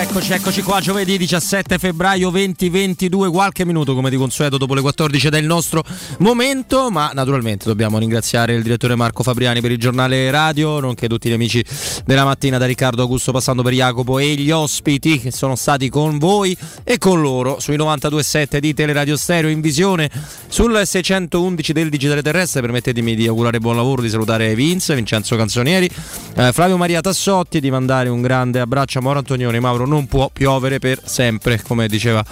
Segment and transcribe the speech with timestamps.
[0.00, 5.28] eccoci, eccoci qua giovedì 17 febbraio 2022, qualche minuto come di consueto dopo le 14
[5.28, 5.84] del nostro
[6.18, 11.28] momento, ma naturalmente dobbiamo ringraziare il direttore Marco Fabriani per il giornale radio, nonché tutti
[11.28, 11.64] gli amici
[12.04, 16.18] della mattina da Riccardo Augusto passando per Jacopo e gli ospiti che sono stati con
[16.18, 19.50] voi e con loro sui 92.7 di Teleradio Stereo.
[19.50, 20.10] In visione
[20.48, 25.88] sul 611 del Digitale Terrestre, permettetemi di augurare buon lavoro, di salutare Vince, Vincenzo Canzonieri,
[26.36, 30.30] eh, Flavio Maria Tassotti, di mandare un grande abbraccio a Moro Antonioni, Mauro non può
[30.32, 32.24] piovere per sempre, come diceva,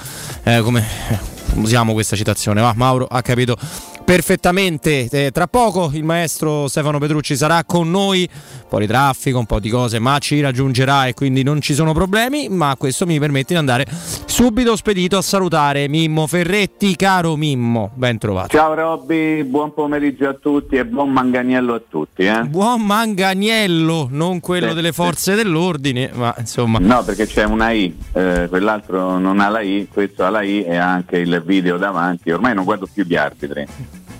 [0.44, 0.84] eh, come
[1.54, 3.56] usiamo questa citazione, va Mauro ha capito
[4.02, 5.08] perfettamente.
[5.10, 9.46] Eh, tra poco il maestro Stefano Petrucci sarà con noi, un po' di traffico, un
[9.46, 13.18] po' di cose, ma ci raggiungerà e quindi non ci sono problemi, ma questo mi
[13.18, 13.86] permette di andare
[14.26, 18.48] subito spedito a salutare Mimmo Ferretti, caro Mimmo, ben trovato.
[18.48, 22.22] Ciao Robby, buon pomeriggio a tutti e buon manganiello a tutti.
[22.22, 22.42] Eh?
[22.44, 25.42] Buon manganiello, non quello sì, delle forze sì.
[25.42, 26.78] dell'ordine, ma insomma...
[26.78, 30.64] No, perché c'è una I, eh, quell'altro non ha la I, questo ha la I
[30.64, 33.66] e ha anche il video davanti, ormai non guardo più gli arbitri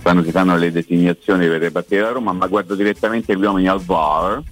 [0.02, 3.68] quando si fanno le designazioni per le partite da Roma, ma guardo direttamente gli uomini
[3.68, 4.42] al VAR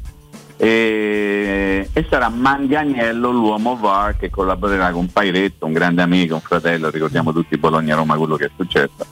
[0.57, 6.91] e, e, sarà Manganiello l'uomo VAR che collaborerà con Pairetto, un grande amico, un fratello,
[6.91, 9.05] ricordiamo tutti Bologna-Roma quello che è successo,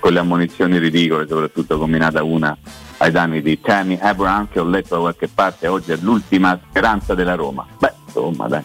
[0.00, 2.56] con le ammonizioni ridicole, soprattutto combinata una
[2.98, 7.14] ai danni di Tammy Abraham che ho letto da qualche parte oggi è l'ultima speranza
[7.14, 7.66] della Roma.
[7.78, 8.62] Beh, insomma dai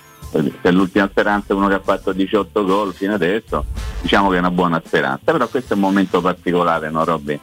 [0.62, 3.66] se l'ultima speranza è uno che ha fatto 18 gol fino adesso,
[4.02, 7.40] diciamo che è una buona speranza, però questo è un momento particolare, no Robby?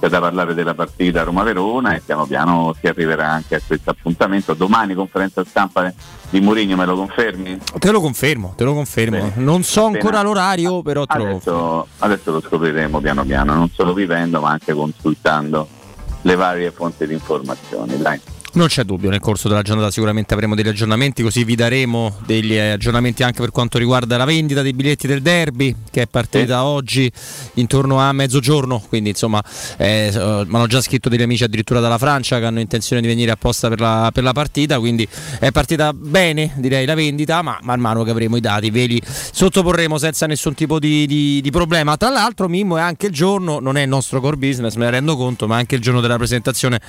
[0.00, 4.54] C'è da parlare della partita Roma-Verona e piano piano si arriverà anche a questo appuntamento.
[4.54, 5.92] Domani conferenza stampa
[6.30, 7.58] di Mourinho, me lo confermi?
[7.80, 9.16] Te lo confermo, te lo confermo.
[9.16, 9.32] Bene.
[9.36, 13.92] Non so ancora l'orario, però te adesso, lo adesso lo scopriremo piano piano, non solo
[13.92, 15.66] vivendo ma anche consultando
[16.22, 17.98] le varie fonti di informazioni.
[17.98, 18.20] Dai.
[18.58, 22.56] Non c'è dubbio, nel corso della giornata sicuramente avremo degli aggiornamenti, così vi daremo degli
[22.56, 26.64] aggiornamenti anche per quanto riguarda la vendita dei biglietti del derby, che è partita sì.
[26.64, 27.12] oggi
[27.54, 29.40] intorno a mezzogiorno, quindi insomma
[29.76, 33.30] eh, mi hanno già scritto degli amici addirittura dalla Francia che hanno intenzione di venire
[33.30, 35.06] apposta per la, per la partita, quindi
[35.38, 39.00] è partita bene direi la vendita, ma man mano che avremo i dati ve li
[39.04, 41.96] sottoporremo senza nessun tipo di, di, di problema.
[41.96, 44.90] Tra l'altro Mimmo è anche il giorno, non è il nostro core business, me ne
[44.90, 46.80] rendo conto, ma è anche il giorno della presentazione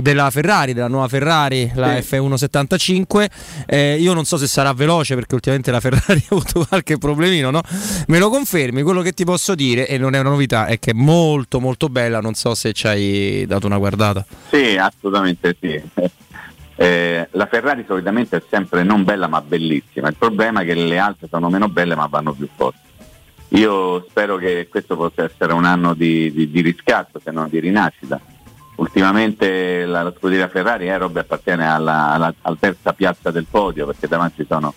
[0.00, 2.16] della Ferrari, della nuova Ferrari, la sì.
[2.16, 3.26] F175.
[3.66, 7.50] Eh, io non so se sarà veloce perché ultimamente la Ferrari ha avuto qualche problemino,
[7.50, 7.60] no?
[8.06, 8.80] Me lo confermi?
[8.80, 11.90] Quello che ti posso dire, e non è una novità, è che è molto molto
[11.90, 12.20] bella.
[12.20, 14.24] Non so se ci hai dato una guardata.
[14.48, 15.82] Sì, assolutamente sì.
[16.80, 20.08] Eh, la Ferrari solitamente è sempre non bella ma bellissima.
[20.08, 22.78] Il problema è che le altre sono meno belle ma vanno più forti.
[23.48, 27.60] Io spero che questo possa essere un anno di, di, di riscatto, se non di
[27.60, 28.18] rinascita
[28.80, 33.86] ultimamente la, la scuderia Ferrari eh, Robby, appartiene alla, alla, alla, terza piazza del podio
[33.86, 34.74] perché davanti sono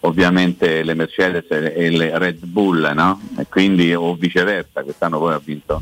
[0.00, 3.20] ovviamente le Mercedes e le Red Bull no?
[3.38, 5.80] e quindi o viceversa quest'anno poi ha vinto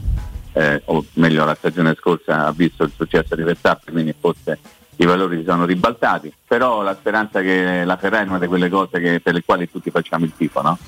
[0.52, 4.58] eh, o meglio la stagione scorsa ha visto il successo di Verstappen quindi forse
[4.96, 8.68] i valori si sono ribaltati però la speranza che la Ferrari è una di quelle
[8.68, 10.78] cose che, per le quali tutti facciamo il tifo no?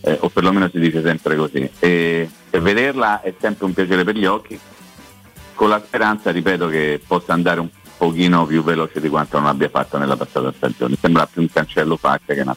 [0.00, 4.16] eh, o perlomeno si dice sempre così e, e vederla è sempre un piacere per
[4.16, 4.58] gli occhi
[5.54, 9.68] con la speranza, ripeto, che possa andare un pochino più veloce di quanto non abbia
[9.68, 10.96] fatto nella passata stagione.
[11.00, 12.56] Sembra più un cancello faccia che una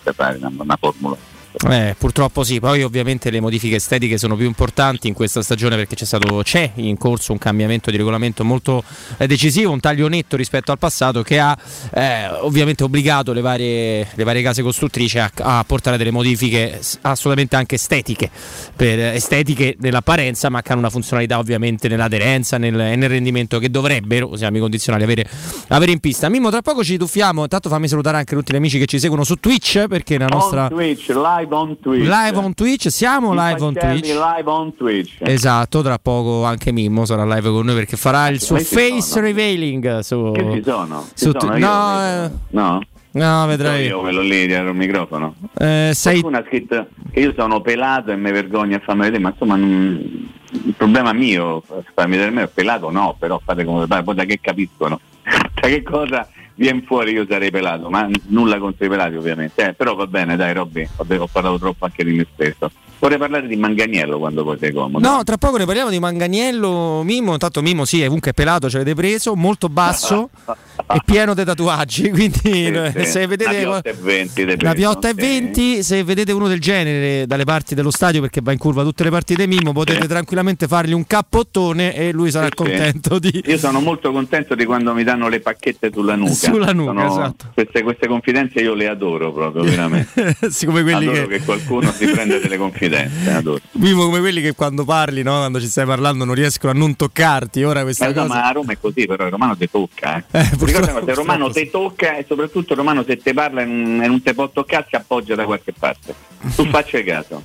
[0.57, 1.34] una formula
[1.69, 5.95] eh, purtroppo sì, poi ovviamente le modifiche estetiche sono più importanti in questa stagione perché
[5.95, 8.83] c'è stato c'è in corso un cambiamento di regolamento molto
[9.17, 11.57] eh, decisivo, un taglio netto rispetto al passato che ha
[11.93, 17.55] eh, ovviamente obbligato le varie, le varie case costruttrici a, a, portare delle modifiche assolutamente
[17.55, 18.29] anche estetiche,
[18.75, 23.69] per, estetiche nell'apparenza ma che hanno una funzionalità ovviamente nell'aderenza nel, e nel rendimento che
[23.69, 25.25] dovrebbero, siamo i condizionali, avere,
[25.69, 26.27] avere, in pista.
[26.29, 29.23] Mimmo, tra poco ci tuffiamo, intanto fammi salutare anche tutti gli amici che ci seguono
[29.23, 30.63] su Twitch perché la nostra...
[30.63, 32.07] On Twitch, live live on Twitch.
[32.07, 34.07] Live on Twitch, siamo live on Twitch.
[34.07, 35.17] live on Twitch.
[35.19, 39.25] Esatto, tra poco anche Mimmo sarà live con noi perché farà il suo face sono.
[39.25, 41.05] revealing su Che ci sono?
[41.13, 41.57] Ci su sono?
[41.57, 42.31] No, eh...
[42.49, 42.81] no.
[43.11, 43.85] No, vedrai.
[43.85, 45.35] Io quello lì dietro il microfono.
[45.57, 46.19] Eh, sei...
[46.19, 49.55] Qualcuno ha scritto che io sono pelato e mi vergogno a farmi vedere, ma insomma
[49.55, 50.29] non...
[50.51, 51.63] il problema mio,
[51.93, 55.67] farmi vedere me è pelato no, però fate come pare, poi da che capiscono, da
[55.67, 59.95] che cosa viene fuori io sarei pelato, ma nulla contro i pelati ovviamente, eh, però
[59.95, 62.71] va bene dai Robby, ho parlato troppo anche di me stesso.
[63.05, 65.07] Vorrei parlare di Manganiello quando poi sei comodo.
[65.07, 67.03] No, tra poco ne parliamo di Manganiello.
[67.03, 70.31] Mimo, intanto Mimo sì, è comunque pelato, ce l'avete preso, molto basso
[70.91, 72.09] e pieno di tatuaggi.
[72.09, 73.05] Quindi sì, sì.
[73.05, 77.27] se vedete una piotta e 20, una piotta e 20 se vedete uno del genere
[77.27, 80.93] dalle parti dello stadio, perché va in curva tutte le partite Mimo, potete tranquillamente fargli
[80.93, 83.43] un cappottone e lui sarà contento di.
[83.45, 86.33] Io sono molto contento di quando mi danno le pacchette sulla nuca.
[86.55, 87.05] Sulla nuca, sono...
[87.05, 87.51] esatto.
[87.53, 90.35] Queste, queste, confidenze io le adoro proprio, veramente.
[90.49, 91.37] sì, come quelli adoro che...
[91.37, 92.94] che qualcuno si prende delle confidenze
[93.27, 93.61] Adoro.
[93.71, 95.37] Vivo come quelli che quando parli, no?
[95.37, 97.63] quando ci stai parlando, non riescono a non toccarti.
[97.63, 98.27] Ora questa ma, cosa...
[98.27, 100.17] ma a Roma è così, però il romano ti tocca.
[100.17, 100.23] Eh.
[100.45, 104.21] Eh, se il romano ti tocca e soprattutto il romano se ti parla e non
[104.21, 106.13] ti può toccare si appoggia da qualche parte.
[106.55, 107.43] Tu faccia caso.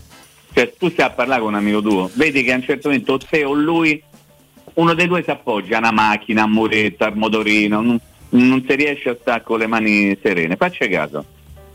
[0.53, 3.13] Cioè, tu stai a parlare con un amico tuo, vedi che a un certo momento
[3.13, 4.03] o te o lui,
[4.75, 8.01] uno dei due si appoggia a una macchina, a un muretto, al motorino, non,
[8.31, 10.57] non si riesce a stare con le mani serene.
[10.57, 11.25] Faccia caso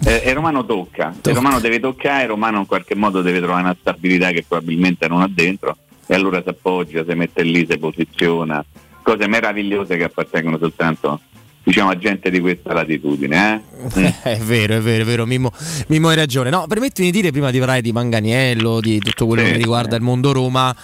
[0.04, 3.40] eh, il Romano tocca, tocca, il Romano deve toccare, il Romano in qualche modo deve
[3.40, 7.66] trovare una stabilità che probabilmente non ha dentro e allora si appoggia, si mette lì,
[7.70, 8.64] si posiziona,
[9.02, 11.20] cose meravigliose che appartengono soltanto
[11.66, 13.64] diciamo a gente di questa latitudine.
[13.94, 14.14] Eh?
[14.22, 15.52] è vero, è vero, è vero, Mimmo,
[15.88, 16.50] Mimmo hai ragione.
[16.50, 19.92] No, permettimi di dire prima di parlare di Manganiello, di tutto quello sì, che riguarda
[19.92, 19.96] sì.
[19.96, 20.76] il mondo Roma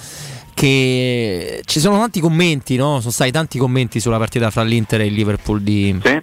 [0.53, 2.99] che ci sono tanti commenti, no?
[2.99, 6.21] Sono stati tanti commenti sulla partita fra l'Inter e il Liverpool di, sì.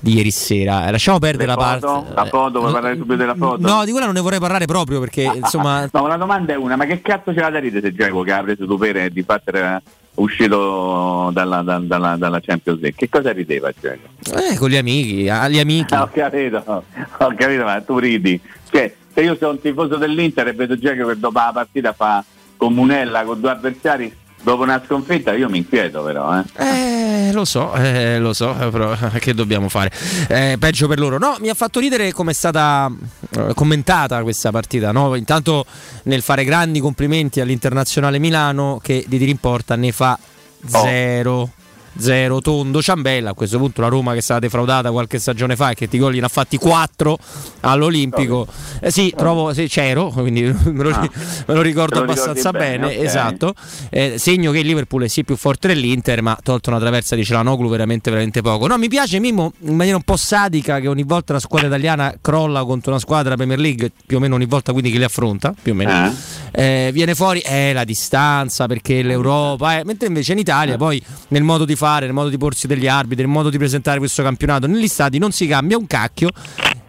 [0.00, 0.90] Di ieri sera.
[0.90, 1.86] Lasciamo perdere la parte.
[2.14, 3.66] La foto, vuoi parlare subito della foto?
[3.66, 5.88] No, di quella non ne vorrei parlare proprio perché insomma.
[5.90, 8.42] no, la domanda è una: ma che cazzo c'è da ridere se Giacomo che ha
[8.42, 9.82] preso dovere di fattere
[10.14, 12.98] uscito dalla, dalla, dalla, Champions League.
[12.98, 14.08] Che cosa rideva Giacomo?
[14.50, 15.94] Eh, con gli amici, agli amici.
[15.94, 18.40] ho capito, ho capito, ma tu ridi.
[18.70, 22.24] Cioè, se io sono un tifoso dell'Inter e vedo Giacomo che dopo la partita fa
[22.56, 27.74] comunella con due avversari dopo una sconfitta io mi inquieto però eh, eh lo so
[27.74, 29.90] eh, lo so eh, però che dobbiamo fare
[30.28, 32.90] eh, peggio per loro no mi ha fatto ridere come è stata
[33.36, 35.14] eh, commentata questa partita no?
[35.14, 35.64] intanto
[36.04, 40.82] nel fare grandi complimenti all'internazionale Milano che di Dirimporta ne fa oh.
[40.82, 41.50] zero
[41.98, 45.70] 0 Tondo Ciambella a questo punto la Roma che è stata defraudata qualche stagione fa
[45.70, 47.18] e che ti gol ne ha fatti 4
[47.60, 48.46] all'Olimpico.
[48.80, 51.08] Eh, sì trovo sì, c'ero quindi me lo, ah,
[51.46, 53.04] me lo ricordo abbastanza bene, bene okay.
[53.04, 53.54] esatto.
[53.90, 57.24] Eh, segno che il Liverpool è sì più forte dell'Inter ma tolto una traversa di
[57.24, 58.66] Celanoglu veramente veramente poco.
[58.66, 62.14] No mi piace Mimmo in maniera un po' sadica che ogni volta la squadra italiana
[62.20, 65.54] crolla contro una squadra Premier League più o meno ogni volta quindi che li affronta
[65.60, 66.06] più o meno.
[66.52, 66.86] Eh.
[66.86, 71.42] Eh, viene fuori eh, la distanza perché l'Europa eh, mentre invece in Italia poi nel
[71.42, 74.66] modo di fare, nel modo di porsi degli arbitri, nel modo di presentare questo campionato.
[74.66, 76.28] Negli stati non si cambia un cacchio.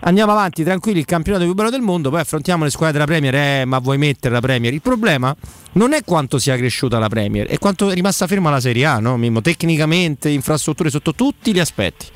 [0.02, 3.36] Andiamo avanti tranquilli, il campionato più bello del mondo, poi affrontiamo le squadre della Premier,
[3.36, 4.74] eh, ma vuoi mettere la Premier?
[4.74, 5.34] Il problema
[5.74, 9.00] non è quanto sia cresciuta la Premier, è quanto è rimasta ferma la Serie A,
[9.00, 9.16] no?
[9.16, 9.42] Mimmo?
[9.42, 12.08] Tecnicamente, infrastrutture sotto tutti gli aspetti.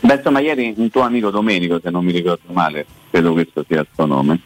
[0.00, 3.80] Beh, insomma, ieri un tuo amico Domenico, se non mi ricordo male, credo questo sia
[3.80, 4.40] il suo nome,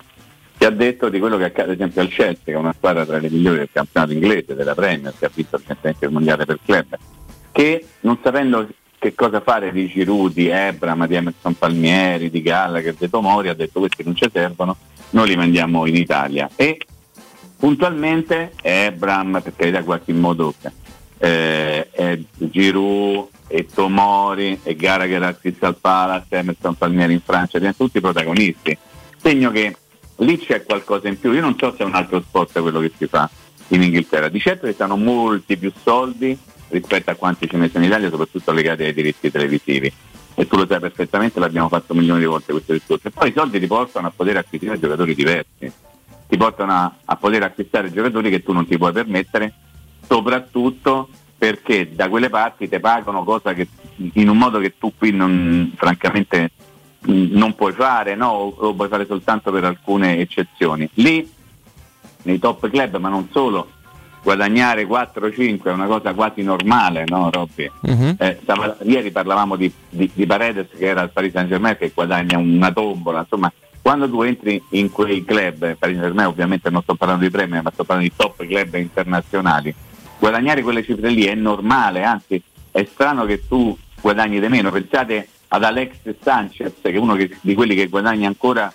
[0.58, 3.06] ti ha detto di quello che accade ad esempio al Chelsea, che è una squadra
[3.06, 6.58] tra le migliori del campionato inglese, della Premier, che ha vinto recentemente il mondiale per
[6.64, 6.98] club
[7.52, 8.68] che non sapendo
[8.98, 13.54] che cosa fare di Giroud, di Ebram, di Emerson Palmieri, di Gallagher, di Tomori, ha
[13.54, 14.76] detto questi non ci servono,
[15.10, 16.50] noi li mandiamo in Italia.
[16.56, 16.80] E
[17.56, 20.52] puntualmente Ebram, per carità qualche modo
[21.18, 27.74] eh, è Giroud e Tomori e Gallagher al Crystal Palace, Emerson Palmieri in Francia, sono
[27.76, 28.76] tutti protagonisti.
[29.16, 29.76] Segno che
[30.16, 31.32] lì c'è qualcosa in più.
[31.32, 33.28] Io non so se è un altro sport quello che si fa
[33.68, 34.28] in Inghilterra.
[34.28, 36.36] Di certo ci stanno molti più soldi
[36.68, 39.92] rispetto a quanti ce ne sono in Italia, soprattutto legati ai diritti televisivi.
[40.34, 43.08] E tu lo sai perfettamente, l'abbiamo fatto milioni di volte questo discorso.
[43.08, 45.72] E poi i soldi ti portano a poter acquisire giocatori diversi,
[46.28, 49.52] ti portano a, a poter acquistare giocatori che tu non ti puoi permettere,
[50.06, 55.12] soprattutto perché da quelle parti ti pagano cosa che in un modo che tu qui
[55.12, 56.50] non, francamente
[57.00, 58.28] non puoi fare, no?
[58.28, 60.88] o puoi fare soltanto per alcune eccezioni.
[60.94, 61.28] Lì
[62.22, 63.70] nei top club, ma non solo,
[64.22, 67.70] guadagnare 4-5 è una cosa quasi normale, no Robby?
[67.82, 68.14] Uh-huh.
[68.18, 71.92] Eh, stava, ieri parlavamo di, di, di, Paredes che era al Paris Saint Germain che
[71.94, 76.82] guadagna una tombola, insomma quando tu entri in quei club, Paris Saint Germain ovviamente non
[76.82, 79.74] sto parlando di premi, ma sto parlando di top club internazionali,
[80.18, 85.28] guadagnare quelle cifre lì è normale, anzi è strano che tu guadagni di meno, pensate
[85.48, 88.72] ad Alex Sanchez che è uno che, di quelli che guadagna ancora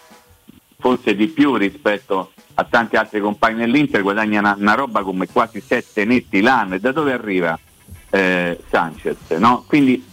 [0.80, 5.62] forse di più rispetto a tanti altri compagni dell'Inter, guadagna una, una roba come quasi
[5.62, 6.76] 7 netti l'anno.
[6.76, 7.58] E da dove arriva
[8.10, 9.18] eh, Sanchez?
[9.38, 9.64] No?
[9.68, 10.06] Quindi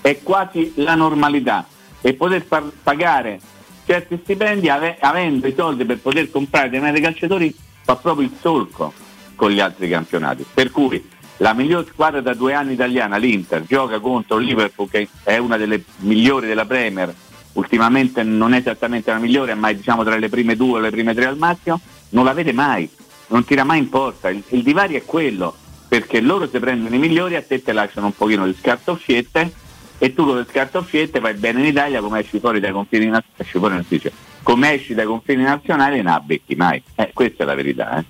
[0.00, 1.66] è quasi la normalità
[2.00, 3.40] e poter par- pagare
[3.84, 8.92] certi stipendi ave- avendo i soldi per poter comprare dei calciatori fa proprio il solco
[9.34, 10.44] con gli altri campionati.
[10.52, 11.08] Per cui
[11.38, 15.82] la miglior squadra da due anni italiana, l'Inter, gioca contro Liverpool che è una delle
[15.98, 17.14] migliori della Premier
[17.54, 20.90] ultimamente non è esattamente la migliore, ma è diciamo tra le prime due o le
[20.90, 21.80] prime tre al massimo,
[22.10, 22.88] non la vede mai,
[23.28, 24.28] non tira mai in porta.
[24.28, 25.54] Il, il divario è quello,
[25.88, 29.52] perché loro si prendono i migliori, a te te lasciano un pochino di scartoffiette
[29.98, 34.12] e tu con le scartoffiette vai bene in Italia come esci fuori dai confini nazionali,
[34.42, 36.24] come esci dai confini nazionali non la
[36.56, 36.82] mai.
[36.94, 37.98] Eh, questa è la verità.
[37.98, 38.04] Eh.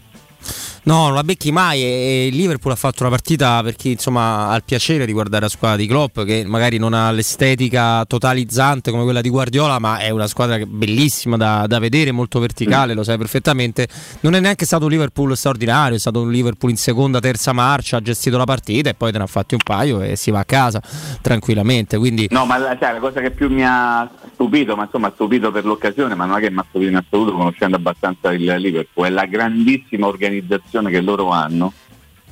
[0.91, 4.49] No, non la becchi mai e il Liverpool ha fatto una partita per chi insomma
[4.49, 8.91] ha il piacere di guardare la squadra di Klopp che magari non ha l'estetica totalizzante
[8.91, 12.97] come quella di Guardiola ma è una squadra bellissima da, da vedere, molto verticale, mm.
[12.97, 13.87] lo sai perfettamente.
[14.23, 17.99] Non è neanche stato un Liverpool straordinario, è stato un Liverpool in seconda, terza marcia,
[17.99, 20.41] ha gestito la partita e poi te ne ha fatti un paio e si va
[20.41, 20.83] a casa
[21.23, 21.99] tranquillamente.
[21.99, 22.27] Quindi...
[22.31, 25.67] No, ma la, cioè, la cosa che più mi ha stupito, ma insomma stupito per
[25.67, 29.11] l'occasione, ma non è che mi ha stupito in assoluto conoscendo abbastanza il Liverpool, è
[29.11, 31.75] la grandissima organizzazione che loro hanno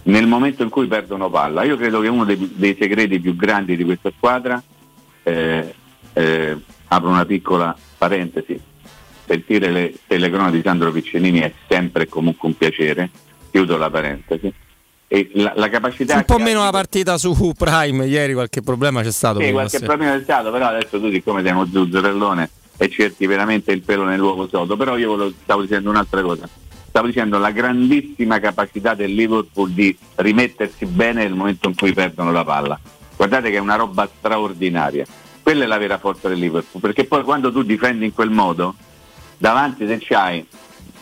[0.05, 1.65] nel momento in cui perdono palla.
[1.65, 4.63] Io credo che uno dei, dei segreti più grandi di questa squadra,
[5.23, 5.75] eh,
[6.15, 8.59] eh, apro una piccola parentesi,
[9.27, 13.11] sentire le telecronache di Sandro Piccinini è sempre e comunque un piacere,
[13.51, 14.51] chiudo la parentesi.
[15.33, 19.41] La, la capacità un po' meno la partita su Prime ieri qualche problema c'è stato
[19.41, 23.73] sì, qualche problema c'è stato però adesso tu siccome sei uno zuzzerellone e cerchi veramente
[23.73, 26.47] il pelo nel luogo sodo però io stavo dicendo un'altra cosa
[26.99, 32.33] stavo dicendo la grandissima capacità del Liverpool di rimettersi bene nel momento in cui perdono
[32.33, 32.81] la palla.
[33.17, 35.07] Guardate che è una roba straordinaria.
[35.41, 38.75] Quella è la vera forza del Liverpool, perché poi quando tu difendi in quel modo,
[39.37, 40.45] davanti se c'hai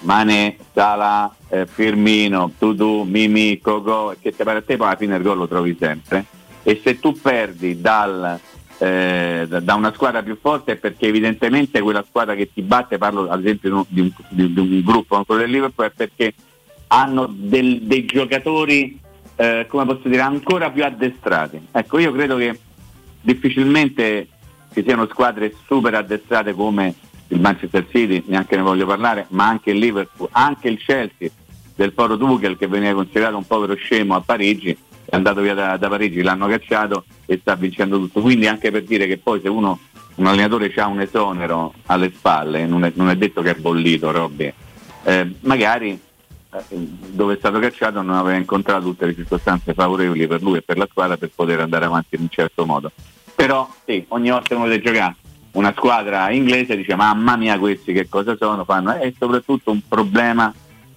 [0.07, 5.17] Mane, Sala, eh, Firmino, Tudu, Mimi, Coco, che ti pare a te poi alla fine
[5.17, 6.25] il gol lo trovi sempre.
[6.63, 8.41] E se tu perdi dal
[8.79, 13.41] eh, da una squadra più forte perché evidentemente quella squadra che ti batte, parlo ad
[13.41, 16.35] esempio di un, di, di un gruppo quello del Liverpool, è perché
[16.89, 18.99] hanno del, dei giocatori,
[19.37, 21.69] eh, come posso dire, ancora più addestrati.
[21.73, 22.59] Ecco, io credo che
[23.21, 24.29] difficilmente
[24.73, 26.95] ci siano squadre super addestrate come
[27.29, 31.29] il Manchester City, neanche ne voglio parlare, ma anche il Liverpool, anche il Chelsea
[31.75, 35.77] del Poro Tuchel che veniva considerato un povero scemo a Parigi, è andato via da,
[35.77, 38.21] da, Parigi, l'hanno cacciato e sta vincendo tutto.
[38.21, 39.79] Quindi anche per dire che poi se uno,
[40.17, 44.11] un allenatore ha un esonero alle spalle, non è, non è detto che è bollito
[44.11, 44.53] Robby,
[45.05, 50.43] eh, magari eh, dove è stato cacciato non aveva incontrato tutte le circostanze favorevoli per
[50.43, 52.91] lui e per la squadra per poter andare avanti in un certo modo.
[53.35, 55.15] Però sì, ogni volta uno deve giocare
[55.57, 60.53] una squadra inglese dice mamma mia questi che cosa sono, fanno, è soprattutto un problema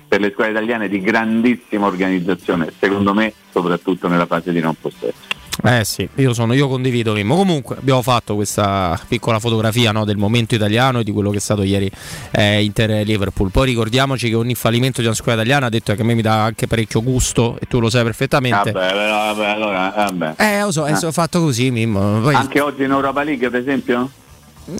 [0.08, 5.38] per le squadre italiane di grandissima organizzazione, secondo me soprattutto nella fase di non possesso.
[5.62, 7.36] Eh sì, io, sono, io condivido Mimmo.
[7.36, 11.42] Comunque abbiamo fatto questa piccola fotografia no, del momento italiano e di quello che è
[11.42, 11.92] stato ieri
[12.32, 13.52] eh, Inter-Liverpool.
[13.52, 16.22] Poi ricordiamoci che ogni fallimento di una squadra italiana ha detto che a me mi
[16.22, 18.72] dà anche parecchio gusto e tu lo sai perfettamente.
[18.72, 20.34] Vabbè, vabbè, allora, vabbè.
[20.38, 20.94] Eh, lo so, eh.
[20.94, 22.22] ho fatto così Mimmo.
[22.22, 22.36] Poi...
[22.36, 24.10] Anche oggi in Europa League per esempio?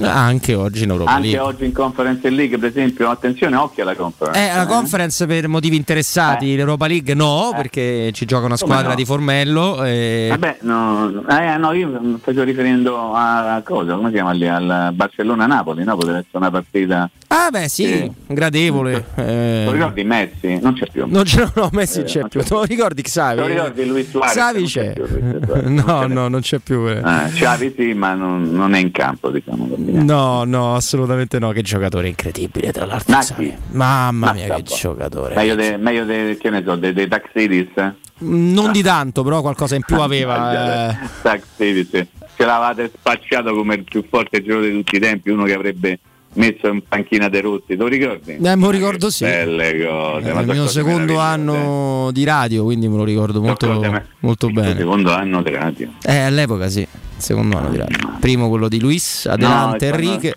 [0.02, 1.40] Anche oggi in Europa Anche League.
[1.40, 4.40] oggi in Conference League, per esempio, attenzione, occhio alla Conference.
[4.40, 6.56] Eh, la Conference per motivi interessati, eh.
[6.56, 7.56] l'Europa League no, eh.
[7.56, 8.96] perché ci gioca una squadra no?
[8.96, 9.84] di Formello.
[9.84, 10.28] E...
[10.30, 14.48] Vabbè, no, eh, no, io facevo riferendo a cosa, come si chiama lì?
[14.48, 15.96] Al Barcellona-Napoli, no?
[15.96, 17.10] Potrebbe essere una partita.
[17.32, 18.12] Ah, beh, sì, eh.
[18.26, 19.06] gradevole.
[19.16, 19.64] Eh.
[19.66, 20.60] Lo ricordi Messi?
[20.60, 21.06] Non c'è più.
[21.08, 22.42] Non c'è, no, Messi eh, c'è più.
[22.42, 23.36] Te lo ricordi Xavi?
[23.36, 24.34] Te lo ricordi Luis Suarez?
[24.34, 24.94] Xavi c'è.
[25.70, 26.88] no, no, non c'è più.
[26.88, 27.00] Eh.
[27.04, 29.68] Ah, Xavi sì, ma non, non, è in campo, diciamo.
[29.80, 31.52] No, no no, assolutamente no.
[31.52, 33.14] Che giocatore incredibile, tra l'altro.
[33.14, 33.54] Naki.
[33.72, 35.36] Mamma Mazza mia, che giocatore.
[35.36, 37.70] Meglio, de, meglio de, che ne so, dei de Taxidis?
[37.76, 37.94] Eh?
[38.20, 40.90] Non di tanto, però qualcosa in più aveva.
[40.92, 40.98] Eh.
[41.22, 45.54] Taxidis, ce l'avate spacciato come il più forte giocatore di tutti i tempi, uno che
[45.54, 46.00] avrebbe
[46.34, 48.34] messo in panchina De Rossi, te lo ricordi?
[48.34, 49.24] Eh, me lo ricordo sì.
[49.24, 50.32] Belle cose.
[50.32, 54.78] È il mio secondo anno di radio, quindi me lo ricordo molto, molto bene.
[54.78, 55.92] secondo anno di radio?
[56.04, 56.88] Eh, all'epoca sì,
[57.20, 58.18] secondo anno di radio.
[58.20, 60.36] Primo quello di Luis, adelante no, Enrique.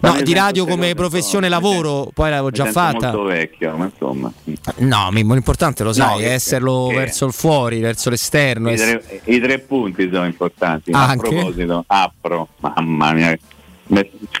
[0.00, 3.10] No, di radio come professione lavoro, poi l'avevo già fatta.
[3.10, 4.30] molto vecchio, ma insomma.
[4.76, 8.70] No, Mimmo, l'importante lo sai, no, è esserlo che, verso il fuori, verso l'esterno.
[8.70, 10.90] I tre, I tre, punti sono importanti.
[10.92, 13.38] Ah, a proposito, Apro, mamma mia,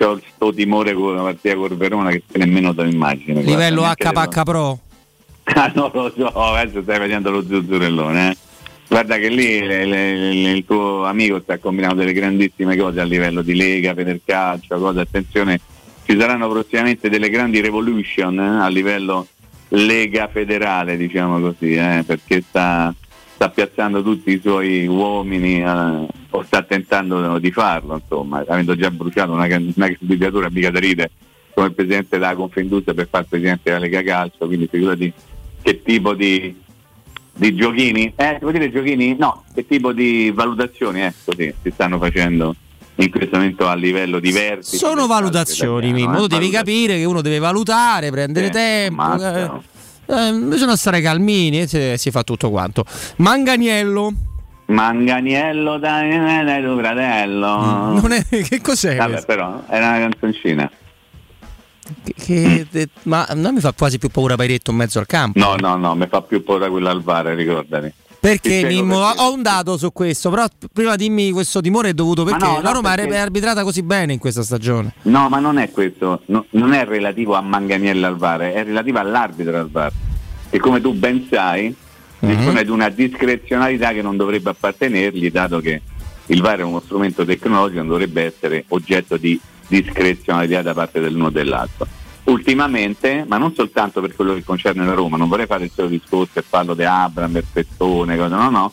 [0.00, 3.40] ho sto timore con la partita con Verona che nemmeno te lo immagino.
[3.40, 4.78] Livello HPH Pro?
[5.56, 8.36] Ah, non lo so, adesso stai vedendo lo zuzzurellone, eh?
[8.94, 13.04] Guarda che lì le, le, le, il tuo amico sta combinando delle grandissime cose a
[13.04, 15.58] livello di Lega, Federcalcio, cose, attenzione,
[16.06, 19.26] ci saranno prossimamente delle grandi revolution eh, a livello
[19.70, 22.94] Lega federale, diciamo così, eh, perché sta,
[23.34, 28.92] sta, piazzando tutti i suoi uomini eh, o sta tentando di farlo, insomma, avendo già
[28.92, 31.10] bruciato una, una candidatura mica da ride
[31.52, 35.12] come presidente della Confindustria per fare presidente della Lega Calcio, quindi figurati
[35.62, 36.62] che tipo di
[37.36, 38.12] di giochini?
[38.16, 39.16] Eh, si può dire giochini?
[39.18, 42.54] No, che tipo di valutazioni, ecco, sì, si stanno facendo
[42.96, 44.76] in questo momento a livello diverso.
[44.76, 46.18] Sono valutazioni, Mimmo.
[46.18, 49.14] Tu devi capire che uno deve valutare, prendere sì, tempo.
[49.20, 49.50] Eh,
[50.06, 52.84] eh, bisogna stare calmini e si fa tutto quanto.
[53.16, 54.12] Manganiello.
[54.66, 58.00] Manganiello dai, tuo fratello.
[58.00, 58.96] Non è, che cos'è?
[58.96, 60.70] Vabbè, però era una canzoncina.
[62.16, 65.38] Che, che, ma non mi fa quasi più paura Pairetto in mezzo al campo?
[65.38, 67.92] No, no, no, mi fa più paura quella al bar, ricordati.
[68.24, 72.46] Perché Mimmo, ho un dato su questo, però prima dimmi questo timore è dovuto perché
[72.46, 73.16] no, la Roma perché...
[73.16, 74.94] è arbitrata così bene in questa stagione.
[75.02, 78.98] No, ma non è questo, no, non è relativo a Manganiello al VAR, è relativo
[78.98, 79.92] all'arbitro al VAR.
[80.48, 81.74] E come tu ben sai,
[82.18, 85.82] dispone di una discrezionalità che non dovrebbe appartenergli, dato che
[86.24, 91.26] il VAR è uno strumento tecnologico, non dovrebbe essere oggetto di discrezionalità da parte dell'uno
[91.26, 91.86] o dell'altro
[92.24, 95.86] ultimamente, ma non soltanto per quello che concerne la Roma, non vorrei fare il suo
[95.86, 98.72] discorso e parlo di Abram, Perfettone, cosa, no, no,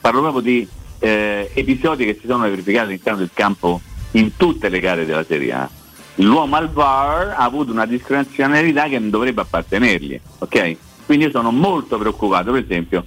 [0.00, 0.68] parlo proprio di
[0.98, 3.80] eh, episodi che si sono verificati all'interno del campo
[4.12, 5.68] in tutte le gare della Serie A.
[6.16, 10.76] L'uomo al VAR ha avuto una discrezionalità che non dovrebbe appartenergli, ok?
[11.06, 13.04] Quindi io sono molto preoccupato, per esempio,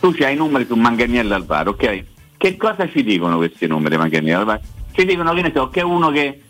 [0.00, 2.04] tu hai i numeri su Manganiello al VAR, ok?
[2.36, 4.60] Che cosa ci dicono questi numeri Manganiello al VAR?
[4.92, 6.40] Ci dicono che ne so, che è uno che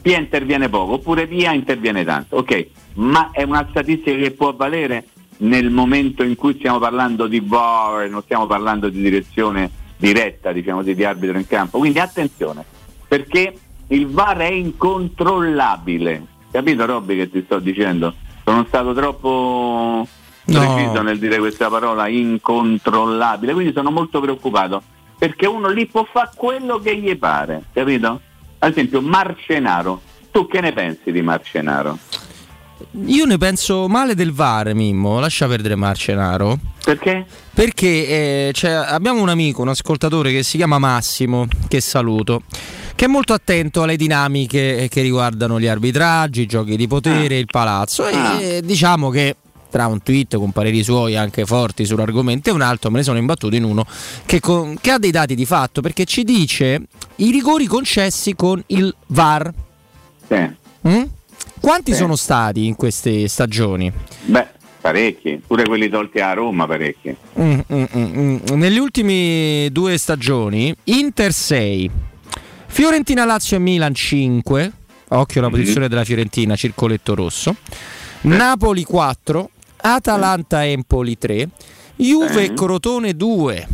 [0.00, 5.06] Pia interviene poco oppure Pia interviene tanto, ok, ma è una statistica che può valere
[5.38, 10.82] nel momento in cui stiamo parlando di VAR, non stiamo parlando di direzione diretta, diciamo
[10.82, 11.78] di arbitro in campo.
[11.78, 12.64] Quindi attenzione,
[13.06, 13.56] perché
[13.88, 16.26] il VAR è incontrollabile.
[16.50, 18.14] Capito Robby che ti sto dicendo?
[18.44, 20.06] Sono stato troppo
[20.44, 21.02] preciso no.
[21.02, 24.82] nel dire questa parola incontrollabile, quindi sono molto preoccupato
[25.22, 28.20] perché uno lì può fare quello che gli pare, capito?
[28.64, 30.00] Ad esempio Marcenaro,
[30.30, 31.98] tu che ne pensi di Marcenaro?
[33.06, 36.58] Io ne penso male del VAR, Mimmo, lascia perdere Marcenaro.
[36.84, 37.26] Perché?
[37.52, 37.88] Perché
[38.46, 42.42] eh, cioè, abbiamo un amico, un ascoltatore che si chiama Massimo, che saluto,
[42.94, 47.38] che è molto attento alle dinamiche che riguardano gli arbitraggi, i giochi di potere, ah.
[47.38, 48.40] il palazzo ah.
[48.40, 49.36] e diciamo che
[49.72, 53.16] tra un tweet con pareri suoi anche forti sull'argomento e un altro me ne sono
[53.16, 53.86] imbattuto in uno
[54.26, 56.82] che, con, che ha dei dati di fatto perché ci dice
[57.16, 59.50] i rigori concessi con il VAR.
[60.28, 60.50] Sì.
[60.86, 61.02] Mm?
[61.58, 61.98] Quanti sì.
[61.98, 63.90] sono stati in queste stagioni?
[64.24, 64.46] Beh,
[64.78, 67.16] parecchi, pure quelli tolti a Roma parecchi.
[67.40, 68.36] Mm, mm, mm, mm.
[68.54, 71.90] Nelle ultime due stagioni, Inter 6,
[72.66, 74.72] Fiorentina Lazio e Milan 5,
[75.08, 75.58] occhio alla mm-hmm.
[75.58, 77.56] posizione della Fiorentina, circoletto rosso,
[78.22, 79.50] Napoli 4,
[79.84, 81.48] Atalanta Empoli 3,
[81.96, 82.54] Juve eh.
[82.54, 83.68] Crotone 2.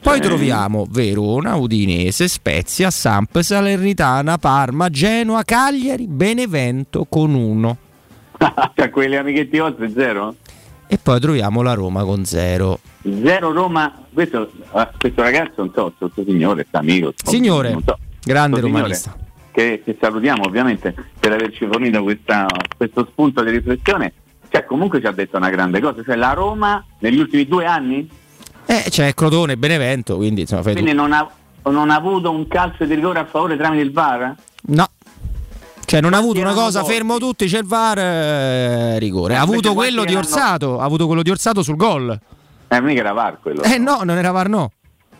[0.00, 0.20] Poi eh.
[0.20, 7.76] troviamo Verona, Udinese, Spezia, Samp, Salernitana, Parma, Genoa, Cagliari, Benevento con 1.
[8.76, 10.34] cioè quelli amichetti oltre 0?
[10.86, 12.78] E poi troviamo la Roma con 0.
[13.02, 17.12] 0 Roma, questo, eh, questo ragazzo non so, questo signore, amico.
[17.22, 19.16] Signore, so, grande romanista.
[19.50, 24.12] Che, che, salutiamo ovviamente per averci fornito questa, questo spunto di riflessione
[24.50, 28.08] cioè comunque ci ha detto una grande cosa, cioè la Roma negli ultimi due anni?
[28.66, 31.28] Eh, c'è Crotone, Benevento, quindi insomma, Quindi non ha,
[31.64, 34.34] non ha, avuto un calcio di rigore a favore tramite il VAR?
[34.62, 34.88] No.
[35.84, 39.36] Cioè non ha avuto una cosa, fermo tutti, c'è il VAR, eh, rigore.
[39.36, 42.16] Ha avuto quello di Orsato, ha avuto quello di Orsato sul gol.
[42.68, 43.62] Eh, mica era VAR quello.
[43.62, 44.70] Eh no, non era VAR no.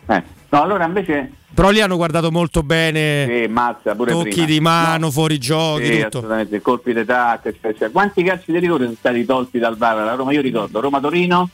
[0.07, 0.23] Eh.
[0.51, 3.25] No, allora invece però lì hanno guardato molto bene.
[3.27, 4.45] Sì, mazza, tocchi prima.
[4.45, 5.11] di mano, no.
[5.11, 5.85] fuori giochi.
[5.85, 6.17] Sì, tutto.
[6.19, 7.51] assolutamente, colpi di tacca.
[7.91, 10.31] Quanti calci di rigore sono stati tolti dal VAR alla Roma?
[10.31, 11.49] Io ricordo Roma-Torino,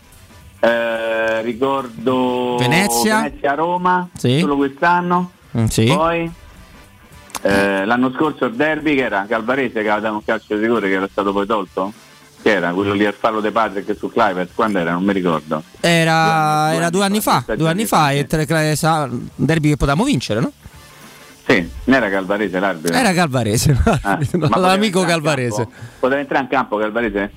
[0.60, 4.39] eh, ricordo Venezia, Venezia-Roma, sì.
[4.39, 5.31] solo quest'anno.
[5.57, 5.86] Mm, sì.
[5.86, 6.31] Poi
[7.41, 10.89] eh, l'anno scorso il derby che era Calvarese che aveva dato un calcio di rigore
[10.89, 11.91] che era stato poi tolto?
[12.47, 14.51] Che era quello lì al fallo De Patrick su Clivert?
[14.55, 14.93] Quando era?
[14.93, 15.62] Non mi ricordo.
[15.81, 20.05] Era, due, era due, anni, fa, due anni fa, e tre, un derby che potevamo
[20.05, 20.53] vincere, no?
[21.45, 22.95] Sì, non era Calvarese l'arbitro.
[22.95, 24.17] Era Calvarese, ah,
[24.60, 25.67] l'amico Calvarese.
[25.99, 27.31] Poteva entrare in campo Calvarese?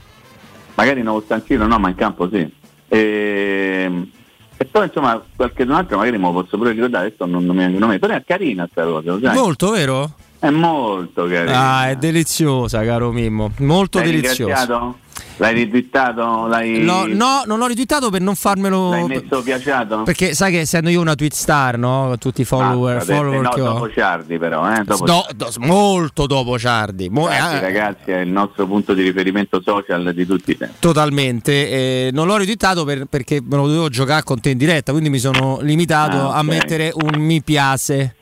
[0.76, 2.48] Magari non stanzino, no, ma in campo sì.
[2.86, 4.08] E,
[4.56, 7.62] e poi insomma qualche altro magari me lo posso pure ricordare, adesso non, non mi
[7.62, 9.34] vengono nome, però è carina sta cosa, sai?
[9.34, 10.14] Molto, vero?
[10.40, 11.76] È molto carina.
[11.76, 13.52] Ah, è deliziosa, caro Mimmo.
[13.58, 14.94] Molto L'hai deliziosa.
[15.36, 16.46] L'hai ritwittato?
[16.46, 16.82] L'hai...
[16.82, 18.90] No, no, non l'ho ritwittato per non farmelo.
[18.90, 20.02] L'hai messo piaciato?
[20.02, 22.16] Perché sai che essendo io una tweet star, no?
[22.18, 23.90] Tutti i follower, ah, follower no, che dopo ho.
[23.90, 24.82] Ciardi, però, eh?
[24.84, 27.08] Dopo do, do, molto dopo Ciardi.
[27.10, 30.74] Mo- ragazzi, eh, ragazzi, è il nostro punto di riferimento social di tutti i tempi.
[30.78, 31.52] Totalmente.
[31.52, 35.10] Eh, non l'ho ritwittato per, perché me lo dovevo giocare con te in diretta, quindi
[35.10, 36.38] mi sono limitato ah, okay.
[36.38, 38.14] a mettere un mi piace.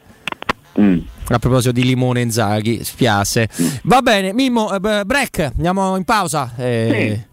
[0.81, 0.99] Mm.
[1.31, 3.49] A proposito di limone Inzaghi, spiace.
[3.83, 6.55] Va bene, Mimmo, eh, break, andiamo in pausa.
[6.57, 7.28] Eh, sì.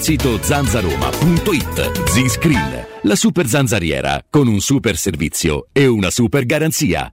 [0.00, 2.08] il sito zanzaroma.it.
[2.08, 7.12] Z-Screen, la super zanzariera con un super servizio e una super garanzia.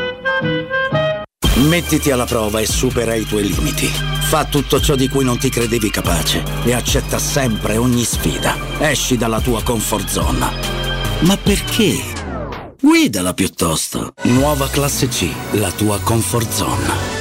[1.55, 3.85] Mettiti alla prova e supera i tuoi limiti.
[3.85, 8.55] Fa tutto ciò di cui non ti credevi capace e accetta sempre ogni sfida.
[8.79, 10.49] Esci dalla tua comfort zone.
[11.19, 11.99] Ma perché?
[12.81, 14.13] Guidala piuttosto.
[14.23, 17.20] Nuova classe C, la tua comfort zone.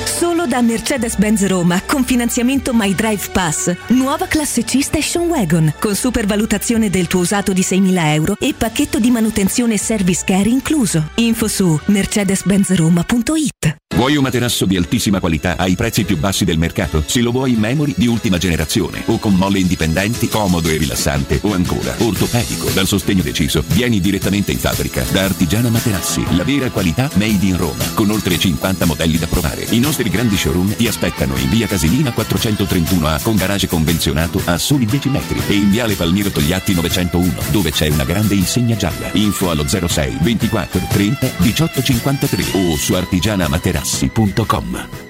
[0.50, 3.72] Da Mercedes-Benz Roma con finanziamento My Drive Pass.
[3.90, 8.98] Nuova classe C Station Wagon con supervalutazione del tuo usato di 6.000 euro e pacchetto
[8.98, 11.10] di manutenzione e service care incluso.
[11.14, 13.76] Info su mercedes-benzroma.it.
[13.94, 17.04] Vuoi un materasso di altissima qualità ai prezzi più bassi del mercato?
[17.06, 21.38] Se lo vuoi in memory di ultima generazione o con molle indipendenti, comodo e rilassante
[21.42, 26.70] o ancora ortopedico dal sostegno deciso, vieni direttamente in fabbrica da Artigiana Materassi, la vera
[26.70, 29.66] qualità made in Roma, con oltre 50 modelli da provare.
[29.68, 34.86] I nostri grandi showroom ti aspettano in via Casilina 431A con garage convenzionato a soli
[34.86, 39.10] 10 metri e in viale Palmiro Togliatti 901 dove c'è una grande insegna gialla.
[39.12, 45.09] Info allo 06 24 30 18 53 o su artigianamaterassi.com.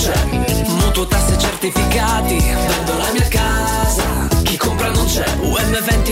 [0.00, 0.64] c'è.
[0.66, 5.24] Mutuo tasse certificati, vendo la mia casa, chi compra non c'è.
[5.42, 6.09] UM24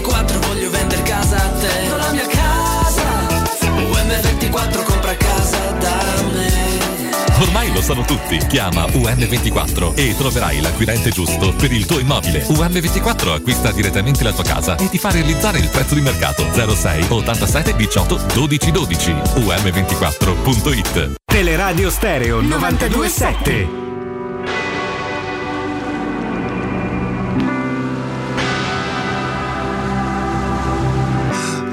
[7.40, 8.36] Ormai lo sanno tutti.
[8.48, 12.44] Chiama UM24 e troverai l'acquirente giusto per il tuo immobile.
[12.46, 17.06] UM24 acquista direttamente la tua casa e ti fa realizzare il prezzo di mercato 06
[17.08, 19.10] 87 18 12 12.
[19.12, 23.68] UM24.it Teleradio Stereo 927.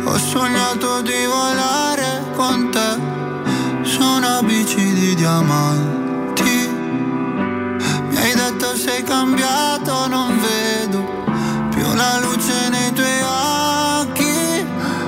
[0.03, 3.23] Ho sognato di volare con te
[3.85, 4.64] su una bici
[5.05, 6.67] di diamanti.
[8.09, 11.03] Mi hai detto sei cambiato, non vedo
[11.69, 13.21] più la luce nei tuoi
[14.01, 14.65] occhi.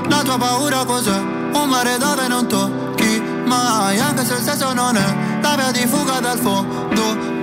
[0.08, 1.18] La tua paura cos'è?
[1.18, 5.88] Un mare dove non tocchi mai, anche se il senso non è la via di
[5.88, 7.37] fuga dal fondo.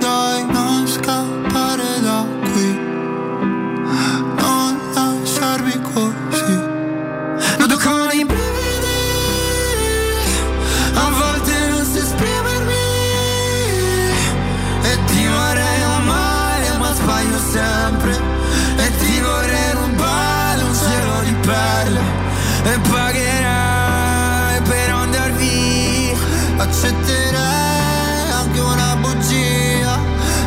[26.85, 29.97] Accetterei anche una bugia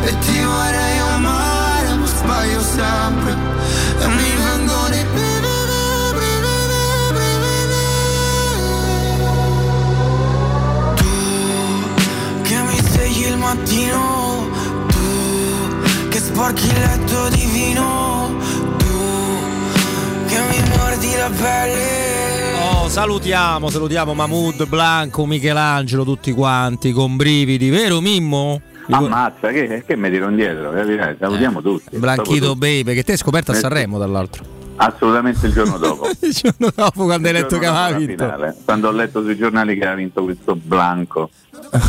[0.03, 3.35] E ti vorrei amare ma sbaglio sempre
[3.99, 5.47] E mi vengono i brividi
[12.43, 14.47] che mi svegli il mattino,
[14.87, 18.35] tu che sporchi il letto di vino,
[18.77, 18.97] tu
[20.25, 22.08] che mi mordi la pelle.
[22.89, 28.59] Salutiamo, salutiamo Mahmood, Blanco, Michelangelo, tutti quanti con brividi, vero Mimmo?
[28.89, 31.15] Ammazza, che, che mi tiro indietro, capirai?
[31.19, 31.97] Salutiamo tutti.
[31.97, 34.43] Blanchito Baby, che te hai scoperto a Eh, Sanremo dall'altro.
[34.77, 36.07] Assolutamente il giorno dopo.
[36.21, 38.23] Il giorno dopo quando hai Il letto che aveva vinto.
[38.23, 41.29] finale, Quando ho letto sui giornali che aveva vinto questo Blanco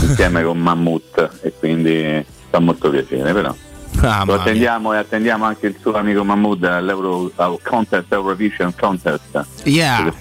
[0.03, 3.55] insieme con Mammut e quindi fa molto piacere, però.
[4.03, 4.41] Ah, Lo mia.
[4.43, 9.45] attendiamo e attendiamo anche il suo amico Mahmood all'Euro al contest Eurovision contest.
[9.65, 10.13] Yeah.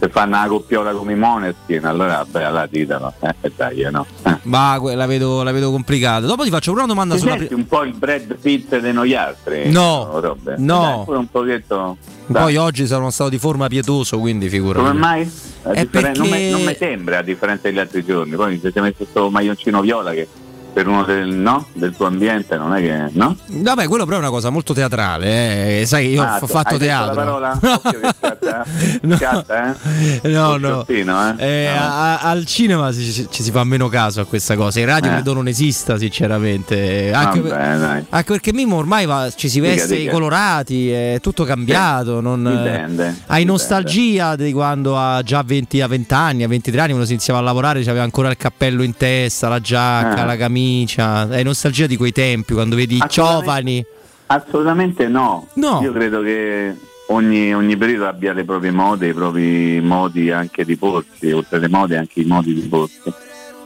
[0.00, 3.12] Se, fanno, una coppiola come i Moneskin, allora beh, allora ditelo.
[3.42, 4.06] Eh, dai, no.
[4.24, 4.36] Eh.
[4.44, 6.24] Ma la vedo, la vedo complicata.
[6.26, 7.36] Dopo ti faccio una domanda Ti sulla.
[7.36, 9.70] senti un po' il Brad Pitt di noi altri?
[9.70, 10.54] No, Robbe?
[10.56, 11.04] no.
[11.06, 11.96] Dai, un pochetto.
[12.26, 12.42] dai.
[12.42, 14.86] Poi oggi sono stato di forma pietoso, quindi figurati.
[14.86, 15.24] Come mai?
[15.24, 18.34] Differen- non, perché- mi, non mi sembra a differenza degli altri giorni.
[18.36, 20.26] Poi ti hai messo questo maglioncino viola che
[20.72, 21.66] per uno del, no?
[21.72, 23.10] del tuo ambiente non è che.
[23.12, 23.36] no?
[23.46, 25.80] Vabbè, quello però è una cosa molto teatrale.
[25.80, 25.86] eh.
[25.86, 27.14] Sai, io Ah, ho fatto teatro.
[27.14, 27.58] La parola?
[28.20, 28.64] Scatta,
[29.02, 29.16] No.
[29.16, 29.74] scatta,
[30.22, 30.28] eh?
[30.28, 30.68] No, no.
[30.84, 31.44] sciottino, eh?
[31.44, 32.20] Eh, Ah.
[32.20, 34.80] a- al cinema ci, ci- si fa meno caso a questa cosa.
[34.80, 35.14] In radio Eh.
[35.14, 37.12] credo non esista, sinceramente.
[37.12, 38.04] Anche, Vabbè, dai.
[38.08, 40.10] anche perché Mimo ormai va- ci si Dica, veste dica.
[40.10, 42.20] i colorati, è tutto cambiato.
[42.20, 43.44] non- Dipende, Hai dipende.
[43.44, 47.38] nostalgia di quando a già 20, a 20 anni, a 23 anni, quando si iniziava
[47.38, 50.26] a lavorare, c'aveva ancora il cappello in testa, la giacca, Eh.
[50.26, 50.58] la camicia.
[50.96, 53.84] Hai nostalgia di quei tempi quando vedi i giovani.
[54.26, 55.48] Assolutamente no.
[55.54, 55.80] No.
[55.82, 56.74] Io credo che
[57.08, 61.68] ogni, ogni periodo abbia le proprie mode, i propri modi anche di porsi, oltre alle
[61.68, 63.12] mode anche i modi di porsi.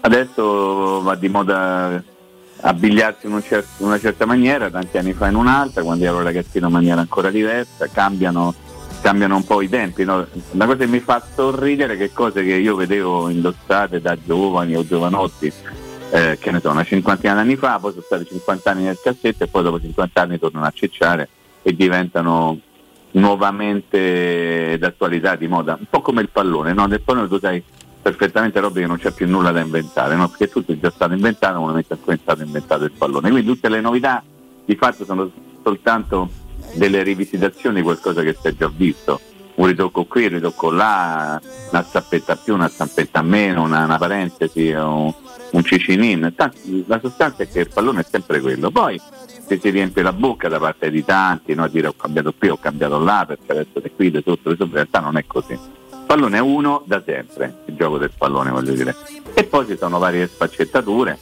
[0.01, 2.03] Adesso va di moda
[2.61, 6.23] abbigliarsi in, un cer- in una certa maniera, tanti anni fa in un'altra, quando ero
[6.23, 8.55] ragazzino in maniera ancora diversa, cambiano,
[9.03, 10.05] cambiano un po' i tempi.
[10.05, 10.27] no?
[10.53, 14.77] La cosa che mi fa sorridere è che cose che io vedevo indossate da giovani
[14.77, 15.53] o giovanotti,
[16.15, 19.43] eh, che ne so, una cinquantina d'anni fa, poi sono stati 50 anni nel cassetto
[19.43, 21.29] e poi dopo 50 anni tornano a cicciare
[21.61, 22.57] e diventano
[23.13, 26.87] nuovamente d'attualità, di moda, un po' come il pallone, no?
[26.87, 27.61] Nel pallone tu sai
[28.01, 30.29] perfettamente roba che non c'è più nulla da inventare, no?
[30.29, 33.31] perché tutto è già stato inventato, non è stato inventato il pallone.
[33.31, 34.23] Quindi tutte le novità
[34.65, 35.29] di fatto sono
[35.65, 36.29] soltanto
[36.75, 39.21] delle rivisitazioni di qualcosa che si è già visto.
[39.57, 44.71] Un ritocco qui, un ritocco là, una zappetta più, una zappetta meno, una, una parentesi,
[44.73, 45.13] un,
[45.55, 46.33] un cicinin.
[46.87, 48.71] La sostanza è che il pallone è sempre quello.
[48.71, 49.01] Poi
[49.47, 51.67] se si riempie la bocca da parte di tanti, no?
[51.69, 54.67] dire ho cambiato qui, ho cambiato là, perché adesso è qui, di sotto, di sopra,
[54.67, 55.53] in realtà non è così.
[55.53, 58.95] Il pallone è uno da sempre, il gioco del pallone voglio dire.
[59.33, 61.19] E poi ci sono varie sfaccettature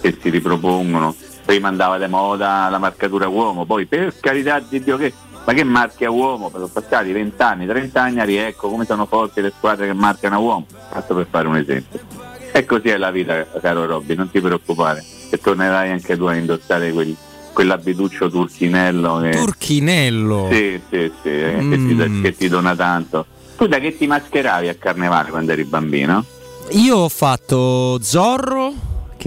[0.00, 1.14] che si ripropongono.
[1.44, 5.12] Prima andava di moda la marcatura uomo, poi per carità di Dio che
[5.46, 6.48] ma che marchia uomo?
[6.48, 10.40] Sono passati 20 anni, 30 anni, a riecco come sono forti le squadre che marcano
[10.40, 12.33] uomo, tanto per fare un esempio.
[12.56, 16.36] E così è la vita, caro Robby, non ti preoccupare, che tornerai anche tu a
[16.36, 17.12] indossare quel,
[17.52, 20.48] quell'abituccio turchinello che, Turchinello.
[20.52, 21.88] sì, sì, sì, eh, che, Mm.
[22.14, 23.26] ti, che ti dona tanto.
[23.56, 26.24] Tu da che ti mascheravi a carnevale quando eri bambino?
[26.70, 28.72] Io ho fatto Zorro,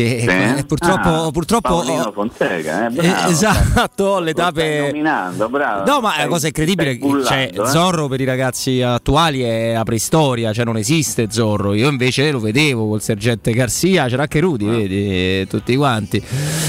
[0.04, 0.28] che Sì?
[0.28, 3.30] eh, purtroppo, Ah, purtroppo Paolino Fonseca, eh, Eh, bravo.
[3.32, 4.92] esatto, ho le tappe.
[4.94, 7.66] No, ma la cosa incredibile cioè, eh.
[7.68, 11.74] Zorro per i ragazzi attuali è la preistoria, cioè non esiste Zorro.
[11.74, 16.22] Io invece lo vedevo col sergente Garcia, c'era anche Rudy, vedi, tutti quanti.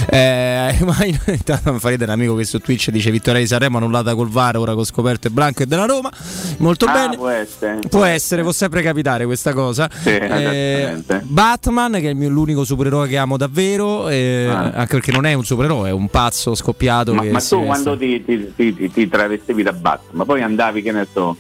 [0.09, 3.47] Eh, ma in- intanto mi fa ridere un amico che su Twitch dice Vittoria di
[3.47, 6.11] Sanremo annullata col VAR, ora con scoperte Blanco e della Roma.
[6.59, 7.17] Molto Ah, bene.
[7.17, 7.79] può essere.
[7.89, 9.89] Può essere, può sempre capitare questa cosa.
[10.01, 10.97] Sì, Eh.
[11.25, 14.71] Batman, che è l'unico supereroe che amo davvero, eh, Ah.
[14.75, 17.13] anche perché non è un supereroe, è un pazzo scoppiato.
[17.15, 20.81] Ma, ma tu quando ti, ti, ti- ti- ti travestivi da Batman, ma poi andavi,
[20.83, 21.37] che ne so,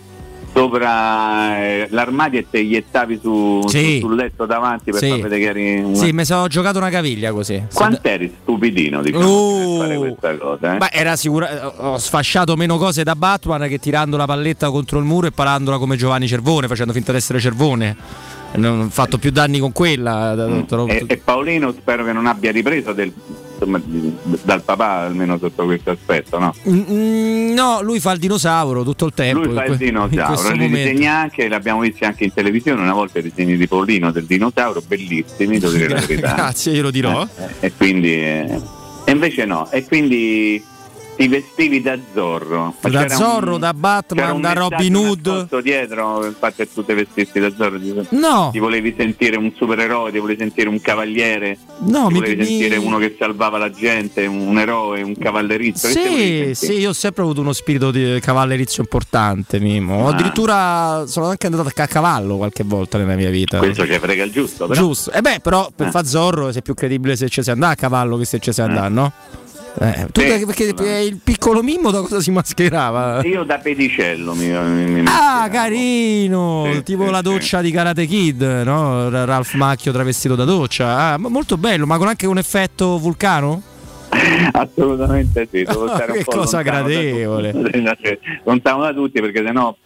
[0.54, 3.98] sopra eh, l'armadio e te iettavi su, Sì.
[4.00, 5.08] su- sul letto davanti per Sì.
[5.10, 5.94] far vedere che eri un...
[5.94, 7.62] Sì, mi sono giocato una caviglia così.
[7.72, 9.78] Quant'eri stupidino diciamo, Oh.
[9.78, 10.74] per fare questa cosa?
[10.74, 10.78] Eh?
[10.78, 11.72] Beh, era sicura.
[11.90, 15.78] Ho sfasciato meno cose da Batman che tirando la palletta contro il muro e parandola
[15.78, 17.96] come Giovanni Cervone, facendo finta di essere Cervone.
[18.54, 20.34] Non ho fatto più danni con quella.
[20.34, 20.62] Mm.
[20.88, 23.12] E, e Paolino spero che non abbia ripreso del-
[23.52, 23.80] insomma,
[24.42, 26.54] dal papà almeno sotto questo aspetto, no?
[26.68, 29.44] Mm, no, lui fa il dinosauro tutto il tempo.
[29.44, 33.22] Lui fa il dinosauro, li disegna anche, l'abbiamo visto anche in televisione una volta i
[33.22, 36.34] disegni di Paolino del dinosauro, bellissimi, devo dire la verità.
[36.34, 37.22] Grazie, glielo dirò.
[37.60, 38.60] Eh, e quindi eh,
[39.04, 40.62] e invece no, e quindi
[41.18, 42.74] ti vestivi da Zorro.
[42.80, 45.60] Ma Da Zorro, un- da Batman, da Robin Hood.
[45.60, 47.76] dietro, infatti tu ti vestissi da Zorro.
[47.80, 48.50] Ti, No.
[48.52, 52.46] ti volevi sentire un supereroe, ti volevi sentire un cavaliere, No, ti mi- volevi mi-
[52.46, 55.88] sentire uno che salvava la gente, un eroe, un cavallerizzo.
[55.88, 60.06] Sì, sì, io ho sempre avuto uno spirito di cavallerizio importante, Mimo.
[60.06, 60.10] Ah.
[60.12, 63.58] Addirittura sono anche andato a cavallo qualche volta nella mia vita.
[63.58, 64.80] Questo ci frega il giusto, però.
[64.80, 65.10] Giusto.
[65.10, 65.90] E beh, però per Eh.
[65.90, 68.60] fa Zorro sei più credibile se ci si andà a cavallo che se ci si
[68.60, 69.12] andà, no?
[69.80, 73.22] Eh, tu Sì, perché, perché il piccolo Mimmo da cosa si mascherava?
[73.24, 76.68] Io da pedicello mi, mi, mi Ah, carino!
[76.72, 77.22] Sì, tipo sì, la sì.
[77.22, 79.08] doccia di Karate Kid, no?
[79.08, 81.12] Ra- Ralph Macchio travestito da doccia.
[81.12, 83.62] Ah, molto bello, ma con anche un effetto vulcano?
[84.52, 87.52] Assolutamente sì, devo stare un Che po' cosa da gradevole.
[87.52, 88.18] tutti.
[88.44, 89.76] Lontano da tutti perché sennò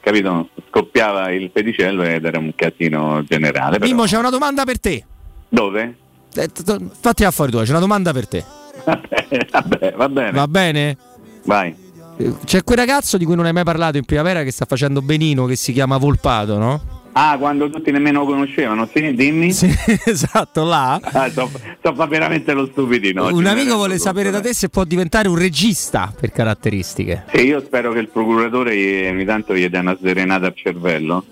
[0.00, 3.78] capito, scoppiava il pedicello ed era un casino generale.
[3.78, 5.04] però- Mimmo, c'è una domanda per te.
[5.48, 5.96] Dove?
[6.34, 8.44] Eh, t- t- Fatti affari tuoi, c'è una domanda per te.
[8.86, 10.30] Vabbè, va bene.
[10.32, 10.96] Va bene?
[11.44, 11.74] Vai.
[12.18, 15.02] Eh, C'è quel ragazzo di cui non hai mai parlato in primavera che sta facendo
[15.02, 16.94] benino, che si chiama Volpato, no?
[17.18, 19.50] Ah, quando tutti nemmeno lo conoscevano, sì, dimmi.
[19.50, 19.66] Sì,
[20.04, 21.00] esatto, là.
[21.02, 21.50] Ah, so,
[21.82, 23.26] so fa veramente lo stupidino.
[23.28, 24.50] un mi amico vuole sapere da dai.
[24.50, 27.24] te se può diventare un regista per caratteristiche.
[27.32, 31.24] Sì, io spero che il procuratore ogni tanto gli dia una serenata al cervello.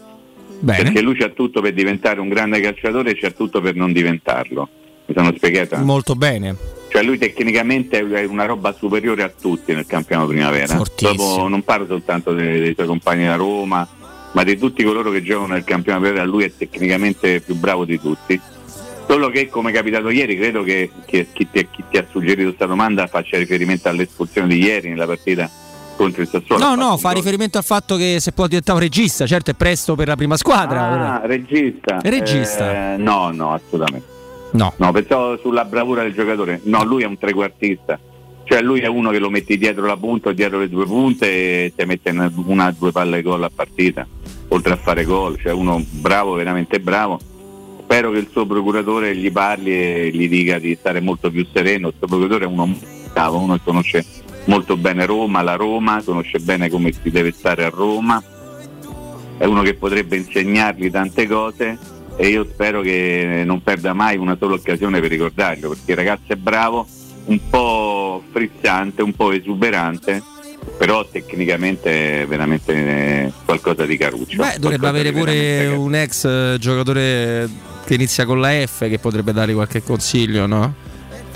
[0.61, 0.85] Bene.
[0.85, 4.67] Perché lui c'ha tutto per diventare un grande calciatore e c'ha tutto per non diventarlo.
[5.05, 5.79] Mi sono spiegata?
[5.81, 6.57] Molto bene.
[6.95, 10.81] Cioè lui tecnicamente è una roba superiore a tutti nel campionato primavera.
[10.97, 13.85] Dopo non parlo soltanto dei, dei suoi compagni da Roma,
[14.31, 17.99] ma di tutti coloro che giocano nel campionato primavera, lui è tecnicamente più bravo di
[17.99, 18.41] tutti.
[19.09, 22.45] Solo che come è capitato ieri, credo che, che chi, ti, chi ti ha suggerito
[22.45, 25.51] questa domanda faccia riferimento all'espulsione di ieri nella partita
[25.97, 26.65] contro il Sassuolo.
[26.65, 29.97] No, no, fa riferimento al fatto che se può diventare un regista, certo è presto
[29.97, 31.21] per la prima squadra.
[31.21, 31.99] Ah, regista.
[32.01, 32.95] Regista.
[32.95, 34.13] Eh, no, no, assolutamente.
[34.55, 34.73] No.
[34.77, 36.61] No, pensavo sulla bravura del giocatore.
[36.65, 37.99] No, lui è un trequartista.
[38.45, 41.73] Cioè lui è uno che lo metti dietro la punta dietro le due punte e
[41.75, 44.07] ti mette una una o due palle gol a partita,
[44.49, 45.39] oltre a fare gol.
[45.41, 47.19] Cioè uno bravo, veramente bravo.
[47.83, 51.89] Spero che il suo procuratore gli parli e gli dica di stare molto più sereno.
[51.89, 52.77] Il suo procuratore è uno
[53.13, 54.05] bravo, uno che conosce
[54.45, 58.23] molto bene Roma, la Roma, conosce bene come si deve stare a Roma
[59.37, 61.77] è uno che potrebbe insegnargli tante cose
[62.17, 66.33] e io spero che non perda mai una sola occasione per ricordarlo, perché il ragazzo
[66.33, 66.87] è bravo,
[67.27, 70.23] un po' frizzante, un po' esuberante,
[70.79, 74.43] però tecnicamente è veramente qualcosa di caruccio.
[74.43, 77.49] Beh, dovrebbe avere pure un ex eh, giocatore
[77.85, 80.75] che inizia con la F che potrebbe dare qualche consiglio, no?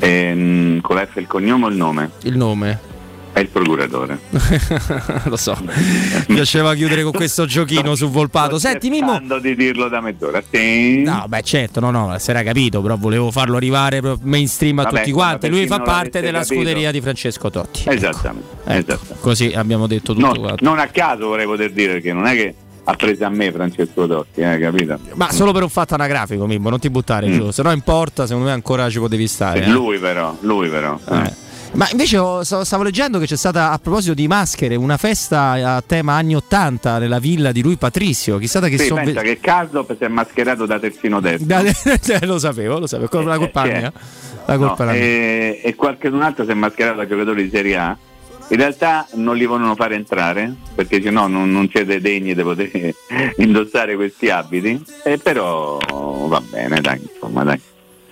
[0.01, 2.11] Ehm, con la F il cognome o il nome?
[2.23, 2.97] Il nome.
[3.39, 4.19] È il procuratore.
[5.27, 5.57] Lo so.
[5.63, 8.59] Mi piaceva chiudere con questo giochino su Volpato.
[8.59, 9.21] Senti, Mimmo.
[9.41, 10.43] Di dirlo da mezz'ora.
[10.51, 11.03] Sì.
[11.05, 14.97] No, beh, certo, no, no, si era capito, però volevo farlo arrivare mainstream a Vabbè,
[14.99, 15.49] tutti quanti.
[15.49, 16.55] Lui fa parte della capito.
[16.61, 17.85] scuderia di Francesco Totti.
[17.87, 18.49] Esattamente.
[18.65, 18.99] Ecco, esattamente.
[19.21, 22.55] così abbiamo detto tutto No, non a caso vorrei poter dire perché non è che
[22.85, 24.99] ha preso a me Francesco Totti, eh, capito?
[25.15, 27.33] Ma solo per un fatto anagrafico, Mimmo, non ti buttare Mm.
[27.39, 29.63] giù, se no importa, secondo me ancora ci potevi stare.
[29.63, 29.69] eh.
[29.69, 30.99] Lui però, lui però.
[31.09, 31.47] Eh.
[31.73, 35.83] Ma invece ho- stavo leggendo che c'è stata, a proposito di maschere, una festa a
[35.87, 38.39] tema anni 80 nella villa di lui Patrizio.
[38.39, 41.47] Chissà da che Sì, son pensa ve- che Caldo si è mascherato da terzino destro.
[41.47, 41.63] Da-
[42.27, 43.79] lo sapevo, lo sapevo, con la colpa Chi è?
[43.79, 43.93] mia.
[44.47, 45.01] La colpa No, mia.
[45.01, 47.97] e, e qualcun altro si è mascherato da giocatore di Serie A.
[48.51, 52.95] In realtà non li vogliono fare entrare perché sennò non, non siete degni di poter
[53.37, 54.83] indossare questi abiti.
[55.05, 55.77] E però
[56.27, 57.61] va bene, dai, insomma, dai.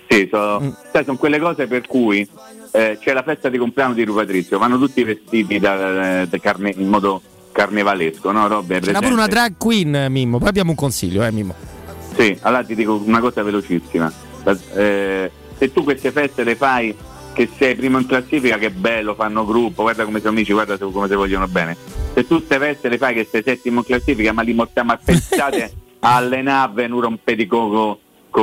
[0.09, 2.29] Sì, so- sai, sono quelle cose per cui
[2.77, 6.89] eh, c'è la festa di compleanno di Patrizio, vanno tutti vestiti da, da carne- in
[6.89, 8.47] modo carnevalesco, no?
[8.49, 10.37] Robe C'era pure una drag queen, Mimmo.
[10.39, 11.55] Poi abbiamo un consiglio, eh, Mimmo.
[12.14, 14.12] Sì, allora ti dico una cosa velocissima.
[14.74, 16.95] Eh, se tu queste feste le fai
[17.33, 21.09] che sei primo in classifica, che bello, fanno gruppo, guarda come sono amici, guarda come
[21.09, 21.77] si vogliono bene.
[22.12, 24.99] Se tu queste feste le fai che sei settimo in classifica, ma li mortiamo a
[25.03, 27.47] pensate a allenare, non rompete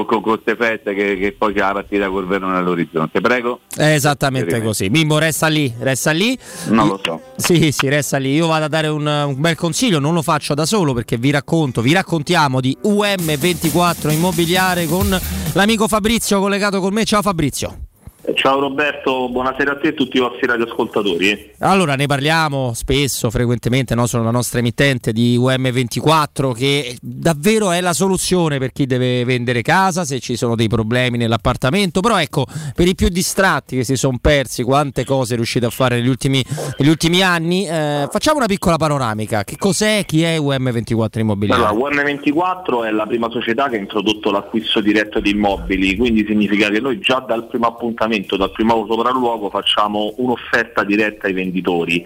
[0.05, 3.21] con queste feste che, che poi c'è la partita col Verona all'orizzonte.
[3.21, 3.59] Prego.
[3.75, 4.89] È esattamente così.
[4.89, 6.37] Mimmo resta lì, resta lì.
[6.69, 7.21] Non lo so.
[7.35, 8.33] Sì, sì, resta lì.
[8.33, 11.29] Io vado a dare un, un bel consiglio, non lo faccio da solo perché vi
[11.29, 15.15] racconto, vi raccontiamo di UM24 Immobiliare con
[15.53, 17.05] l'amico Fabrizio collegato con me.
[17.05, 17.91] Ciao Fabrizio.
[18.36, 21.51] Ciao Roberto, buonasera a te e a tutti i vostri radioascoltatori.
[21.59, 24.05] Allora, ne parliamo spesso, frequentemente, no?
[24.07, 29.61] sono la nostra emittente di UM24 che davvero è la soluzione per chi deve vendere
[29.61, 33.97] casa, se ci sono dei problemi nell'appartamento, però ecco, per i più distratti che si
[33.97, 36.41] sono persi quante cose riuscite a fare negli ultimi,
[36.78, 39.43] negli ultimi anni, eh, facciamo una piccola panoramica.
[39.43, 41.65] Che cos'è, chi è UM24 Immobiliare?
[41.65, 46.69] Allora, UM24 è la prima società che ha introdotto l'acquisto diretto di immobili, quindi significa
[46.69, 52.05] che noi già dal primo appuntamento, dal primo sopralluogo, facciamo un'offerta diretta ai venditori.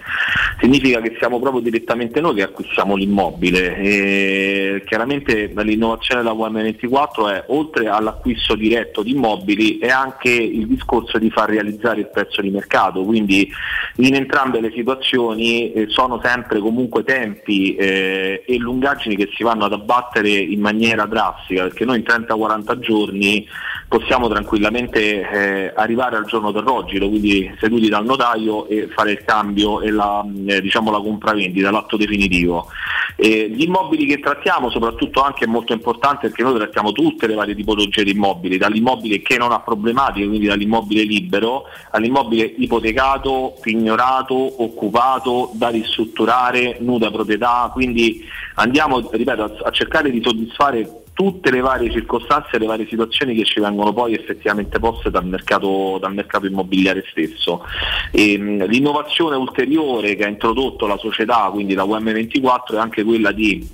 [0.60, 3.78] Significa che siamo proprio direttamente noi che acquistiamo l'immobile.
[3.78, 11.18] E chiaramente l'innovazione della UM24 è oltre all'acquisto diretto di immobili è anche il discorso
[11.18, 13.49] di far realizzare il prezzo di mercato, quindi
[13.97, 19.66] in entrambe le situazioni eh, sono sempre comunque tempi eh, e lungaggini che si vanno
[19.66, 23.47] ad abbattere in maniera drastica, perché noi in 30-40 giorni
[23.88, 29.23] possiamo tranquillamente eh, arrivare al giorno del rogito, quindi seduti dal notaio e fare il
[29.23, 32.67] cambio e la, eh, diciamo la compravendita, l'atto definitivo.
[33.15, 37.33] Eh, gli immobili che trattiamo soprattutto anche è molto importante perché noi trattiamo tutte le
[37.33, 44.63] varie tipologie di immobili, dall'immobile che non ha problematiche, quindi dall'immobile libero, all'immobile ipotecato, pignorato,
[44.63, 48.23] occupato, da ristrutturare, nuda proprietà, quindi
[48.55, 53.43] andiamo ripeto, a cercare di soddisfare tutte le varie circostanze e le varie situazioni che
[53.43, 57.63] ci vengono poi effettivamente poste dal mercato, dal mercato immobiliare stesso.
[58.11, 63.32] E, mh, l'innovazione ulteriore che ha introdotto la società, quindi la UM24, è anche quella
[63.32, 63.68] di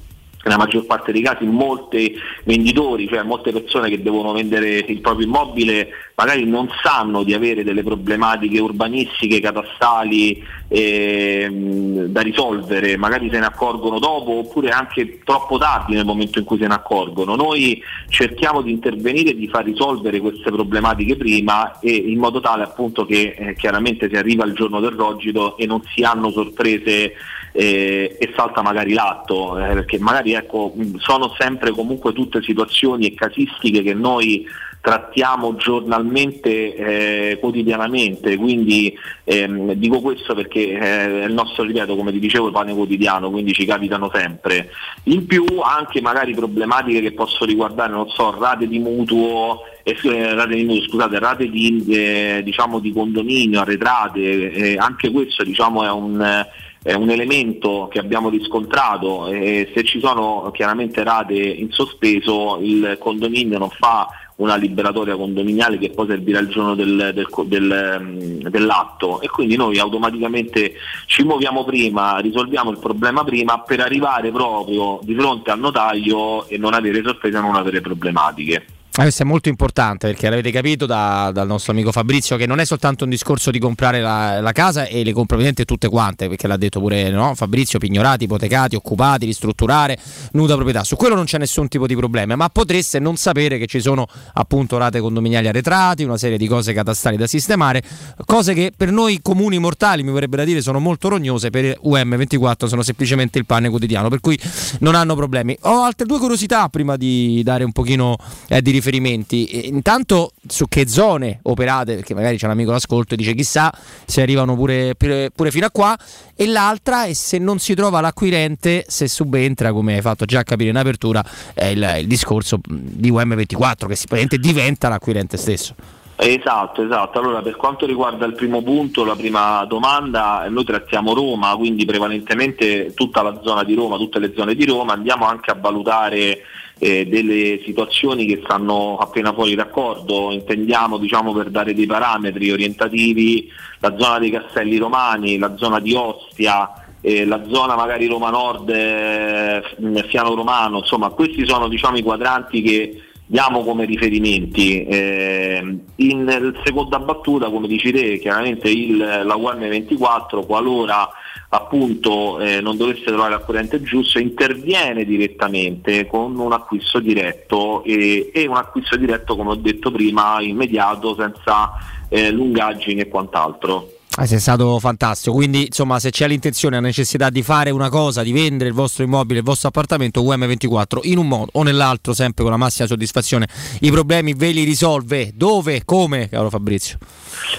[0.44, 5.26] nella maggior parte dei casi molti venditori, cioè molte persone che devono vendere il proprio
[5.26, 13.40] immobile magari non sanno di avere delle problematiche urbanistiche, catastali ehm, da risolvere, magari se
[13.40, 17.36] ne accorgono dopo oppure anche troppo tardi nel momento in cui se ne accorgono.
[17.36, 22.64] Noi cerchiamo di intervenire e di far risolvere queste problematiche prima e in modo tale
[22.64, 27.14] appunto che eh, chiaramente si arriva al giorno del rogito e non si hanno sorprese
[27.54, 33.14] eh, e salta magari l'atto, eh, perché magari ecco, sono sempre comunque tutte situazioni e
[33.14, 34.46] casistiche che noi
[34.84, 38.94] trattiamo giornalmente, eh, quotidianamente, quindi
[39.24, 43.32] ehm, dico questo perché eh, è il nostro, ripeto, come ti dicevo, il pane quotidiano,
[43.32, 44.72] quindi ci capitano sempre.
[45.04, 50.56] In più anche magari problematiche che possono riguardare, non so, rate di mutuo, eh, rate
[50.56, 55.92] di mutuo, scusate, rate di, eh, diciamo, di condominio, arretrate, eh, anche questo diciamo, è
[55.92, 56.46] un
[56.84, 62.98] è un elemento che abbiamo riscontrato e se ci sono chiaramente rate in sospeso il
[63.00, 69.22] condominio non fa una liberatoria condominiale che poi servirà il giorno del, del, del, dell'atto
[69.22, 70.74] e quindi noi automaticamente
[71.06, 76.58] ci muoviamo prima, risolviamo il problema prima per arrivare proprio di fronte al notaio e
[76.58, 78.66] non avere sorprese, non avere problematiche.
[78.96, 82.60] Eh, questo è molto importante perché l'avete capito da, dal nostro amico Fabrizio che non
[82.60, 86.28] è soltanto un discorso di comprare la, la casa e le compra ovviamente tutte quante,
[86.28, 87.34] perché l'ha detto pure no?
[87.34, 89.98] Fabrizio, pignorati, ipotecati, occupati, ristrutturare,
[90.34, 90.84] nuda proprietà.
[90.84, 94.06] Su quello non c'è nessun tipo di problema, ma potreste non sapere che ci sono
[94.34, 97.82] appunto rate condominiali arretrati, una serie di cose catastali da sistemare,
[98.26, 102.68] cose che per noi comuni mortali, mi vorrebbe da dire, sono molto rognose, per UM24
[102.68, 104.40] sono semplicemente il pane quotidiano, per cui
[104.82, 105.58] non hanno problemi.
[105.62, 108.18] Ho altre due curiosità prima di dare un pochino
[108.50, 109.68] eh, di riferimenti.
[109.68, 113.74] Intanto su che zone operate, perché magari c'è un amico all'ascolto e dice chissà
[114.06, 115.98] se arrivano pure, pure, fino a qua,
[116.36, 120.70] e l'altra è se non si trova l'acquirente, se subentra, come hai fatto già capire
[120.70, 121.24] in apertura,
[121.56, 126.02] il, il discorso di UM24 che sicuramente diventa l'acquirente stesso.
[126.16, 127.20] Esatto, esatto.
[127.20, 132.94] Allora per quanto riguarda il primo punto, la prima domanda, noi trattiamo Roma, quindi prevalentemente
[132.94, 136.44] tutta la zona di Roma, tutte le zone di Roma, andiamo anche a valutare
[136.78, 143.50] eh, delle situazioni che stanno appena fuori d'accordo, intendiamo diciamo, per dare dei parametri orientativi
[143.80, 148.70] la zona dei Castelli Romani, la zona di Ostia, eh, la zona magari Roma Nord,
[148.70, 149.62] eh,
[150.08, 154.84] Fiano Romano, insomma questi sono diciamo, i quadranti che diamo come riferimenti.
[154.84, 161.10] Eh, in seconda battuta, come dici te, chiaramente il, la UM24, qualora
[161.50, 168.48] appunto eh, non dovesse trovare l'acquirente giusto, interviene direttamente con un acquisto diretto e, e,
[168.48, 171.74] un acquisto diretto, come ho detto prima, immediato, senza
[172.10, 173.90] eh, lungaggini e quant'altro.
[174.16, 178.22] Eh, sei stato fantastico, quindi insomma se c'è l'intenzione, la necessità di fare una cosa,
[178.22, 182.44] di vendere il vostro immobile, il vostro appartamento, UM24 in un modo o nell'altro, sempre
[182.44, 183.48] con la massima soddisfazione,
[183.80, 185.32] i problemi ve li risolve.
[185.34, 185.82] Dove?
[185.84, 187.00] Come, caro Fabrizio?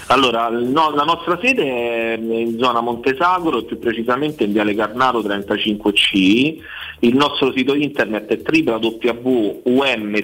[0.07, 6.55] Allora, no, la nostra sede è in zona Montesagro, più precisamente in Viale Carnaro 35C.
[6.99, 10.15] Il nostro sito internet è www.um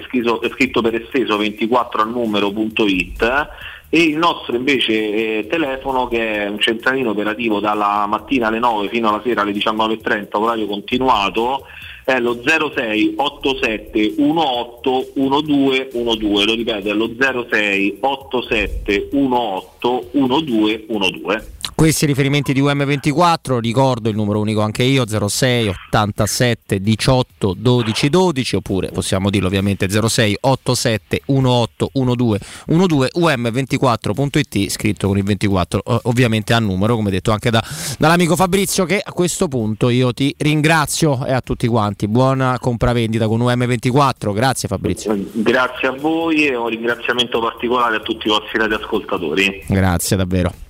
[0.53, 3.49] scritto per esteso 24 a numero.it
[3.93, 8.87] e il nostro invece eh, telefono che è un centralino operativo dalla mattina alle 9
[8.87, 11.65] fino alla sera alle 19.30 orario continuato
[12.05, 17.09] è lo 06 87 18 12 12 lo ripeto è lo
[17.49, 25.03] 06 87 18 12 12 questi riferimenti di UM24, ricordo il numero unico anche io
[25.07, 34.69] 06 87 18 12 12 oppure possiamo dirlo ovviamente 06 87 18 12 12 um24.it
[34.69, 37.63] scritto con il 24 ovviamente a numero come detto anche da,
[37.97, 42.07] dall'amico Fabrizio che a questo punto io ti ringrazio e a tutti quanti.
[42.07, 45.17] Buona compravendita con UM24 grazie Fabrizio.
[45.31, 49.63] Grazie a voi e un ringraziamento particolare a tutti i vostri radioascoltatori.
[49.67, 50.69] Grazie davvero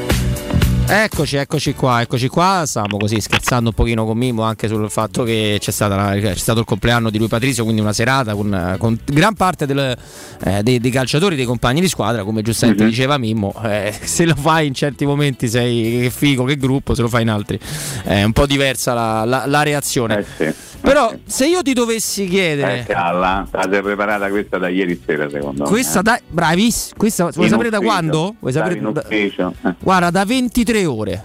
[0.87, 2.63] Eccoci, eccoci qua, eccoci qua.
[2.65, 6.59] Stavamo così scherzando un pochino con Mimo anche sul fatto che c'è, la, c'è stato
[6.59, 9.97] il compleanno di lui Patrizio, quindi una serata con, con gran parte del,
[10.43, 12.91] eh, dei, dei, calciatori, dei compagni di squadra, come giustamente mm-hmm.
[12.91, 13.53] diceva Mimmo.
[13.63, 17.21] Eh, se lo fai in certi momenti sei che figo, che gruppo, se lo fai
[17.21, 17.59] in altri
[18.03, 20.19] è un po' diversa la, la, la reazione.
[20.19, 20.53] Eh sì.
[20.81, 22.79] Però se io ti dovessi chiedere...
[22.79, 26.03] Eh, calla, state preparata questa da ieri sera secondo questa me.
[26.03, 28.35] Da, bravissima, questa vuoi sapere da quando?
[28.39, 29.31] Vuoi sapere da, eh.
[29.79, 31.23] Guarda, da 23 ore.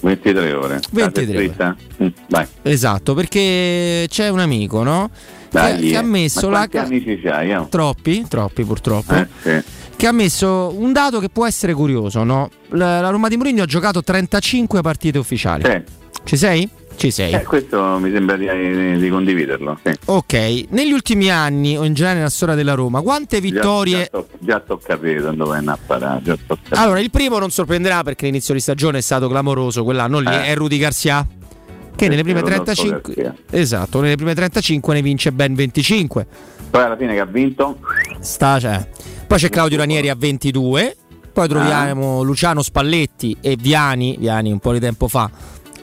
[0.00, 0.80] 23 ore.
[0.90, 1.76] 23 ore.
[2.02, 2.46] Mm, vai.
[2.62, 5.10] Esatto, perché c'è un amico, no?
[5.50, 7.54] Dai, che, che, ha messo Ma la amici c'hai?
[7.54, 7.68] Oh?
[7.68, 9.14] Troppi, troppi purtroppo.
[9.14, 9.62] Eh, sì.
[9.96, 12.50] Che ha messo un dato che può essere curioso, no?
[12.70, 15.62] La, la Roma di Mourinho ha giocato 35 partite ufficiali.
[15.64, 15.82] Sì.
[16.24, 16.68] Ci sei?
[16.96, 17.32] Ci sei.
[17.32, 19.78] Eh, questo mi sembra di, di condividerlo.
[19.82, 19.92] Sì.
[20.06, 24.10] Ok, negli ultimi anni o in generale nella storia della Roma, quante vittorie.
[24.38, 26.38] Già, sto capendo dove è a parare.
[26.70, 30.44] Allora, il primo non sorprenderà perché l'inizio di stagione è stato clamoroso, quell'anno lì eh.
[30.46, 31.26] è Rudy Garcia.
[31.96, 36.26] Che nelle prime 35 esatto, nelle prime 35 ne vince ben 25.
[36.70, 37.78] Poi alla fine che ha vinto?
[38.18, 38.84] Sta, cioè.
[39.28, 40.96] Poi c'è Claudio Ranieri a 22.
[41.32, 42.24] Poi troviamo ah.
[42.24, 45.30] Luciano Spalletti e Viani, Viani un po' di tempo fa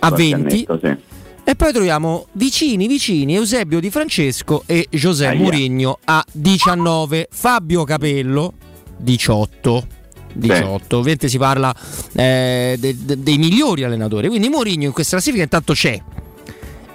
[0.02, 0.68] a 20.
[0.82, 0.98] sì.
[1.44, 8.54] E poi troviamo vicini vicini Eusebio Di Francesco e José Mourinho a 19, Fabio Capello
[8.98, 9.88] 18.
[10.34, 10.98] 18.
[10.98, 11.76] Ovviamente si parla
[12.14, 14.28] eh, de, de, dei migliori allenatori.
[14.28, 16.02] Quindi Mourinho in questa classifica intanto c'è.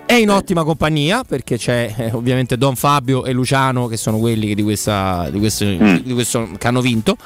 [0.07, 4.55] È in ottima compagnia perché c'è eh, ovviamente Don Fabio e Luciano che sono quelli
[4.55, 5.97] di, questa, di, questo, mm.
[5.97, 7.17] di questo, che hanno vinto.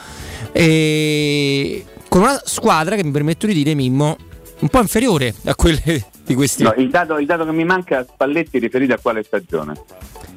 [0.52, 4.16] E con una squadra che mi permetto di dire Mimmo
[4.60, 6.62] un po' inferiore a quelle di questi.
[6.62, 9.74] No, il dato, il dato che mi manca a Spalletti riferito a quale stagione?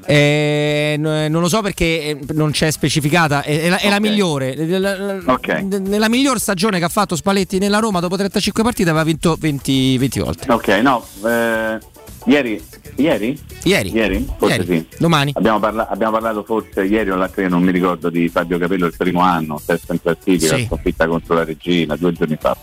[0.05, 3.89] Eh, non lo so perché eh, non c'è specificata, è, è, la, è okay.
[3.89, 5.21] la, migliore.
[5.25, 5.63] Okay.
[5.63, 9.97] Nella miglior stagione che ha fatto Spalletti nella Roma dopo 35 partite aveva vinto 20,
[9.97, 10.51] 20 volte.
[10.51, 11.05] Ok, no.
[11.25, 11.77] Eh,
[12.25, 12.63] ieri,
[12.95, 13.39] ieri?
[13.63, 13.91] Ieri.
[13.91, 14.27] Ieri?
[14.37, 14.87] Forse ieri.
[14.89, 14.97] sì.
[14.97, 15.31] Domani.
[15.35, 18.95] Abbiamo, parla- abbiamo, parlato forse ieri o l'altro non mi ricordo di Fabio Capello il
[18.97, 20.65] primo anno, sesto in classifica, sì.
[20.65, 22.55] sconfitta contro la regina due giorni fa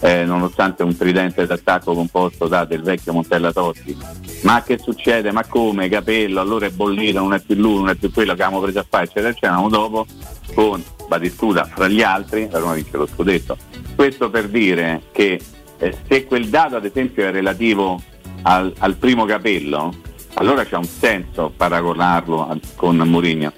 [0.00, 3.96] eh, nonostante un tridente d'attacco composto da del vecchio Montella Totti.
[4.42, 5.32] Ma che succede?
[5.32, 5.88] Ma come?
[5.88, 8.80] Capello, allora è bollito, non è più lui, non è più quello che abbiamo preso
[8.80, 9.56] a fare, eccetera, eccetera.
[9.68, 10.06] dopo
[10.54, 13.56] con Batistuta fra gli altri, la Roma vince lo scudetto.
[13.94, 15.40] Questo per dire che
[15.78, 18.00] eh, se quel dato ad esempio è relativo
[18.46, 19.92] al, al primo capello,
[20.34, 23.52] allora c'è un senso paragonarlo con Mourinho.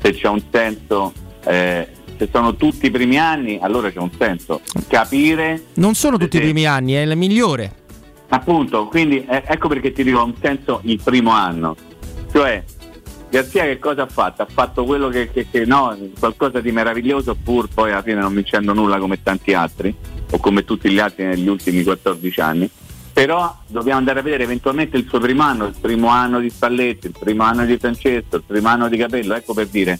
[0.00, 1.12] Se c'è un senso
[1.44, 1.86] eh,
[2.16, 5.64] se sono tutti i primi anni, allora c'è un senso capire.
[5.74, 7.76] Non sono tutti i primi anni, è il migliore.
[8.28, 11.76] Appunto, quindi eh, ecco perché ti dico un senso il primo anno.
[12.32, 12.62] Cioè,
[13.28, 14.42] Garzia che cosa ha fatto?
[14.42, 18.34] Ha fatto quello che, che, che no, qualcosa di meraviglioso, pur poi alla fine non
[18.34, 19.94] vincendo nulla come tanti altri,
[20.30, 22.70] o come tutti gli altri negli ultimi 14 anni.
[23.20, 27.08] Però dobbiamo andare a vedere eventualmente il suo primo anno, il primo anno di Spalletti,
[27.08, 29.98] il primo anno di Francesco, il primo anno di Capello, ecco per dire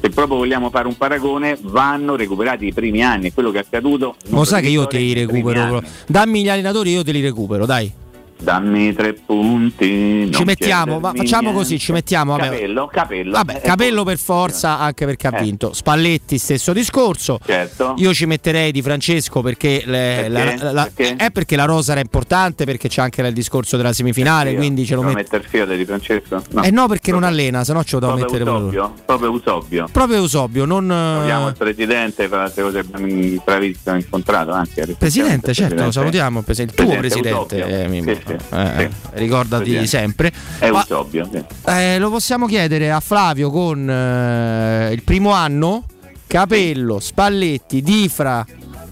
[0.00, 4.14] se proprio vogliamo fare un paragone, vanno recuperati i primi anni, quello che è accaduto.
[4.28, 5.82] Lo sai che io te li recupero.
[6.06, 7.92] Dammi gli allenatori, io te li recupero, dai.
[8.40, 10.30] Dammi tre punti.
[10.32, 11.58] Ci mettiamo, chiedermi facciamo niente.
[11.58, 12.36] così, ci mettiamo.
[12.36, 12.50] Vabbè.
[12.50, 13.30] Capello, capello.
[13.32, 15.42] Vabbè, Eh, Capello per forza, anche perché ha Eh.
[15.42, 15.72] vinto.
[15.72, 17.38] Spalletti, stesso discorso.
[17.44, 17.94] Certo.
[17.98, 20.62] Io ci metterei di Francesco perché, le- Perché?
[20.64, 21.16] la, la- Perché?
[21.16, 24.94] è perché la rosa era importante, perché c'è anche il discorso della semifinale, quindi ce
[24.94, 25.16] lo metto.
[25.16, 26.42] mettere il fiore di Francesco?
[26.62, 28.80] Eh no, perché non allena, se no ce lo devo proprio mettere proprio.
[28.84, 29.88] Usobio, proprio Usobio.
[29.92, 30.88] Proprio Eusobio, non.
[30.88, 34.94] Salutiamo il eh, presidente per le cose che abbiamo incontrato anche.
[34.98, 36.38] Presidente, certo, lo salutiamo.
[36.38, 38.29] il tuo Presidente presidente, eh.
[38.38, 39.08] Sì, sì, Eh, sì.
[39.12, 39.86] ricordati Presidente.
[39.88, 40.32] sempre.
[40.58, 41.28] È Usobio.
[41.32, 41.42] sì.
[41.66, 45.84] Eh, lo possiamo chiedere a Flavio con eh, il primo anno,
[46.26, 48.44] Capello, Spalletti, Difra.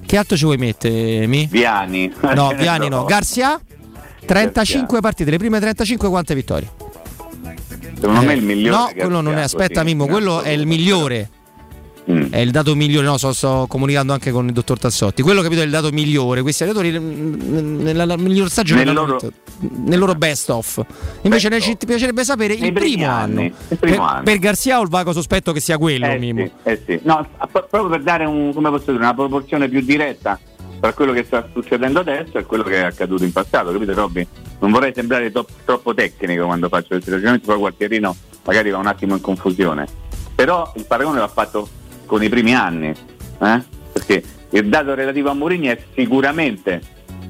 [0.06, 1.46] Che altro ci vuoi mettere, Mi?
[1.50, 2.12] Viani.
[2.34, 3.04] No, Viani no.
[3.04, 3.60] Garcia?
[4.24, 6.70] 35 partite, le prime 35 quante vittorie?
[7.98, 8.76] Secondo me Eh, il migliore.
[8.76, 9.42] No, quello non è.
[9.42, 11.30] Aspetta, Mimmo, quello è il migliore.
[12.10, 12.32] Mm.
[12.32, 15.20] È il dato migliore, no, sto, sto comunicando anche con il dottor Tassotti.
[15.20, 16.40] Quello capito è il dato migliore.
[16.40, 19.18] Questi allenatori mm, nella, nella miglior stagione Nel loro-
[19.84, 20.82] nel loro best of.
[21.22, 23.54] Invece Best ne- ci piacerebbe sapere Nei il primo anni, anno.
[23.68, 24.22] il primo per, anno.
[24.22, 27.00] per Garzia ho il vago sospetto che sia quello, Eh sì, eh sì.
[27.02, 30.38] No, proprio per dare un, dire, una proporzione più diretta
[30.80, 34.26] tra quello che sta succedendo adesso e quello che è accaduto in passato, capite Robby?
[34.60, 38.86] Non vorrei sembrare to- troppo tecnico quando faccio questi ragionamenti, poi qualcherino magari va un
[38.86, 39.86] attimo in confusione.
[40.34, 41.68] Però il paragone va fatto
[42.08, 43.62] con i primi anni, eh?
[43.92, 46.80] perché il dato relativo a Mourinho è sicuramente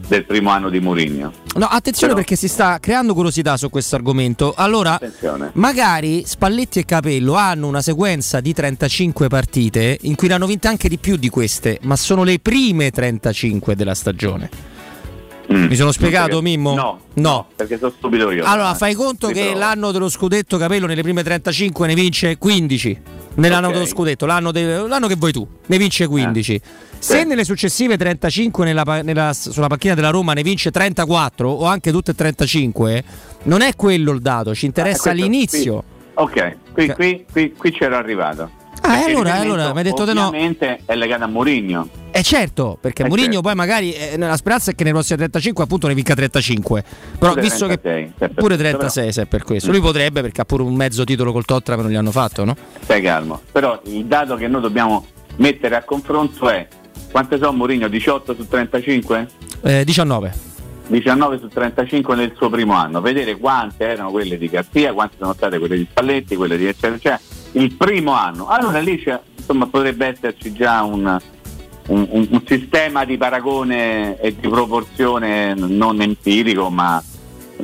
[0.07, 1.33] del primo anno di Mourinho.
[1.57, 4.55] No, attenzione Però- perché si sta creando curiosità su questo argomento.
[4.57, 5.51] Allora, Attenzione.
[5.55, 10.68] magari Spalletti e Capello hanno una sequenza di 35 partite in cui ne hanno vinte
[10.68, 14.49] anche di più di queste, ma sono le prime 35 della stagione.
[15.53, 15.64] Mm.
[15.64, 16.74] Mi sono spiegato, Perché- Mimmo?
[16.74, 17.47] No, No.
[17.57, 18.45] perché sono stupido io.
[18.45, 19.59] Allora, Eh, fai conto che riprovo.
[19.59, 22.99] l'anno dello scudetto Capello nelle prime 35 ne vince 15.
[23.39, 23.72] Nell'anno Ok.
[23.74, 26.61] dello scudetto, l'anno, de- l'anno che vuoi tu, ne vince 15.
[26.99, 27.24] Se Sì.
[27.24, 32.11] nelle successive 35 nella nella- sulla panchina della Roma ne vince 34 o anche tutte
[32.11, 33.05] e 35,
[33.45, 35.84] non è quello il dato, ci interessa Eh, questo- l'inizio.
[36.14, 38.51] Ok, qui, qui, qui, qui c'ero arrivato.
[38.82, 40.26] Ah, allora, allora, mi hai detto di no.
[40.28, 41.89] Ovviamente è legato a Mourinho.
[42.19, 43.43] Eh certo, perché Eh, Mourinho certo.
[43.43, 46.83] poi magari eh, la speranza è che nei prossimi 35 appunto ne vinca 35.
[47.16, 49.71] Però Pure visto 36, che sempre pure questo, 36 se è per questo.
[49.71, 52.57] Lui potrebbe perché ha pure un mezzo titolo col Tottenham non gli hanno fatto, no?
[52.83, 53.41] Stai calmo.
[53.53, 55.07] Però il dato che noi dobbiamo
[55.37, 56.66] mettere a confronto è
[57.12, 57.87] quante sono Mourinho?
[57.87, 59.29] 18 su 35?
[59.62, 60.33] Eh, 19.
[60.89, 63.01] 19 su 35 nel suo primo anno.
[63.01, 66.95] Vedere quante erano quelle di Garzia, quante sono state quelle di Spalletti, quelle di eccetera,
[66.97, 67.21] eccetera.
[67.53, 68.49] Il primo anno.
[68.49, 69.01] Allora lì
[69.37, 71.16] insomma, potrebbe esserci già un,
[71.89, 77.03] un- un- un sistema di paragone e di proporzione non empirico, ma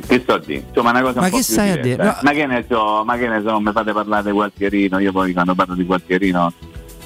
[0.07, 0.63] che so a dire?
[0.67, 2.03] Insomma, una cosa Ma un po' che più stai a diretta, dire?
[2.03, 2.05] eh.
[2.05, 2.17] No.
[2.21, 5.33] Ma che ne so, ma che ne so, mi fate parlare di Gualtierino, io poi
[5.33, 6.53] quando parlo di Gualtierino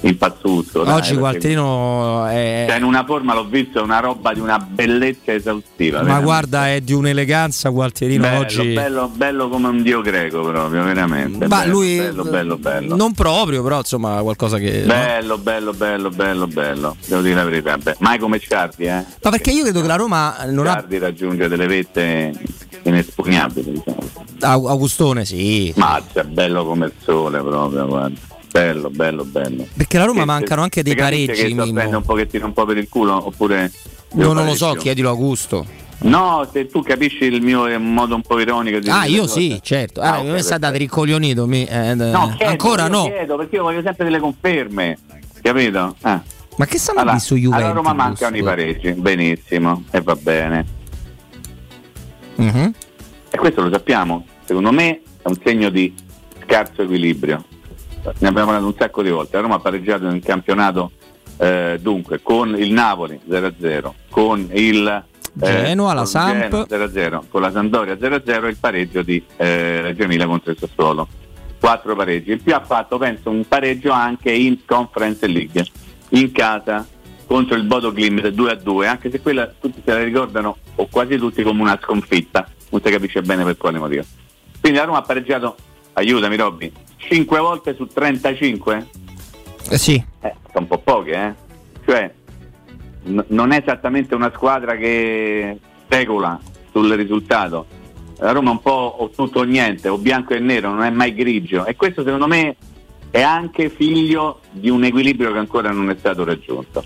[0.02, 0.84] impazzuzzo.
[0.84, 2.66] dai, Oggi perché- Gualterino è...
[2.70, 5.97] cioè, in una forma l'ho visto, è una roba di una bellezza esaustiva.
[5.97, 6.26] Ma veramente.
[6.26, 8.74] guarda, è di un'eleganza Gualtierino bello, oggi.
[8.74, 11.47] bello, bello come un dio greco proprio, veramente.
[11.47, 12.95] Ma bello, lui bello, bello, bello.
[12.95, 14.88] non proprio, però insomma qualcosa che no?
[14.93, 16.95] Bello, bello, bello, bello, bello.
[17.06, 17.78] Devo dire la verità.
[17.78, 19.04] Beh, mai come Ciardi, eh?
[19.22, 22.34] Ma perché io credo che la Roma non ha Ciardi raggiunge delle vette
[22.84, 23.97] inespugnabili, diciamo.
[24.41, 25.74] Au- Augustone, sì.
[25.76, 28.20] Mazza, bello come il sole proprio, guarda.
[28.52, 29.68] Bello, bello, bello.
[29.76, 32.78] Perché la Roma Che- mancano anche dei pareggi, Che prende un pochettino un po' per
[32.78, 33.72] il culo oppure
[34.14, 35.66] No, non lo so, chiedilo a Augusto.
[36.02, 39.39] No, se tu capisci il mio modo un po' ironico di Ah, io le cose.
[39.39, 40.00] sì, certo.
[40.02, 40.58] Ah, Ah, mi perfetto.
[40.58, 41.45] date ricoglionito.
[41.45, 43.04] Mi, eh, No, chiedo, ancora no.
[43.04, 44.97] chiedo, perché io voglio sempre delle conferme,
[45.41, 45.95] capito?
[46.02, 46.22] Ah.
[46.56, 47.64] Ma che stanno Allora, lì su Juventus?
[47.66, 50.66] alla Roma mancano i pareggi, benissimo, e va bene.
[52.36, 52.74] Mhm.
[53.30, 55.93] E questo lo sappiamo, secondo me è un segno di
[56.43, 57.43] scarso equilibrio.
[58.02, 59.36] Ne abbiamo parlato un sacco di volte.
[59.36, 60.91] La Roma ha pareggiato in campionato
[61.38, 65.04] eh, dunque con il Napoli 0-0, con il
[65.41, 66.66] eh, Genoa, la Samp.
[66.68, 70.58] Genoa 0-0, con la Sampdoria 0-0 e il pareggio di eh, Reggio Emilia contro il
[70.58, 71.08] Sassuolo.
[71.60, 72.32] Quattro pareggi.
[72.32, 75.66] In più ha fatto, penso, un pareggio anche in Conference League,
[76.10, 76.88] in casa
[77.26, 81.43] contro il Bodo Glimt 2-2, anche se quella tutti se la ricordano, o quasi tutti,
[81.43, 82.47] come una sconfitta.
[82.70, 84.04] Non si capisce bene per quale motivo.
[84.60, 85.56] Quindi la Roma ha pareggiato,
[85.93, 88.88] aiutami Robby, 5 volte su 35?
[89.70, 89.95] Eh, sì.
[90.22, 91.34] Eh, sono un po' poche, eh?
[91.86, 92.14] Cioè,
[93.06, 96.39] n- non è esattamente una squadra che specula
[96.72, 97.66] sul risultato.
[98.18, 100.89] La Roma è un po' o tutto o niente, o bianco e nero, non è
[100.89, 101.66] mai grigio.
[101.66, 102.56] E questo secondo me
[103.10, 106.84] è anche figlio di un equilibrio che ancora non è stato raggiunto.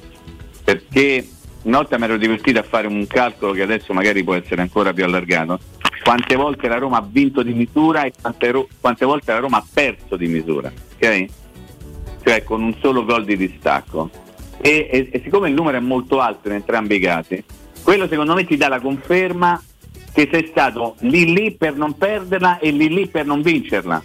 [0.64, 1.28] Perché
[1.64, 4.94] una volta mi ero divertito a fare un calcolo che adesso magari può essere ancora
[4.94, 5.60] più allargato.
[6.04, 9.58] Quante volte la Roma ha vinto di misura e quante, ro- quante volte la Roma
[9.58, 10.72] ha perso di misura.
[10.96, 11.26] Ok?
[12.24, 14.10] cioè con un solo gol di distacco.
[14.62, 17.44] E, e- e siccome il numero è molto alto in entrambi i casi,
[17.84, 19.62] quello secondo me ti dà la conferma
[20.14, 24.02] che sei stato lì lì per non perderla e lì lì per non vincerla.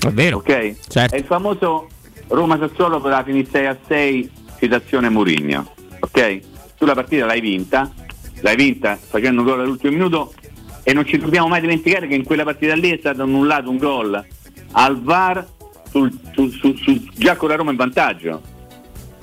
[0.00, 0.38] È vero.
[0.38, 0.74] Ok?
[0.88, 1.14] Certo.
[1.14, 1.88] È il famoso
[2.28, 5.72] Roma Sassuolo poteva finire 6 a 6 citazione Murigno.
[6.02, 6.40] Ok?
[6.76, 7.90] Tu la partita l'hai vinta,
[8.40, 10.34] l'hai vinta facendo un gol all'ultimo minuto
[10.82, 13.76] e non ci dobbiamo mai dimenticare che in quella partita lì è stato annullato un
[13.76, 14.24] gol
[14.72, 15.46] al VAR
[15.90, 18.42] sul- sul- sul- sul- già con la Roma in vantaggio.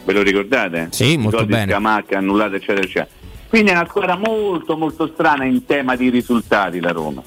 [0.05, 0.87] Ve lo ricordate?
[0.91, 1.71] Sì, molto bene.
[1.71, 3.07] Scamacca annullato eccetera eccetera.
[3.49, 7.21] Quindi è una squadra molto molto strana in tema di risultati la Roma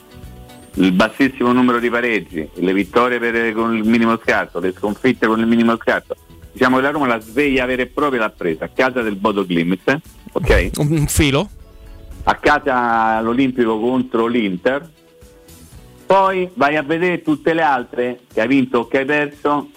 [0.77, 5.39] il bassissimo numero di pareggi, le vittorie per- con il minimo scarto, le sconfitte con
[5.39, 6.17] il minimo scarto.
[6.53, 9.45] Diciamo che la Roma la sveglia vera e propria l'ha presa a casa del Bodo
[9.45, 9.99] Glimt,
[10.33, 10.71] ok?
[10.79, 11.49] Un filo?
[12.25, 14.89] A casa all'Olimpico contro l'Inter.
[16.07, 19.71] Poi vai a vedere tutte le altre che hai vinto o che hai perso.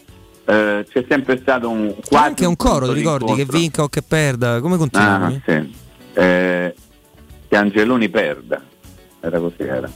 [0.45, 3.34] eh, c'è sempre stato un quasi anche un coro, ti ricordi?
[3.34, 4.59] Che vinca o che perda?
[4.59, 5.26] Come continua?
[5.28, 5.73] Ah, sì.
[6.13, 6.76] Eh,
[7.47, 8.61] che Angeloni perda.
[9.21, 9.89] Era così era.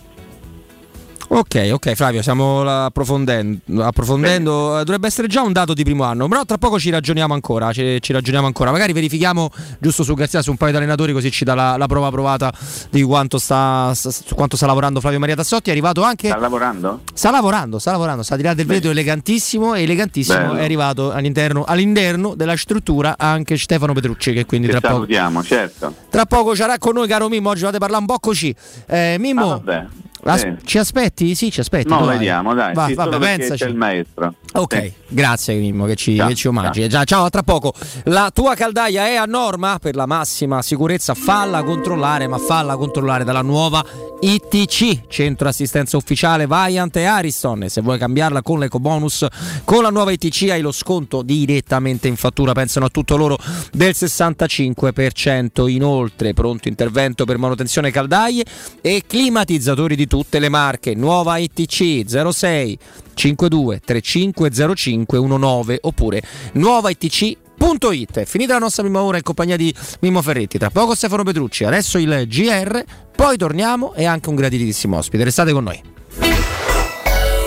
[1.32, 4.78] Ok, ok Flavio, stiamo approfondendo, approfondendo.
[4.84, 8.02] Dovrebbe essere già un dato di primo anno, però tra poco ci ragioniamo ancora, ci,
[8.02, 8.72] ci ragioniamo ancora.
[8.72, 11.86] Magari verifichiamo giusto su Garzia su un paio di allenatori così ci dà la, la
[11.86, 12.52] prova provata
[12.90, 15.70] di quanto sta, su quanto sta lavorando Flavio Maria Tassotti.
[15.70, 16.30] È arrivato anche...
[16.30, 17.02] Sta lavorando?
[17.14, 20.54] Sta lavorando, sta lavorando, sta a tirare del vetro elegantissimo e elegantissimo Bello.
[20.56, 25.44] è arrivato all'interno, all'interno della struttura anche Stefano Petrucci che quindi Che tra poco, salutiamo,
[25.44, 25.94] certo.
[26.10, 28.54] tra poco sarà con noi caro Mimmo, oggi a parlare un po' così.
[28.88, 29.86] Eh, Mimmo, Ah, vabbè.
[30.24, 30.54] As- Sì.
[30.66, 31.36] ci aspetti?
[31.36, 31.88] Sì, ci aspetti.
[31.90, 32.74] No, vediamo, dai.
[32.74, 33.64] Va- sì, vabbè, pensaci.
[33.64, 34.34] c'è il maestro.
[34.54, 34.94] Ok, Sì.
[35.08, 36.88] grazie Mimmo che ci, Ciao, che ci omaggi.
[37.06, 37.74] Ciao, a tra poco.
[38.06, 41.14] La tua caldaia è a norma per la massima sicurezza.
[41.14, 43.84] Falla controllare, ma falla controllare dalla nuova
[44.22, 47.64] ITC, centro assistenza ufficiale Viant e Ariston.
[47.64, 49.26] E se vuoi cambiarla con l'ecobonus,
[49.64, 52.52] con la nuova ITC hai lo sconto direttamente in fattura.
[52.54, 53.38] Pensano a tutto loro
[53.72, 55.68] del 65%.
[55.68, 58.44] Inoltre, pronto intervento per manutenzione caldaie
[58.82, 60.96] e climatizzatori di tutte le marche.
[60.96, 62.78] Nuova ITC 06
[63.14, 66.22] 52 3505 19 oppure
[66.54, 68.20] nuova ITC.it.
[68.20, 70.58] È finita la nostra prima ora in compagnia di Mimmo Ferretti.
[70.58, 72.84] Tra poco Stefano Petrucci, adesso il GR,
[73.16, 75.24] poi torniamo e anche un graditissimo ospite.
[75.24, 75.82] Restate con noi.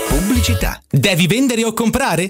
[0.07, 0.81] Pubblicità.
[0.89, 2.29] Devi vendere o comprare?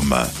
[0.01, 0.40] www.radioparleur.com.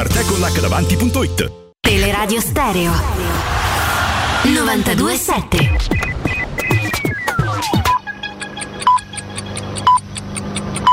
[0.00, 2.92] www.artecollacdavanti.it Teleradio Stereo
[4.44, 5.76] 927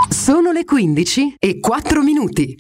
[0.09, 2.57] Sono le 15 e 4 minuti.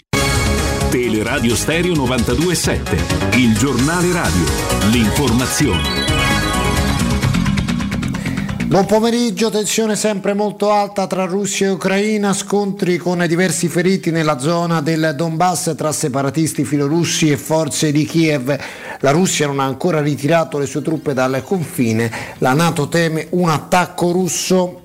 [0.89, 4.45] Teleradio Stereo 927, il giornale radio,
[4.91, 6.06] l'informazione.
[8.67, 14.39] Buon pomeriggio, tensione sempre molto alta tra Russia e Ucraina, scontri con diversi feriti nella
[14.39, 18.59] zona del Donbass tra separatisti filorussi e forze di Kiev.
[18.99, 23.47] La Russia non ha ancora ritirato le sue truppe dal confine, la Nato teme un
[23.47, 24.81] attacco russo.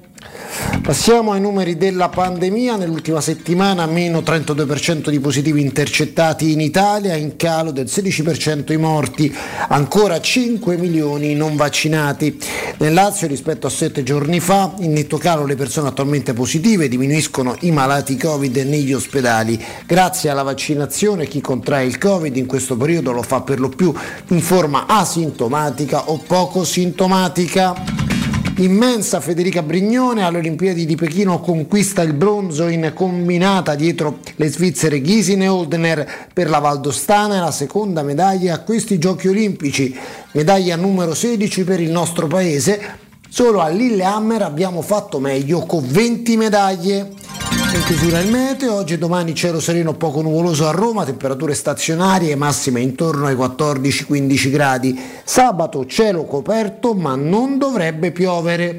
[0.83, 7.37] Passiamo ai numeri della pandemia, nell'ultima settimana meno 32% di positivi intercettati in Italia, in
[7.37, 9.35] calo del 16% i morti,
[9.69, 12.39] ancora 5 milioni non vaccinati.
[12.79, 17.57] Nel Lazio rispetto a 7 giorni fa, in netto calo le persone attualmente positive, diminuiscono
[17.61, 19.59] i malati Covid negli ospedali.
[19.87, 23.95] Grazie alla vaccinazione chi contrae il Covid in questo periodo lo fa per lo più
[24.29, 28.12] in forma asintomatica o poco sintomatica.
[28.57, 35.01] Immensa Federica Brignone alle Olimpiadi di Pechino conquista il bronzo in combinata dietro le svizzere
[35.01, 39.97] Ghisine e Oldner per la Valdostana la seconda medaglia a questi giochi olimpici,
[40.33, 42.99] medaglia numero 16 per il nostro paese.
[43.27, 47.52] Solo a Lillehammer abbiamo fatto meglio con 20 medaglie.
[47.75, 52.37] In chiusura il meteo, oggi e domani cielo sereno poco nuvoloso a Roma, temperature stazionarie,
[52.37, 55.01] massime intorno ai 14-15 gradi.
[55.25, 58.79] Sabato cielo coperto ma non dovrebbe piovere.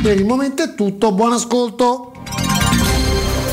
[0.00, 2.12] Per il momento è tutto, buon ascolto.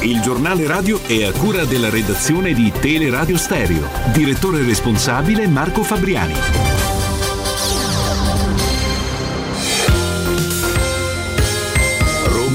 [0.02, 3.88] Il giornale radio è a cura della redazione di Teleradio Stereo.
[4.14, 6.91] Direttore responsabile Marco Fabriani.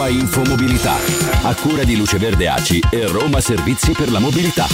[0.07, 0.94] Roma Infomobilità.
[1.42, 4.66] A cura di Luce Verde Aci e Roma Servizi per la Mobilità.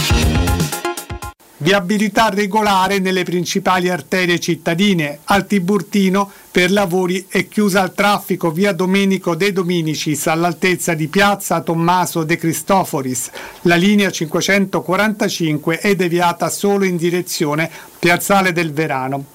[1.57, 5.19] Viabilità regolare nelle principali arterie cittadine.
[5.25, 11.61] Al Tiburtino per lavori è chiusa al traffico via Domenico De Dominicis all'altezza di piazza
[11.61, 13.31] Tommaso De Cristoforis.
[13.61, 19.25] La linea 545 è deviata solo in direzione Piazzale del Verano.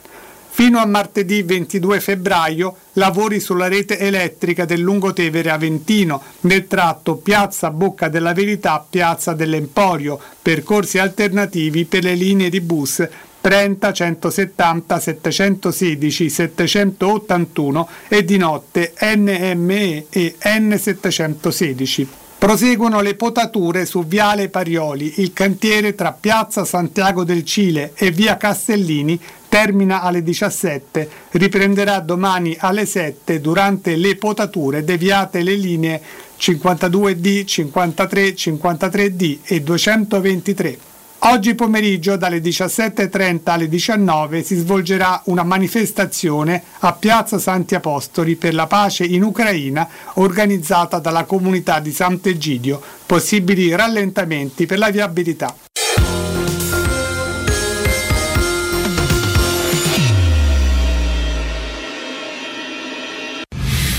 [0.60, 7.70] Fino a martedì 22 febbraio lavori sulla rete elettrica del Lungotevere Aventino nel tratto Piazza
[7.70, 13.08] Bocca della Verità Piazza dell'Emporio, percorsi alternativi per le linee di bus
[13.40, 22.06] 30, 170, 716, 781 e di notte NME e N716.
[22.38, 28.36] Proseguono le potature su Viale Parioli, il cantiere tra Piazza Santiago del Cile e Via
[28.36, 36.00] Castellini termina alle 17, riprenderà domani alle 7 durante le potature deviate le linee
[36.38, 40.78] 52D, 53, 53D e 223.
[41.22, 48.54] Oggi pomeriggio dalle 17.30 alle 19 si svolgerà una manifestazione a Piazza Santi Apostoli per
[48.54, 52.80] la pace in Ucraina organizzata dalla comunità di Sant'Egidio.
[53.04, 55.52] Possibili rallentamenti per la viabilità.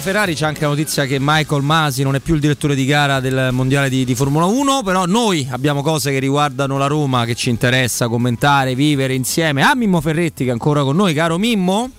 [0.00, 2.86] Alla Ferrari c'è anche la notizia che Michael Masi non è più il direttore di
[2.86, 7.26] gara del mondiale di, di, Formula 1, però noi abbiamo cose che riguardano la Roma
[7.26, 9.62] che ci interessa commentare, vivere insieme.
[9.62, 11.90] Ah, Mimmo Ferretti che è ancora con noi, caro Mimmo?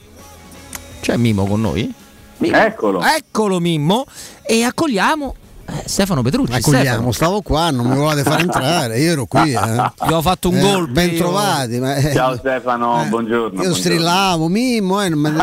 [1.00, 1.94] C'è Mimmo con noi?
[2.38, 2.58] Mimmo.
[2.58, 3.02] Eccolo.
[3.04, 4.06] Eccolo Mimmo
[4.42, 5.36] e accogliamo
[5.72, 6.54] eh, Stefano Petrucci.
[6.54, 9.54] Accogliamo, stavo qua, non mi volete far entrare, io ero qui.
[9.54, 9.60] Eh.
[10.10, 10.90] Io ho fatto un eh, gol.
[10.90, 11.80] Ben trovati.
[11.80, 13.46] Ma, eh, Ciao Stefano, buongiorno.
[13.46, 13.76] Io buongiorno.
[13.76, 15.30] strillavo, Mimmo, eh, non mi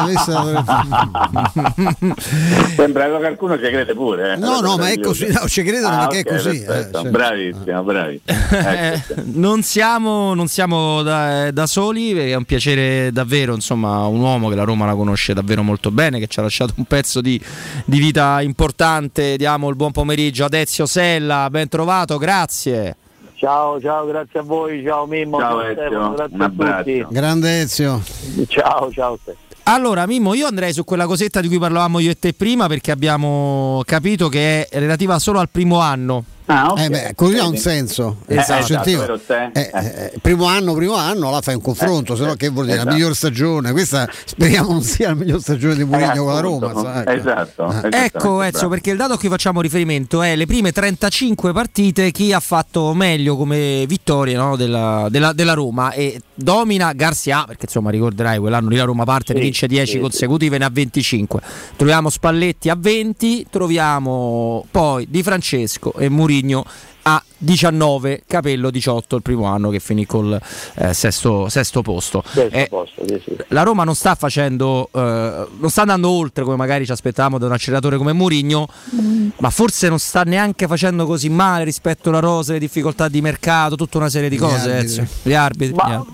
[2.76, 4.36] Sembra che qualcuno ci crede pure.
[4.36, 6.64] No, no, ma è così, no, ci credono ah, perché okay, è così.
[6.64, 7.08] Cioè.
[7.08, 8.20] Bravissimo, bravi.
[9.32, 14.56] non siamo, non siamo da, da, soli, è un piacere davvero, insomma, un uomo che
[14.56, 17.40] la Roma la conosce davvero molto bene, che ci ha lasciato un pezzo di,
[17.84, 19.36] di vita importante.
[19.36, 22.96] Diamo il buon pomeriggio pomeriggio a Dezio Sella, ben trovato, grazie.
[23.36, 27.06] Ciao, ciao, grazie a voi, ciao Mimmo, ciao, ciao Stefano, grazie a tutti.
[27.08, 28.02] Grande Ezio.
[28.48, 29.16] Ciao, ciao.
[29.64, 32.90] Allora, Mimmo, io andrei su quella cosetta di cui parlavamo io e te prima perché
[32.90, 36.24] abbiamo capito che è relativa solo al primo anno.
[36.50, 36.86] Ah, okay.
[36.86, 38.16] eh beh, così ha un senso.
[38.26, 38.80] Esatto.
[38.86, 39.20] esatto
[39.52, 42.78] eh, eh, primo anno, primo anno, là fai un confronto, se no che vuol dire
[42.78, 42.90] esatto.
[42.90, 43.70] la miglior stagione?
[43.72, 47.00] Questa speriamo non sia la miglior stagione di Mourinho con la Roma.
[47.02, 47.10] Ecco.
[47.10, 52.10] Esatto, ecco Ezio, perché il dato a cui facciamo riferimento è le prime 35 partite
[52.12, 57.66] chi ha fatto meglio come vittoria no, della, della, della, Roma e domina Garcia, perché
[57.66, 60.60] insomma ricorderai quell'anno lì la Roma parte sì, ne vince 10 sì, consecutive, sì.
[60.60, 61.40] ne ha 25.
[61.76, 66.64] Troviamo Spalletti a 20, troviamo poi Di Francesco e Mourinho Mourinho
[67.02, 70.38] a 19, Capello 18 il primo anno che finì col
[70.74, 72.22] eh, sesto, sesto, posto.
[72.34, 73.36] Eh, posto sì.
[73.48, 77.46] La Roma non sta facendo, eh, non sta andando oltre come magari ci aspettavamo da
[77.46, 79.28] un acceleratore come Mourinho, mm.
[79.38, 83.76] ma forse non sta neanche facendo così male rispetto alla rosa, le difficoltà di mercato,
[83.76, 84.76] tutta una serie di gli cose.
[84.76, 85.08] Arbitri.
[85.22, 85.74] Gli arbitri.
[85.74, 86.04] Ma,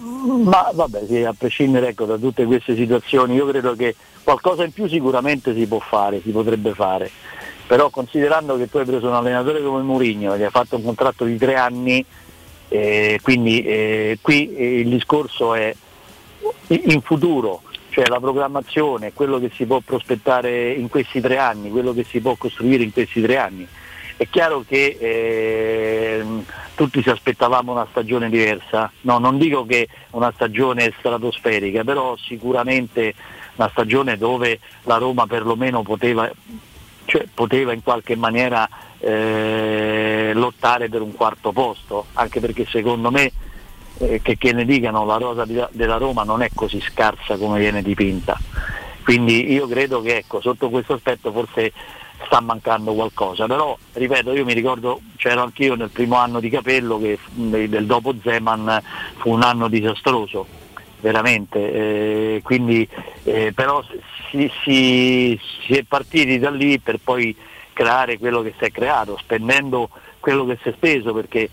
[0.42, 4.70] ma vabbè, sì, a prescindere ecco, da tutte queste situazioni, io credo che qualcosa in
[4.70, 7.10] più sicuramente si può fare, si potrebbe fare
[7.66, 11.24] però considerando che tu hai preso un allenatore come Mourinho, gli hai fatto un contratto
[11.24, 12.04] di tre anni,
[12.68, 15.74] eh, quindi eh, qui eh, il discorso è
[16.68, 21.92] in futuro, cioè la programmazione, quello che si può prospettare in questi tre anni, quello
[21.92, 23.66] che si può costruire in questi tre anni.
[24.16, 26.24] È chiaro che eh,
[26.74, 33.14] tutti ci aspettavamo una stagione diversa, no, non dico che una stagione stratosferica, però sicuramente
[33.56, 36.30] una stagione dove la Roma perlomeno poteva,
[37.06, 43.32] cioè, poteva in qualche maniera eh, lottare per un quarto posto, anche perché secondo me
[43.98, 47.58] eh, che, che, ne dicano la rosa di, della Roma non è così scarsa come
[47.58, 48.38] viene dipinta.
[49.02, 51.72] Quindi io credo che ecco, sotto questo aspetto forse
[52.24, 56.98] sta mancando qualcosa, però ripeto io mi ricordo, c'ero anch'io nel primo anno di Capello
[56.98, 58.82] che del dopo Zeman
[59.16, 60.46] fu un anno disastroso,
[61.00, 62.88] veramente, eh, quindi
[63.24, 63.84] eh, però
[64.34, 67.34] si, si, si, è partiti da lì per poi
[67.72, 71.48] creare quello che si è creato, spendendo quello che si è speso, perché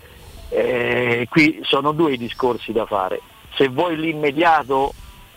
[0.48, 3.20] eh, qui sono due i discorsi da fare.
[3.54, 4.92] Se vuoi l'immediato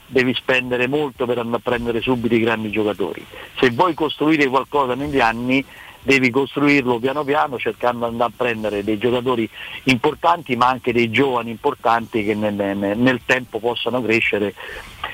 [0.08, 3.26] devi spendere molto per andare a prendere subito i grandi giocatori.
[3.60, 5.64] Se vuoi costruire qualcosa negli anni
[6.02, 9.50] devi costruirlo piano piano cercando di andare a prendere dei giocatori
[9.86, 14.54] importanti ma anche dei giovani importanti che nel, nel, nel tempo possano crescere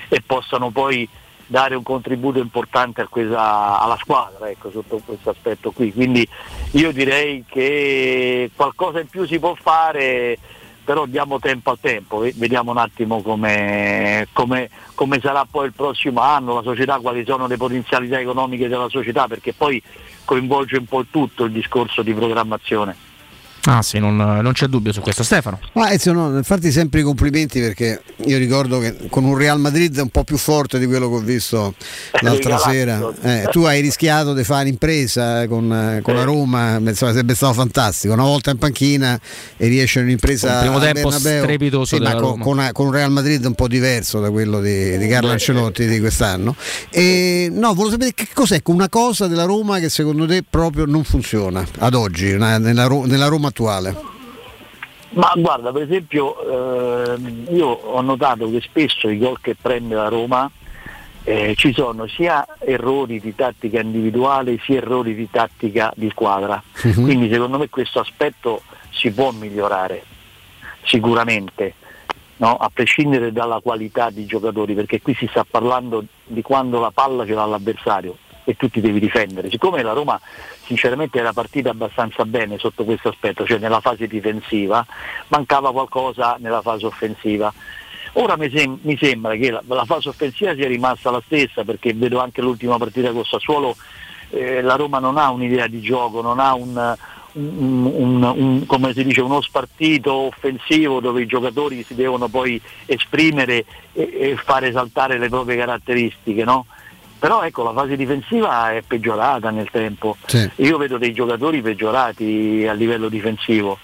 [0.09, 1.07] e possano poi
[1.51, 5.91] dare un contributo importante questa, alla squadra ecco, sotto questo aspetto qui.
[5.91, 6.25] Quindi
[6.71, 10.37] io direi che qualcosa in più si può fare
[10.83, 16.21] però diamo tempo al tempo, vediamo un attimo come, come, come, sarà poi il prossimo
[16.21, 19.81] anno, la società, quali sono le potenzialità economiche della società, perché poi
[20.25, 23.11] coinvolge un po' tutto il discorso di programmazione.
[23.66, 25.22] Ah sì, non, non, c'è dubbio su questo.
[25.24, 25.59] Stefano.
[25.74, 29.95] Ma Ezio, no, farti sempre i complimenti perché io ricordo che con un Real Madrid
[29.97, 31.76] un po' più forte di quello che ho visto
[32.22, 37.12] l'altra sera, eh, tu hai rischiato di fare un'impresa con, eh, con la Roma, insomma,
[37.12, 39.20] sarebbe stato fantastico, una volta in panchina
[39.57, 40.53] e riesce un'impresa...
[40.53, 43.53] Un primo tempo Bernabeu, strepitoso sì, ma con, con, una, con, un Real Madrid un
[43.53, 46.55] po' diverso da quello di, di Carlo Ancelotti di quest'anno.
[46.89, 51.03] E, no, volevo sapere che cos'è una cosa della Roma che secondo te proprio non
[51.03, 53.95] funziona ad oggi, nella, nella Roma attuale?
[55.13, 60.07] Ma guarda, per esempio, ehm, io ho notato che spesso i gol che prende la
[60.07, 60.49] Roma
[61.23, 66.61] eh, ci sono sia errori di tattica individuale sia errori di tattica di squadra.
[66.83, 67.03] Uh-huh.
[67.03, 70.03] Quindi secondo me questo aspetto si può migliorare,
[70.83, 71.75] sicuramente,
[72.37, 72.55] no?
[72.55, 77.25] a prescindere dalla qualità di giocatori, perché qui si sta parlando di quando la palla
[77.25, 79.49] ce l'ha l'avversario e tu ti devi difendere.
[79.49, 80.19] Siccome la Roma
[80.65, 84.85] sinceramente era partita abbastanza bene sotto questo aspetto, cioè nella fase difensiva,
[85.27, 87.53] mancava qualcosa nella fase offensiva.
[88.13, 91.93] Ora mi, sem- mi sembra che la-, la, fase offensiva sia rimasta la stessa perché
[91.93, 93.75] vedo anche l'ultima partita con Sassuolo,
[94.29, 96.95] eh, la Roma non ha un'idea di gioco, non ha un,
[97.33, 102.61] un, un, un, come si dice, uno spartito offensivo dove i giocatori si devono poi
[102.85, 106.43] esprimere e, e fare esaltare le proprie caratteristiche.
[106.43, 106.65] No?
[107.22, 110.17] Però ecco la fase difensiva è peggiorata nel tempo.
[110.26, 110.49] Sì.
[110.55, 113.78] io vedo dei giocatori peggiorati a livello difensivo.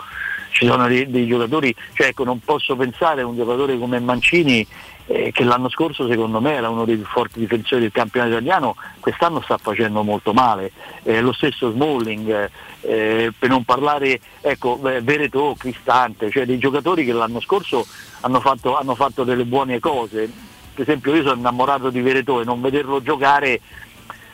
[0.50, 4.66] Ci sono dei, dei giocatori cioè ecco non posso pensare a un giocatore come Mancini
[5.06, 8.76] eh, che l'anno scorso secondo me era uno dei più forti difensori del campionato italiano
[9.00, 10.72] quest'anno sta facendo molto male.
[11.04, 12.50] Eh, lo stesso Smalling
[12.82, 17.86] eh, per non parlare ecco Veretò, Cristante cioè dei giocatori che l'anno scorso
[18.22, 22.44] hanno fatto, hanno fatto delle buone cose per esempio io sono innamorato di Veretò e
[22.44, 23.60] non vederlo giocare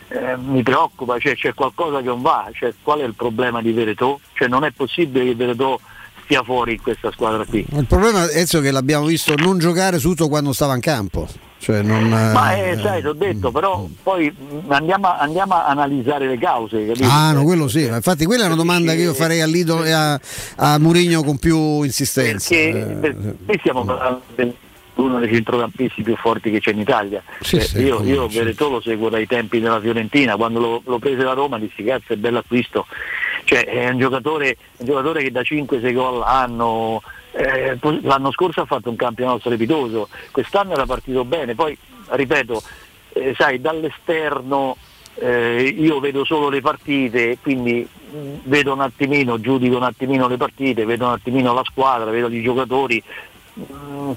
[0.10, 3.72] eh, mi preoccupa, cioè, c'è qualcosa che non va, cioè, qual è il problema di
[3.72, 4.20] Veretò?
[4.34, 5.80] Cioè, non è possibile che Veretò
[6.26, 7.66] stia fuori in questa squadra qui.
[7.72, 11.28] Il problema è che l'abbiamo visto non giocare tutto quando stava in campo.
[11.58, 14.36] Cioè non, Ma eh, sai, ti ho detto, però poi
[14.68, 16.88] andiamo, andiamo, a analizzare le cause.
[16.88, 17.08] Capito?
[17.10, 19.92] Ah, no, quello sì, infatti quella è una domanda che io farei a Lido e
[19.92, 20.20] a,
[20.58, 22.54] a Murigno con più insistenza.
[22.54, 24.54] Perché, perché stiamo parlando del
[24.96, 27.24] uno dei centrocampisti più forti che c'è in Italia.
[27.40, 31.00] Sì, eh, sì, io, io Veretò lo seguo dai tempi della Fiorentina, quando lo, lo
[31.00, 32.86] prese la Roma dissi cazzo è bello acquisto.
[33.44, 38.66] Cioè, è un giocatore, un giocatore che da 5-6 gol l'anno, eh, l'anno scorso ha
[38.66, 41.78] fatto un campionato strepitoso, quest'anno era partito bene, poi
[42.10, 42.62] ripeto,
[43.14, 44.78] eh, sai, dall'esterno
[45.16, 50.38] eh, io vedo solo le partite, quindi mh, vedo un attimino, giudico un attimino le
[50.38, 53.04] partite, vedo un attimino la squadra, vedo i giocatori.
[53.54, 54.12] Mh,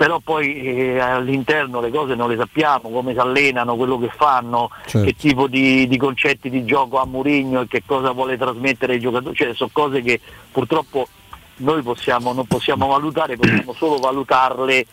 [0.00, 4.70] però poi eh, all'interno le cose non le sappiamo, come si allenano, quello che fanno,
[4.86, 5.06] certo.
[5.06, 8.98] che tipo di, di, concetti di gioco ha Murigno e che cosa vuole trasmettere ai
[8.98, 10.18] giocatori, cioè sono cose che
[10.50, 11.06] purtroppo
[11.56, 14.86] noi possiamo, non possiamo valutare, possiamo solo valutarle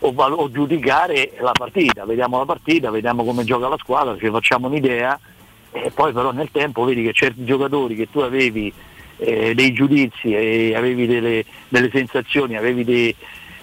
[0.00, 4.28] o, val- o, giudicare la partita, vediamo la partita, vediamo come gioca la squadra, ci
[4.28, 5.18] facciamo un'idea.
[5.72, 8.70] E poi però nel tempo vedi che certi giocatori che tu avevi
[9.16, 13.16] eh, dei giudizi e avevi delle, delle sensazioni, avevi dei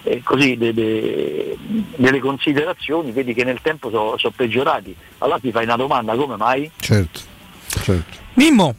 [0.08, 1.56] eh, così de, de,
[1.96, 4.94] delle considerazioni, vedi che nel tempo sono so peggiorati.
[5.18, 6.70] Allora ti fai una domanda, come mai?
[6.78, 7.20] Certo,
[7.68, 8.16] certo.
[8.34, 8.74] Mimmo.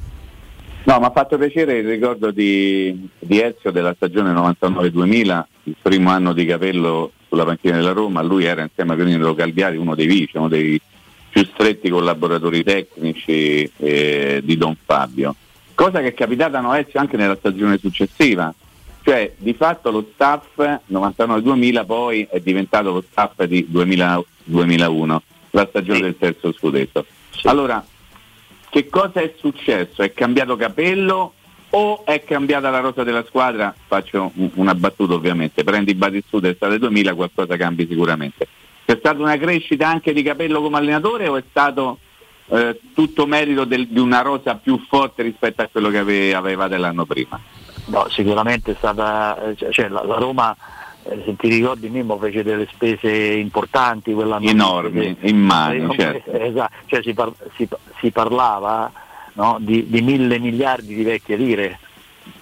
[0.83, 6.09] No, mi ha fatto piacere il ricordo di, di Ezio della stagione 99-2000, il primo
[6.09, 10.07] anno di Capello sulla panchina della Roma, lui era insieme a Granino Calviari uno dei
[10.07, 10.81] vici, uno dei
[11.29, 15.35] più stretti collaboratori tecnici eh, di Don Fabio.
[15.75, 18.53] Cosa che è capitata a Noezio anche nella stagione successiva,
[19.09, 25.65] cioè di fatto lo staff 99-2000 poi è diventato lo staff di 2000, 2001, la
[25.67, 26.03] stagione Sì.
[26.03, 27.05] del terzo scudetto.
[27.45, 27.83] Allora,
[28.69, 30.03] che cosa è successo?
[30.03, 31.33] È cambiato capello
[31.71, 33.73] o è cambiata la rosa della squadra?
[33.87, 38.47] Faccio un- una battuta ovviamente, prendi Batistuta estate 2000 qualcosa cambi sicuramente.
[38.85, 41.97] C'è stata una crescita anche di capello come allenatore o è stato
[42.51, 46.77] eh, tutto merito del- di una rosa più forte rispetto a quello che ave- avevate
[46.77, 47.39] l'anno prima?
[47.89, 50.55] No, sicuramente è stata, eh, cioè, la, la Roma,
[51.03, 54.47] eh, se ti ricordi Mimmo, fece delle spese importanti quell'anno.
[54.47, 56.31] Enormi, immagino, Eh, certo.
[56.37, 57.67] esatto, cioè si, par- si-
[57.99, 58.91] si parlava
[59.33, 61.79] no, di, di mille miliardi di vecchie lire.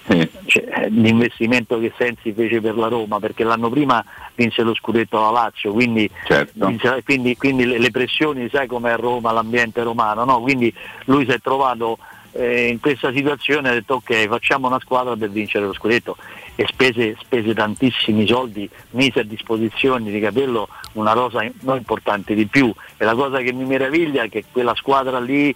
[0.08, 4.02] Cioè, eh, l'investimento che Sensi fece per la Roma perché l'anno prima
[4.34, 6.66] vinse lo scudetto alla Lazio quindi, Certo.
[6.66, 10.40] vinse- quindi, quindi le, le pressioni sai com'è a Roma l'ambiente romano no?
[10.40, 10.72] quindi
[11.04, 11.98] lui si è trovato
[12.32, 16.16] eh, in questa situazione ha detto ok facciamo una squadra per vincere lo scudetto
[16.54, 22.34] e spese, spese tantissimi soldi mise a disposizione di Capello una rosa in- non importante
[22.34, 25.54] di più e la cosa che mi meraviglia è che quella squadra lì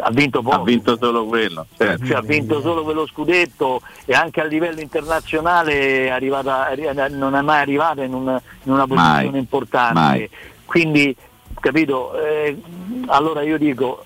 [0.00, 2.04] ha vinto poco Ha vinto solo quello, certo.
[2.04, 6.68] cioè, ha vinto solo quello scudetto e anche a livello internazionale è arrivata-
[7.08, 9.94] non è mai arrivata in, un- in una posizione Mai, importante.
[9.98, 10.30] mai.
[10.66, 11.16] Quindi,
[11.58, 12.54] capito, eh,
[13.06, 14.02] allora io dico,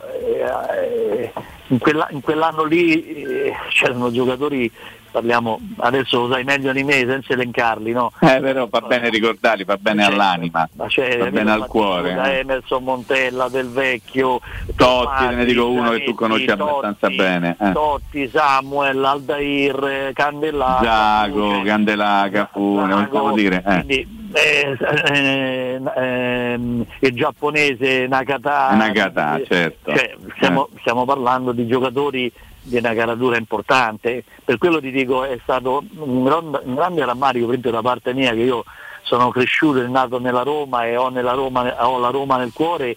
[1.68, 4.70] in, quella- in quell'anno lì eh, c'erano giocatori,
[5.10, 8.12] parliamo, adesso lo sai meglio di me senza elencarli, no?
[8.20, 11.66] Eh, però fa bene ricordarli, fa bene Cioè, all'anima, Ma c'è fa bene al Emilio
[11.66, 12.14] cuore.
[12.14, 12.38] Mattiuta, eh.
[12.38, 14.40] Emerson Montella del Vecchio,
[14.76, 17.56] Totti, te ne dico uno che tu conosci Totti, abbastanza bene.
[17.60, 17.72] eh.
[17.72, 20.88] Totti, Samuel, Aldair, eh, Candelaria.
[21.28, 23.56] Giacomo, Candelà, Cafu, ne possiamo dire.
[23.66, 23.84] eh.
[23.84, 24.76] Quindi, eh,
[25.12, 28.74] eh, ehm, il giapponese Nakata.
[28.74, 29.94] Nakata, eh, certo.
[29.94, 32.32] cioè, stiamo, stiamo parlando di giocatori
[32.62, 34.24] di una caratura importante.
[34.44, 38.12] Per quello ti dico è stato un grande, un grande rammarico per esempio, da parte
[38.14, 38.64] mia che io
[39.02, 42.96] sono cresciuto e nato nella Roma e ho, nella Roma, ho la Roma nel cuore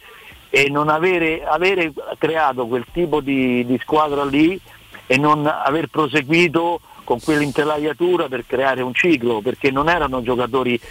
[0.49, 4.59] e non avere, avere creato quel tipo di, di squadra lì
[5.07, 10.81] e non aver proseguito con quell'intelaiatura per creare un ciclo, perché non erano giocatori eh,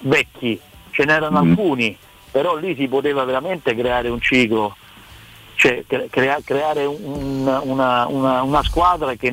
[0.00, 0.60] vecchi,
[0.90, 1.50] ce n'erano Mm.
[1.50, 1.96] alcuni,
[2.30, 4.76] però lì si poteva veramente creare un ciclo,
[5.60, 9.30] cioè cre- crea- creare un- una, una- una squadra che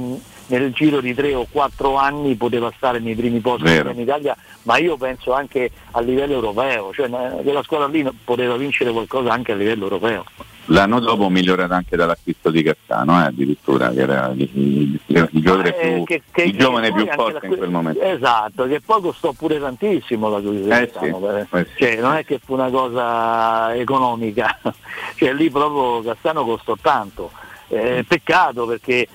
[0.48, 3.92] nel giro di tre o quattro anni poteva stare nei primi posti Vero.
[3.92, 8.92] in Italia, ma io penso anche a livello europeo, cioè quella squadra lì poteva vincere
[8.92, 10.26] qualcosa anche a livello europeo.
[10.70, 15.80] L'anno dopo migliorato anche dall'acquisto di Cassano, eh, addirittura, che era il, il- il giocatore
[15.80, 18.02] Eh, più, che- che- il giovane più forte in quel momento.
[18.02, 21.48] Esatto, che poi costò pure tantissimo la Giuseppe Eh sì, Cassano, eh.
[21.52, 21.72] eh sì.
[21.78, 24.60] Cioè, non è che fu una cosa economica,
[25.16, 27.32] cioè lì proprio Cassano costò tanto.
[27.70, 29.08] Eh, peccato perché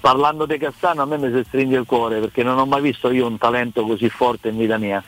[0.00, 3.10] parlando di Cassano a me mi si stringe il cuore perché non ho mai visto
[3.10, 5.02] io un talento così forte in vita mia.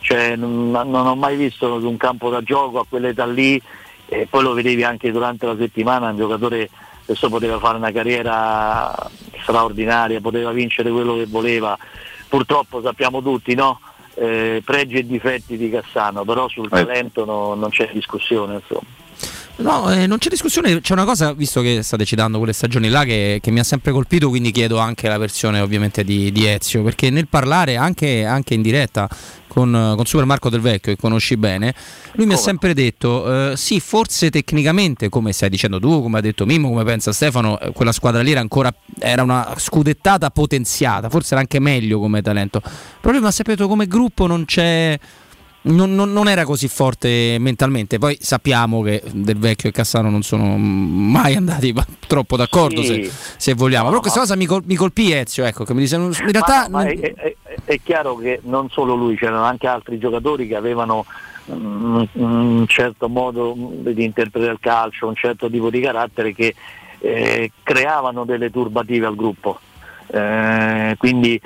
[0.00, 3.60] Cioè, non, non ho mai visto su un campo da gioco a quell'età lì
[4.08, 6.70] e poi lo vedevi anche durante la settimana, un giocatore
[7.04, 8.92] questo poteva fare una carriera
[9.42, 11.78] straordinaria, poteva vincere quello che voleva.
[12.28, 13.78] Purtroppo sappiamo tutti, no?
[14.14, 16.84] Eh, pregi e difetti di Cassano, però sul Eh.
[16.84, 18.54] talento no- non c'è discussione.
[18.54, 18.80] Insomma.
[19.58, 23.04] No, eh, non c'è discussione, c'è una cosa, visto che state citando quelle stagioni là,
[23.04, 26.82] che, che mi ha sempre colpito, quindi chiedo anche la versione ovviamente di, di Ezio,
[26.82, 29.08] perché nel parlare anche, anche in diretta
[29.48, 31.74] con, con Super Marco Del Vecchio, che conosci bene,
[32.12, 36.20] lui mi ha sempre detto, eh, sì, forse tecnicamente, come stai dicendo tu, come ha
[36.20, 41.08] detto Mimmo, come pensa Stefano, eh, quella squadra lì era ancora, era una scudettata potenziata,
[41.08, 42.60] forse era anche meglio come talento,
[43.00, 44.98] però lui mi ha sempre detto come gruppo non c'è...
[45.68, 47.98] Non, non- non era così forte mentalmente.
[47.98, 51.74] Poi sappiamo che Del Vecchio e Cassano non sono mai andati
[52.06, 53.04] troppo d'accordo, Sì.
[53.04, 53.88] se, se vogliamo.
[53.88, 56.66] Però questa cosa mi, col- mi colpì Ezio, ecco, che mi dice, in realtà...
[56.68, 61.04] Non- è, è- è chiaro che non solo lui, c'erano anche altri giocatori che avevano
[61.50, 66.54] mm, un certo modo mm, di interpretare il calcio, un certo tipo di carattere che
[67.00, 69.58] eh, creavano delle turbative al gruppo.
[70.08, 71.40] Eh, quindi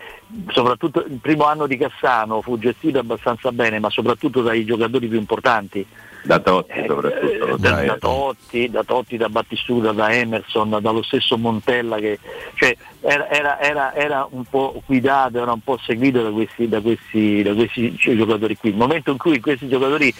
[0.49, 5.19] soprattutto il primo anno di Cassano fu gestito abbastanza bene, ma soprattutto dai giocatori più
[5.19, 5.85] importanti.
[6.23, 7.47] da Totti soprattutto.
[7.47, 12.19] lo da, da Totti, da Totti, da Battistuta, da Emerson, dallo stesso Montella che
[12.55, 16.81] cioè, era, era- era- era un po' guidato, era un po' seguito da questi, da
[16.81, 18.71] questi- da questi giocatori qui.
[18.71, 20.13] Il momento in cui questi giocatori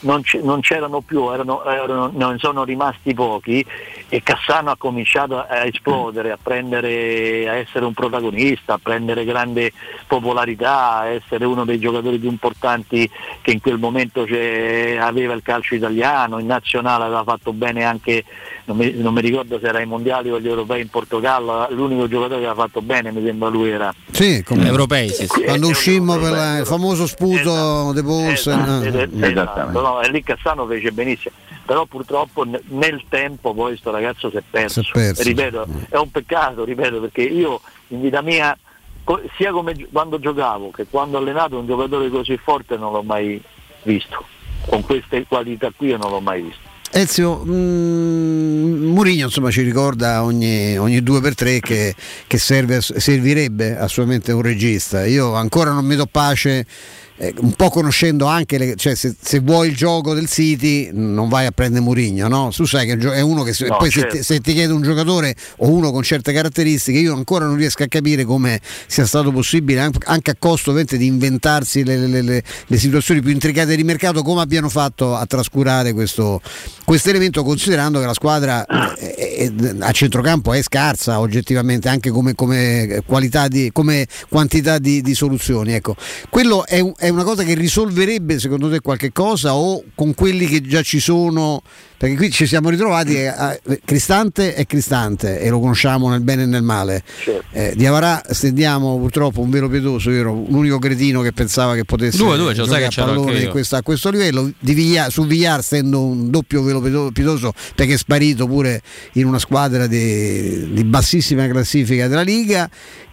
[0.00, 3.64] non, c- non c'erano più, erano, erano- ne sono rimasti pochi
[4.08, 9.72] e Cassano ha cominciato a esplodere, a prendere, a essere un protagonista, a prendere grande
[10.06, 13.10] popolarità, a essere uno dei giocatori più importanti
[13.42, 18.24] che in quel momento aveva il calcio italiano, in nazionale aveva fatto bene anche,
[18.66, 22.06] non mi, non mi ricordo se era ai mondiali o agli europei in Portogallo, l'unico
[22.06, 23.94] giocatore che aveva fatto bene mi sembra lui era.
[24.10, 25.42] Sì, come europei, sì, sì.
[25.42, 28.02] Quando uscimmo per la- il famoso sputo De.
[28.32, 31.34] Esatto, eh, ed- esatto, no, e lì Cassano fece benissimo,
[31.64, 34.82] però purtroppo ne- nel tempo poi sto ragazzo si è perso.
[34.82, 35.22] Si è perso.
[35.22, 38.56] Ripeto, è un peccato, ripeto, perché io in vita mia,
[39.36, 43.40] sia come quando giocavo che quando ho allenato un giocatore così forte non l'ho mai
[43.84, 44.24] visto.
[44.66, 46.67] Con queste qualità qui io non l'ho mai visto.
[46.90, 51.94] Ezio, mm, Mourinho insomma ci ricorda ogni, ogni due per tre che,
[52.26, 55.04] che serve servirebbe assolutamente un regista.
[55.04, 56.66] Io ancora non mi do pace.
[57.18, 61.28] Eh, un po' conoscendo anche le, cioè se, se vuoi il gioco del City non
[61.28, 62.50] vai a prendere Mourinho no?
[62.54, 64.16] tu sai che è è uno che se, No, poi se certo.
[64.16, 67.82] ti, se ti chiede un giocatore o uno con certe caratteristiche io ancora non riesco
[67.82, 72.42] a capire come sia stato possibile anche, a costo ovviamente, di inventarsi le, le- le-
[72.66, 76.40] le situazioni più intricate di mercato come abbiano fatto a trascurare questo
[77.10, 78.64] elemento considerando che la squadra
[78.96, 85.00] eh, eh, a centrocampo è scarsa oggettivamente anche come, come qualità di, come quantità di,
[85.02, 85.96] di soluzioni ecco.
[86.30, 90.46] quello è, un- è una cosa che risolverebbe secondo te qualche cosa o con quelli
[90.46, 91.62] che già ci sono?
[91.96, 96.42] Perché qui ci siamo ritrovati eh, a- Cristante è Cristante e lo conosciamo nel bene
[96.42, 97.02] e nel male.
[97.52, 101.84] Eh, di Avarà stendiamo purtroppo un velo pietoso io ero l'unico cretino che pensava che
[101.84, 104.52] potesse Due, due, ce lo sai giocare che a pallone a questo livello.
[104.58, 108.82] Di Villar- su Villar stendo un doppio velo pieto- pietoso perché è sparito pure
[109.14, 112.68] in una squadra di, di bassissima classifica della Liga.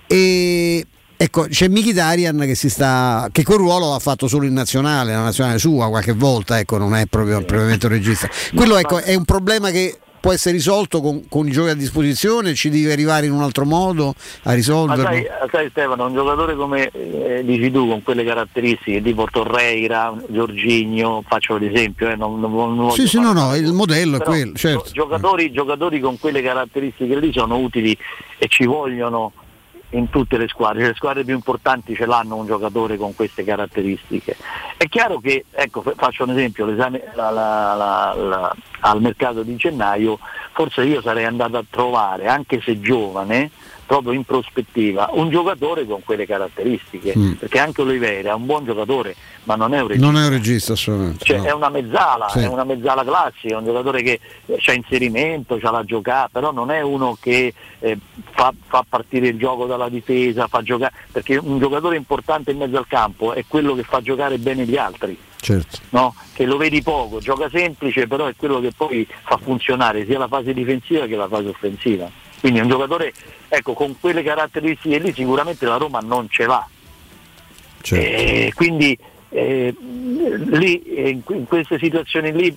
[0.08, 0.86] E
[1.26, 5.24] ecco c'è Mkhitaryan che si sta che quel ruolo l'ha fatto solo in nazionale la
[5.24, 8.30] nazionale sua qualche volta ecco non è proprio propriamente un regista.
[8.54, 12.56] Quello ecco è un problema che può essere risolto con, con i giochi a disposizione
[12.56, 16.56] ci devi arrivare in un altro modo a Ma risolverlo sai, sai Stefano, un giocatore
[16.56, 22.76] come eh, dici tu, con quelle caratteristiche, tipo Torreira, Giorginio, faccio l'esempio, eh, non, non,
[22.76, 24.86] non sì sì no no il modello è quello certo.
[24.86, 27.96] gio- Giocatori, giocatori con quelle caratteristiche lì sono utili
[28.40, 29.32] e ci vogliono
[29.96, 34.36] in tutte le squadre, le squadre più importanti ce l'hanno un giocatore con queste caratteristiche.
[34.78, 40.20] È chiaro che, ecco, fa- faccio un esempio, la- la- la- al mercato di gennaio,
[40.52, 43.52] forse io sarei andato a trovare, anche se giovane,
[43.86, 47.32] proprio in prospettiva, un giocatore con quelle caratteristiche, Mm.
[47.34, 50.12] perché anche Oliveira è un buon giocatore, ma non è un regista.
[50.12, 51.44] non è un regista assolutamente Cioè, no.
[51.45, 52.40] è una mezzala, Sì.
[52.40, 54.20] è una mezzala classica, è un giocatore che
[54.57, 57.98] c'ha inserimento, c'ha la giocata, però non è uno che eh,
[58.32, 62.78] fa, fa partire il gioco dalla difesa, fa giocare, perché un giocatore importante in mezzo
[62.78, 66.16] al campo è quello che fa giocare bene gli altri, certo no?
[66.34, 70.28] che lo vedi poco, gioca semplice, però è quello che poi fa funzionare sia la
[70.28, 72.10] fase difensiva che la fase offensiva.
[72.46, 73.12] Quindi è un giocatore
[73.48, 76.70] ecco, con quelle caratteristiche lì sicuramente la Roma non ce l'ha.
[77.98, 78.96] E quindi
[79.30, 82.56] eh, lì, eh, in, queste situazioni lì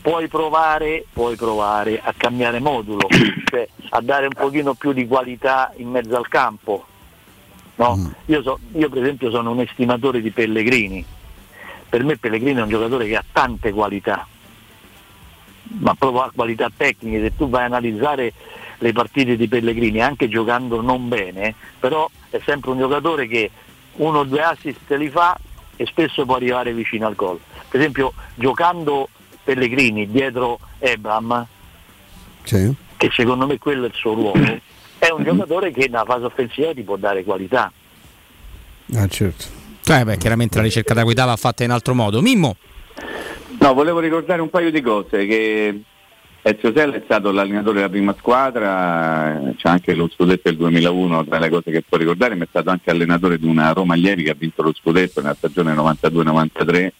[0.00, 3.06] puoi provare, puoi provare a cambiare modulo,
[3.44, 6.86] cioè a dare un pochino più di qualità in mezzo al campo.
[7.74, 8.14] no?
[8.24, 11.04] Io, so- io per esempio sono un estimatore di Pellegrini,
[11.86, 14.26] per me Pellegrini è un giocatore che ha tante qualità,
[15.80, 18.32] ma proprio ha qualità tecniche, se tu vai a analizzare
[18.78, 23.50] le partite di Pellegrini, anche giocando non bene, però è sempre un giocatore che
[23.96, 25.36] uno o due assist li fa
[25.76, 27.40] e spesso può arrivare vicino al gol.
[27.68, 29.08] Per esempio giocando
[29.44, 31.46] Pellegrini dietro Ebram,
[32.44, 32.72] Sì.
[32.96, 34.60] che secondo me quello è il suo ruolo,
[34.98, 37.70] è un giocatore che nella fase offensiva ti può dare qualità.
[38.94, 39.44] Ah, certo.
[39.86, 42.20] Eh beh, chiaramente la ricerca da guida va fatta in altro modo.
[42.20, 42.56] Mimmo,
[43.60, 45.80] No, volevo ricordare un paio di cose, che
[46.42, 51.38] Ezio Sella è stato l'allenatore della prima squadra, c'è anche lo scudetto del 2001 tra
[51.38, 54.30] le cose che può ricordare, ma è stato anche allenatore di una Roma Allievi che
[54.30, 56.90] ha vinto lo scudetto nella stagione 92-93,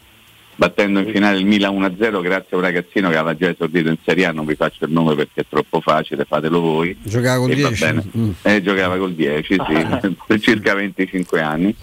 [0.57, 3.97] battendo in finale il Milan 1-0 grazie a un ragazzino che aveva già esordito in
[4.05, 6.97] Serie A, non vi faccio il nome perché è troppo facile, fatelo voi.
[7.01, 8.05] giocava col E va 10 bene.
[8.19, 8.31] Mm.
[8.43, 11.75] Eh, giocava col 10, sì, per circa 25 anni.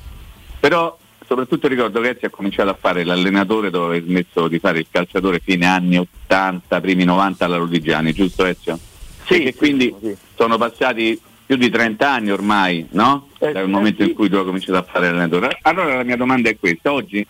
[0.59, 4.79] Però soprattutto ricordo che Ezio ha cominciato a fare l'allenatore dopo aver smesso di fare
[4.79, 8.79] il calciatore fine anni 80, primi 90 alla Rodigiani, giusto Ezio?
[9.25, 9.43] Sì.
[9.43, 9.93] E quindi
[10.35, 13.29] sono passati più di 30 anni ormai, no?
[13.37, 15.59] Dal momento in cui tu hai cominciato a fare l'allenatore.
[15.63, 17.25] Allora la mia domanda è questa, oggi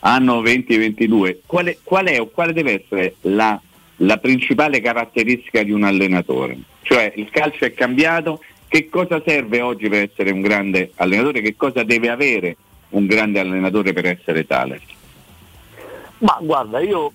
[0.00, 3.60] hanno 20-22, quale, qual è o quale deve essere la,
[3.96, 6.58] la principale caratteristica di un allenatore?
[6.82, 11.40] Cioè il calcio è cambiato, che cosa serve oggi per essere un grande allenatore?
[11.40, 12.56] Che cosa deve avere
[12.90, 14.80] un grande allenatore per essere tale?
[16.18, 17.12] Ma guarda, io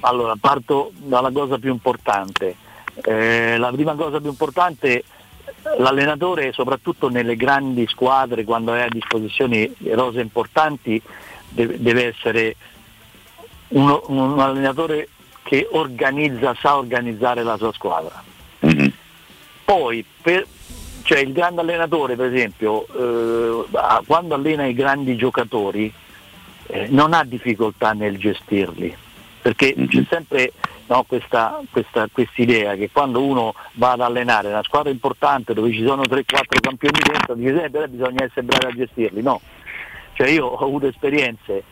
[0.00, 2.56] allora parto dalla cosa più importante.
[3.02, 5.04] Eh, la prima cosa più importante,
[5.78, 11.00] l'allenatore soprattutto nelle grandi squadre, quando è a disposizione rose importanti,
[11.48, 12.56] deve, essere
[13.68, 15.08] uno- un allenatore
[15.42, 18.22] che organizza, sa organizzare la sua squadra.
[19.64, 20.46] Poi per-
[21.12, 23.66] cioè il grande allenatore per esempio eh,
[24.06, 25.92] quando allena i grandi giocatori
[26.68, 28.96] eh, non ha difficoltà nel gestirli.
[29.42, 30.52] Perché c'è sempre
[30.86, 31.60] no, questa
[32.36, 36.24] idea che quando uno va ad allenare una squadra importante dove ci sono 3-4
[36.62, 39.20] campioni dentro dice sempre bisogna essere bravi a gestirli.
[39.20, 39.38] No.
[40.14, 41.62] Cioè io ho avuto esperienze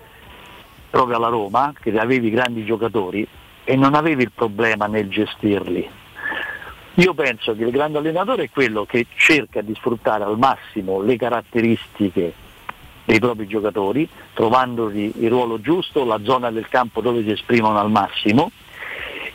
[0.91, 3.27] proprio alla Roma che avevi grandi giocatori
[3.65, 6.00] e non avevi il problema nel gestirli
[6.95, 11.17] io penso che il grande allenatore è quello che cerca di sfruttare al massimo le
[11.17, 12.33] caratteristiche
[13.05, 17.91] dei propri giocatori, trovandogli il ruolo giusto, la zona del campo dove si esprimono al
[17.91, 18.51] massimo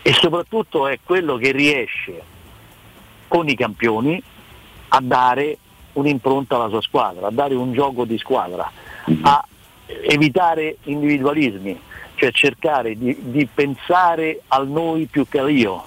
[0.02, 2.22] e soprattutto è quello che riesce
[3.28, 4.22] con i campioni
[4.90, 5.58] a dare
[5.94, 8.70] un'impronta alla sua squadra, a dare un gioco di squadra,
[9.22, 9.48] a
[10.04, 11.80] evitare individualismi,
[12.16, 15.84] cioè cercare di, di pensare al noi più che al io,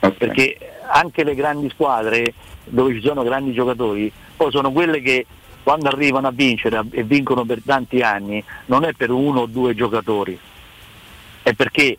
[0.00, 2.34] perché anche le grandi squadre
[2.64, 5.26] dove ci sono grandi giocatori poi sono quelle che
[5.64, 9.74] quando arrivano a vincere e vincono per tanti anni non è per uno o due
[9.74, 10.38] giocatori,
[11.42, 11.96] è perché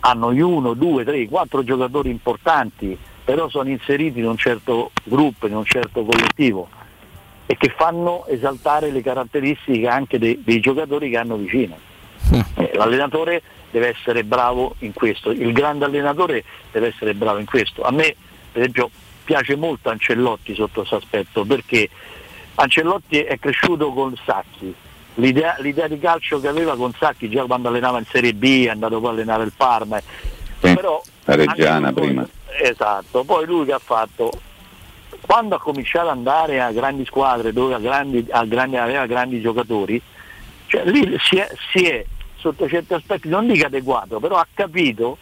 [0.00, 5.46] hanno gli uno, due, tre, quattro giocatori importanti, però sono inseriti in un certo gruppo,
[5.46, 6.68] in un certo collettivo
[7.46, 11.76] e che fanno esaltare le caratteristiche anche dei, dei giocatori che hanno vicino.
[12.54, 17.82] Eh, L'allenatore deve essere bravo in questo, il grande allenatore deve essere bravo in questo.
[17.82, 18.14] A me
[18.52, 18.90] per esempio
[19.24, 21.88] piace molto Ancellotti sotto questo aspetto perché
[22.56, 24.74] Ancellotti è cresciuto con Sacchi,
[25.14, 28.70] l'idea, l'idea di calcio che aveva con Sacchi già quando allenava in Serie B, è
[28.70, 30.02] andato poi a allenare il Parma, eh.
[30.74, 32.28] però La Reggiana lui- prima.
[32.62, 34.30] Esatto, poi lui che ha fatto
[35.20, 39.40] quando ha cominciato ad andare a grandi squadre dove ha grandi- ha grandi- aveva grandi
[39.40, 40.02] giocatori,
[40.66, 42.04] cioè lì si è, si è,
[42.40, 45.18] sotto certi aspetti non dico adeguato, però ha capito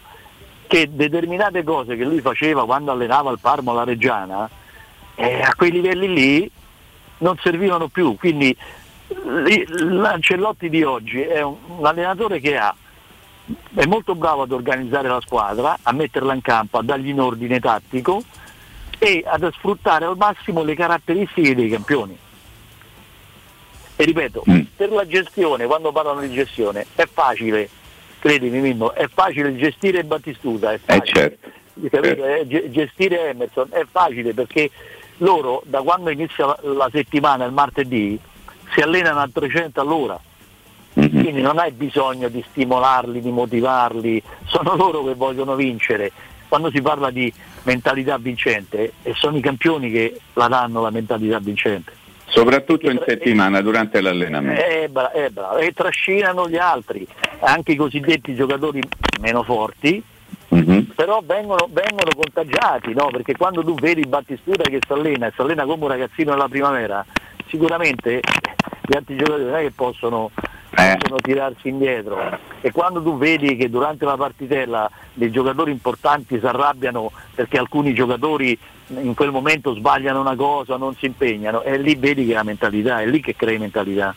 [0.67, 4.49] che determinate cose che lui faceva quando allenava il Parma o la Reggiana,
[5.15, 6.51] eh, a quei livelli lì
[7.19, 8.15] non servivano più.
[8.15, 8.55] Quindi
[9.07, 12.73] l'Ancellotti di oggi è un, un allenatore che ha
[13.73, 17.59] è molto bravo ad organizzare la squadra, a metterla in campo, a dargli un ordine
[17.59, 18.21] tattico
[18.99, 22.15] e ad sfruttare al massimo le caratteristiche dei campioni.
[23.99, 24.45] E ripeto,
[24.77, 27.67] per la gestione, quando parlano di gestione, è facile,
[28.19, 31.37] credimi Mimmo, è facile gestire Battistuta, è facile.
[31.89, 32.25] Capito?
[32.25, 34.71] Eh, ge- gestire Emerson è facile perché
[35.17, 38.17] loro da quando inizia la, settimana, il martedì,
[38.73, 40.17] si allenano a 300 all'ora.
[40.93, 46.13] Quindi non hai bisogno di stimolarli, di motivarli, sono loro che vogliono vincere.
[46.47, 47.31] Quando si parla di
[47.63, 51.98] mentalità vincente, e sono i campioni che la danno la mentalità vincente.
[52.29, 54.61] Soprattutto in settimana, durante l'allenamento.
[54.61, 55.57] Eh, bra- eh, bravo.
[55.57, 57.05] E trascinano gli altri,
[57.39, 58.81] anche i cosiddetti giocatori
[59.19, 60.01] meno forti,
[60.95, 63.07] però vengono, vengono contagiati, no?
[63.11, 66.47] perché quando tu vedi Battistuta che si allena e si allena come un ragazzino nella
[66.47, 67.05] primavera,
[67.47, 68.19] sicuramente
[68.81, 70.31] gli altri giocatori non è che possono,
[70.69, 72.17] possono tirarsi indietro
[72.61, 77.93] e quando tu vedi che durante la partitella dei giocatori importanti si arrabbiano perché alcuni
[77.93, 78.57] giocatori
[78.89, 83.01] in quel momento sbagliano una cosa, non si impegnano, e lì vedi che la mentalità,
[83.01, 84.15] è lì che crei mentalità.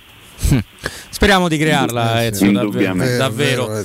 [1.10, 2.66] Speriamo di crearla, Ezio, davvero.
[2.66, 3.16] Indubbiamente.
[3.16, 3.78] davvero.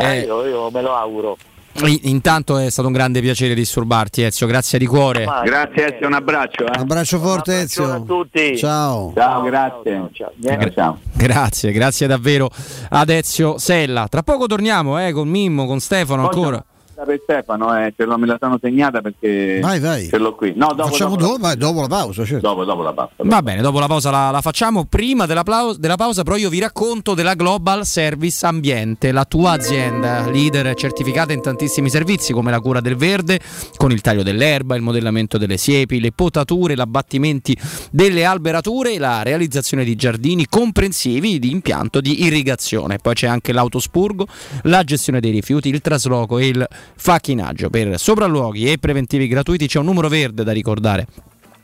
[0.00, 1.36] Eh, io, io me lo auguro.
[1.82, 4.46] In- Intanto è stato un grande piacere disturbarti, Ezio.
[4.46, 5.24] Grazie di cuore.
[5.44, 6.64] Grazie Ezio, un abbraccio.
[6.66, 6.70] eh.
[6.74, 7.92] Un abbraccio forte Ezio.
[7.92, 8.56] a tutti.
[8.56, 9.12] Ciao.
[9.14, 10.10] Ciao, grazie.
[10.12, 10.98] Ciao, ciao.
[11.12, 12.48] Grazie, grazie davvero
[12.90, 14.06] ad Ezio Sella.
[14.08, 16.64] Tra poco torniamo eh, con Mimmo, con Stefano ancora.
[16.94, 20.08] Per Stefano, eh, ce l'ho, me la sono segnata perché Vai, vai.
[20.08, 20.52] ce l'ho qui.
[20.56, 22.46] No, dopo, Facciamo dopo, dopo, vai, dopo la pausa, certo.
[22.46, 23.12] dopo, dopo la pausa.
[23.18, 24.84] Va bene, dopo la pausa la, la facciamo.
[24.84, 29.52] Prima della, plau- della pausa, però, io vi racconto della Global Service Ambiente, la tua
[29.52, 33.40] azienda, leader certificata in tantissimi servizi come la cura del verde,
[33.76, 37.56] con il taglio dell'erba, il modellamento delle siepi, le potature, l'abbattimenti
[37.90, 42.98] delle alberature e la realizzazione di giardini comprensivi di impianto di irrigazione.
[42.98, 44.26] Poi c'è anche l'autospurgo,
[44.62, 47.70] la gestione dei rifiuti, il trasloco e il facchinaggio.
[47.70, 51.06] Per sopralluoghi e preventivi gratuiti c'è un numero verde da ricordare.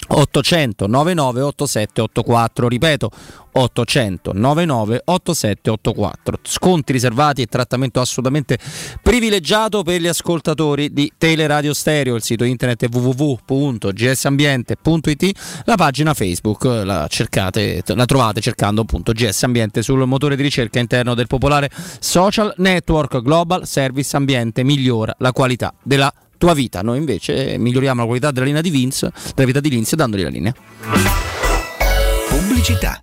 [0.08, 3.10] 800 99 8784 ripeto
[3.52, 8.56] 800 99 8784 sconti riservati e trattamento assolutamente
[9.02, 16.62] privilegiato per gli ascoltatori di Teleradio Stereo il sito internet è www.gsambiente.it la pagina Facebook
[16.64, 21.68] la cercate la trovate cercando appunto GS Ambiente sul motore di ricerca interno del popolare
[21.98, 26.80] social network Global Service Ambiente migliora la qualità della tua vita.
[26.80, 30.30] Noi invece miglioriamo la qualità della linea di Vince, della vita di Linz, dandogli la
[30.30, 30.54] linea.
[32.30, 33.02] Pubblicità.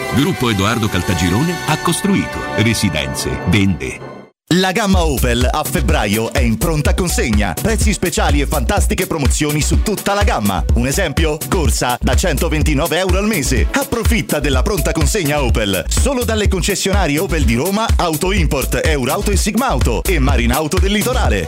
[0.15, 4.09] Gruppo Edoardo Caltagirone ha costruito residenze, vende.
[4.55, 7.53] La gamma Opel a febbraio è in pronta consegna.
[7.53, 10.61] Prezzi speciali e fantastiche promozioni su tutta la gamma.
[10.73, 11.37] Un esempio?
[11.47, 13.65] Corsa da 129 euro al mese.
[13.71, 15.85] Approfitta della pronta consegna Opel.
[15.87, 21.47] Solo dalle concessionarie Opel di Roma, Auto Import, Eurauto e Sigmauto e Marinauto del Litorale.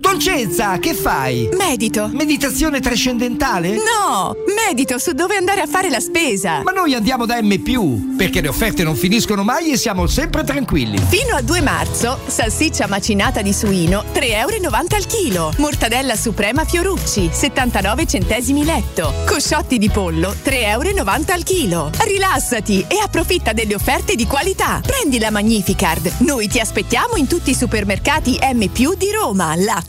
[0.00, 1.50] Dolcezza, che fai?
[1.52, 2.08] Medito.
[2.10, 3.74] Meditazione trascendentale?
[3.74, 4.34] No,
[4.66, 6.62] medito su dove andare a fare la spesa.
[6.62, 10.98] Ma noi andiamo da M, perché le offerte non finiscono mai e siamo sempre tranquilli.
[11.08, 15.52] Fino a 2 marzo, salsiccia macinata di suino 3,90 euro al chilo.
[15.58, 19.12] Mortadella suprema Fiorucci 79 centesimi letto.
[19.26, 21.90] Cosciotti di pollo 3,90 euro al chilo.
[21.98, 24.80] Rilassati e approfitta delle offerte di qualità.
[24.82, 26.10] Prendi la Magnificard.
[26.20, 28.66] Noi ti aspettiamo in tutti i supermercati M
[28.96, 29.88] di Roma, Lazio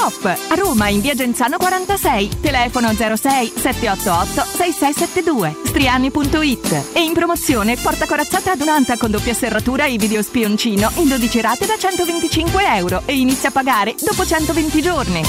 [0.00, 0.24] top!
[0.24, 8.06] A Roma in via Genzano 46, telefono 06 788 6672, striani.it e in promozione porta
[8.06, 13.18] corazzata adunata con doppia serratura e video spioncino in 12 rate da 125 euro e
[13.18, 15.22] inizia a pagare dopo 120 giorni.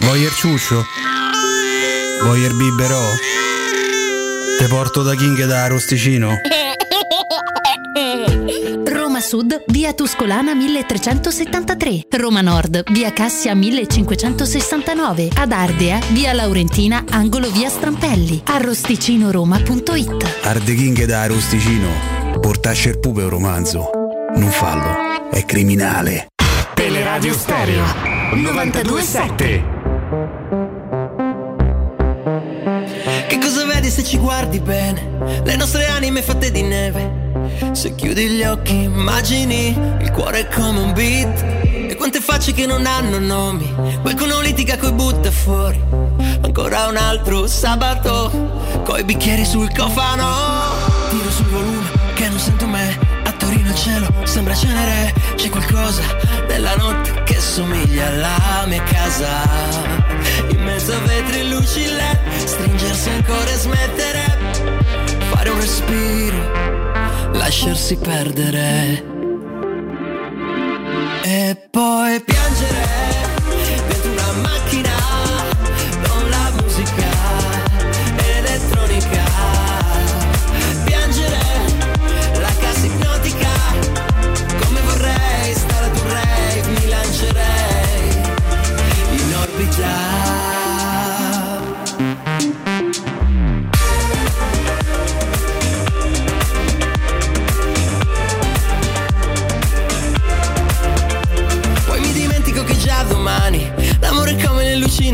[0.00, 0.84] Vuoi il ciuscio?
[2.22, 3.02] Vuoi il biberò?
[4.58, 6.40] Te porto da King da Rosticino?
[9.20, 12.06] Roma Sud, via Tuscolana 1373.
[12.16, 15.28] Roma Nord, via Cassia 1569.
[15.34, 18.40] Ad Ardea, via Laurentina, angolo via Strampelli.
[18.44, 21.88] Arrosticinoroma.it Arde King da Rosticino.
[22.40, 23.90] Portasce il pupe un romanzo.
[24.36, 26.28] Non fallo, è criminale.
[26.74, 27.84] Teleradio Stereo.
[28.32, 30.69] 927
[33.90, 35.42] se ci guardi bene?
[35.44, 37.72] Le nostre anime fatte di neve.
[37.72, 41.44] Se chiudi gli occhi, immagini il cuore come un beat.
[41.88, 43.68] E quante facce che non hanno nomi.
[44.00, 45.82] Qualcuno litiga coi butta fuori.
[46.42, 50.28] Ancora un altro sabato, coi bicchieri sul cofano.
[51.10, 52.96] Tiro sul volume che non sento me.
[53.24, 55.12] A Torino il cielo sembra cenere.
[55.34, 56.02] C'è qualcosa
[56.46, 59.88] nella notte che somiglia alla mia casa.
[60.70, 64.38] Mezzo a vetri e luci LED, stringersi ancora e smettere.
[65.28, 69.04] Fare un respiro, lasciarsi perdere.
[71.22, 72.86] E poi piangere
[73.88, 74.94] dentro una macchina
[76.06, 77.10] con la musica
[78.38, 79.24] elettronica.
[80.84, 81.42] Piangere
[82.38, 83.50] la casa ipnotica,
[84.64, 88.08] come vorrei stare ad un rave, mi lancerei
[89.10, 90.19] in orbita.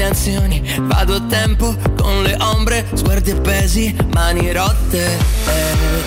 [0.07, 0.63] Allucinazioni.
[0.83, 5.19] Vado a tempo con le ombre, sguardi appesi, mani rotte.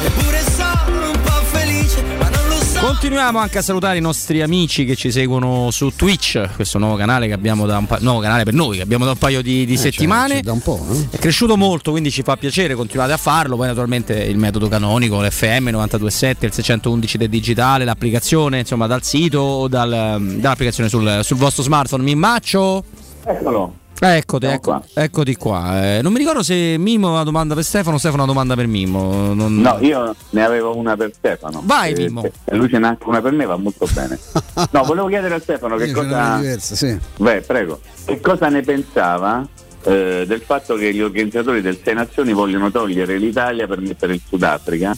[0.05, 2.79] Eppure sono un po' felice, ma non lo so.
[2.79, 7.27] Continuiamo anche a salutare i nostri amici che ci seguono su Twitch, questo nuovo canale
[7.27, 9.65] che abbiamo da un paio, nuovo canale per noi che abbiamo da un paio di,
[9.65, 10.35] di Eh, settimane.
[10.35, 11.07] c'è da un po', eh.
[11.11, 13.57] È cresciuto molto, quindi ci fa piacere, continuate a farlo.
[13.57, 19.39] Poi naturalmente il metodo canonico, l'FM 927, il 611 del digitale, l'applicazione, insomma, dal sito
[19.39, 19.89] o dal-
[20.39, 22.03] dall'applicazione sul, sul vostro smartphone.
[22.03, 22.83] Mi immaccio?
[23.25, 23.73] Eccolo.
[24.01, 25.97] Eccoti, ecco- eccoti qua.
[25.97, 28.31] Eh, non mi ricordo se Mimo ha una domanda per Stefano o Stefano ha una
[28.33, 29.33] domanda per Mimo.
[29.33, 31.61] Non- No, io ne avevo una per Stefano.
[31.65, 32.23] Vai, Eh, Mimmo.
[32.45, 34.17] E lui ce n'ha anche una per me, va molto bene.
[34.71, 36.37] No, volevo chiedere a Stefano che Io cosa.
[36.37, 36.97] diversa, sì.
[37.17, 37.79] Beh, prego.
[38.05, 39.45] Che cosa ne pensava
[39.83, 44.21] eh, del fatto che gli organizzatori del Sei Nazioni vogliono togliere l'Italia per mettere il
[44.27, 44.95] Sudafrica?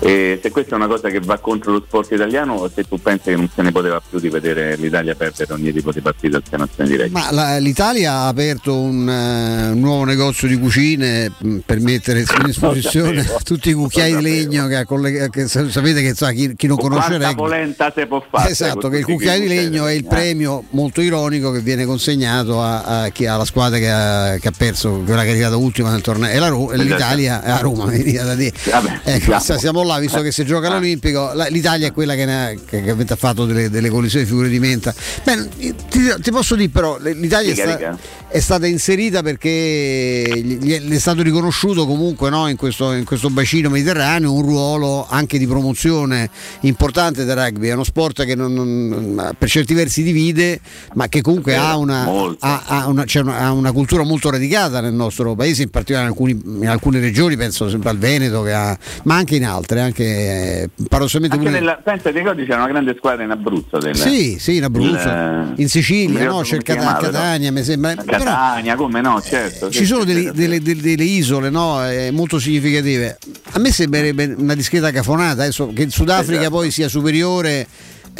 [0.00, 3.00] E se questa è una cosa che va contro lo sport italiano o se tu
[3.00, 6.36] pensi che non se ne poteva più di vedere l'Italia perdere ogni tipo di partita
[6.36, 7.10] al Sei Nazioni direi.
[7.10, 12.22] Ma la- l'Italia ha aperto un, eh, un nuovo negozio di cucine mh, per mettere
[12.26, 13.40] a disposizione sapevo.
[13.42, 16.68] tutti i cucchiai di legno che, ha collega- che sa- sapete che sa, chi, chi
[16.68, 18.50] non conosce rugby- polenta si può fare?
[18.50, 20.22] Esatto, che il cucchiaio di legno è il cucchiai?
[20.22, 24.46] premio molto ironico che viene consegnato a, a chi ha la squadra che ha, che
[24.46, 27.58] ha perso, quella che è arrivata ultima nel torneo, e la e l'Italia è a
[27.58, 28.52] Roma, mi viene da dire.
[28.70, 29.86] Vabbè, Ecco, siamo.
[29.88, 33.44] Là, visto che si gioca all'Olimpico, l'Italia è quella che, ha, che, che ha fatto
[33.44, 34.94] delle, delle collisioni di figure di menta.
[35.24, 35.48] Beh,
[35.88, 37.98] ti, ti posso dire però, l'Italia è, Dica, sta- dica.
[38.30, 43.70] È stata inserita perché gli, è stato riconosciuto comunque no, in, questo, in questo bacino
[43.70, 46.28] mediterraneo un ruolo anche di promozione
[46.60, 47.68] importante del rugby.
[47.68, 50.60] È uno sport che non- non- per certi versi divide,
[50.94, 52.04] ma che comunque ha una,
[52.40, 56.06] ha- ha una- c'è una- ha una cultura molto radicata nel nostro paese, in particolare
[56.06, 59.80] in, alcuni- in alcune regioni, penso sempre al Veneto, che ha- ma anche in altre,
[59.80, 63.96] anche eh, paradossalmente Anche pure- nella, pensa ricordi c'era una grande squadra in Abruzzo del,
[63.96, 66.40] Sì, sì, in Abruzzo, il- in Sicilia, no?
[66.42, 67.94] c'è il Catania, mi sembra.
[68.18, 69.70] Però- Catania, come no, certo.
[69.70, 73.18] ci sono delle, delle- delle- delle isole no, eh, molto significative.
[73.52, 76.54] A me sembrerebbe una discreta cafonata adesso che il Sudafrica Esatto.
[76.56, 77.66] poi sia superiore.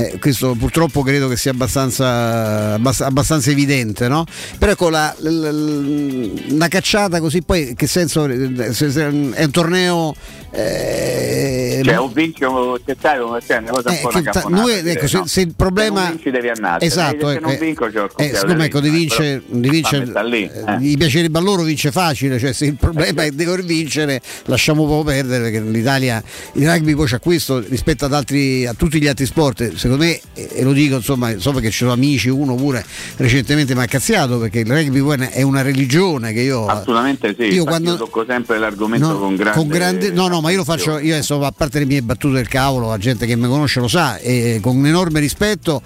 [0.01, 4.25] Eh, questo purtroppo credo che sia abbastanza, abbast- abbastanza evidente, no?
[4.57, 9.45] Però ecco la, l- l- una cacciata così poi che senso eh, se- se- è
[9.45, 10.15] un torneo
[10.51, 14.45] eh, Cioè, o vinci o c'è sai, o c'è una cosa un eh, una ta-
[14.49, 15.27] noi, ecco, se, no?
[15.27, 16.85] se il problema Se non vinci devi andare.
[16.87, 19.69] esatto se eh, non eh, vinco il eh, siccome di ecco di legno, vince, di
[19.69, 20.79] vince- lì, eh, eh.
[20.81, 25.05] gli piacerebbe a loro vince facile cioè se il problema è devo vincere lasciamo poco
[25.05, 26.23] perdere perché l'Italia
[26.55, 30.20] il rugby poi c'ha questo rispetto ad altri a tutti gli altri sport secondo me
[30.35, 32.85] e lo dico insomma so perché ci sono amici uno pure
[33.16, 37.65] recentemente mi ha cazziato perché il rugby è una religione che io Assolutamente sì, io
[37.65, 39.69] quando- io tocco sempre l'argomento No, con grande...
[39.69, 42.48] grande- no, no, ma io lo faccio, io adesso a parte le mie battute del
[42.48, 45.81] cavolo, la gente che mi conosce lo sa, e con un enorme rispetto.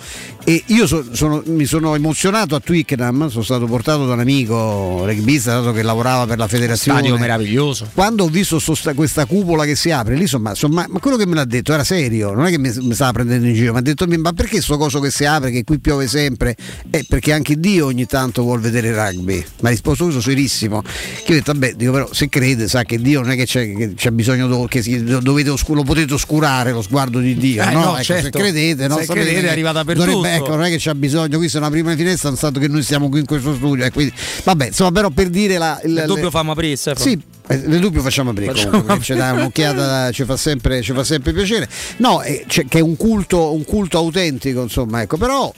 [0.44, 5.02] E io so- sono- mi sono emozionato a Twickenham, sono stato portato da un amico
[5.06, 6.98] rugbista dato che lavorava per la federazione.
[7.00, 7.88] Stadio meraviglioso.
[7.94, 11.16] Quando ho visto sto sta- questa cupola che si apre, lì insomma, insomma, ma quello
[11.16, 13.72] che me l'ha detto era serio, non è che mi, mi stava prendendo in giro,
[13.72, 16.56] mi ha detto ma perché sto coso che si apre, che qui piove sempre?
[16.90, 19.34] Eh, perché anche Dio ogni tanto vuol vedere rugby.
[19.60, 20.82] Mi ha risposto questo serissimo.
[20.82, 23.72] Che ho detto, vabbè, dico, però se crede, sa che Dio non è che c'è,
[23.74, 27.62] che c'è bisogno do- che si- dovete oscu- lo potete oscurare lo sguardo di Dio.
[27.62, 27.80] Eh, no?
[27.84, 28.24] no, Ecco, certo.
[28.24, 28.96] Se credete, no?
[28.98, 30.28] Se sapete credete arrivata per dovrebbe- tutto.
[30.28, 32.82] Ecco, non è che c'è bisogno, questa è una prima finestra, non stato che noi
[32.82, 33.84] stiamo qui in questo studio.
[33.84, 34.12] e quindi-
[34.44, 35.80] vabbè, insomma, però per dire la.
[35.84, 37.04] il- Il dubbio le- fammi aprire, Stefano.
[37.04, 37.20] Sì, eh,
[37.56, 41.04] nel dubbio facciamo aprire Facciamo comunque, perché ci dà un'occhiata, ci fa sempre, ci fa
[41.04, 41.68] sempre piacere.
[41.98, 45.52] No, eh, c'è- che è un culto, un culto autentico, insomma, ecco, però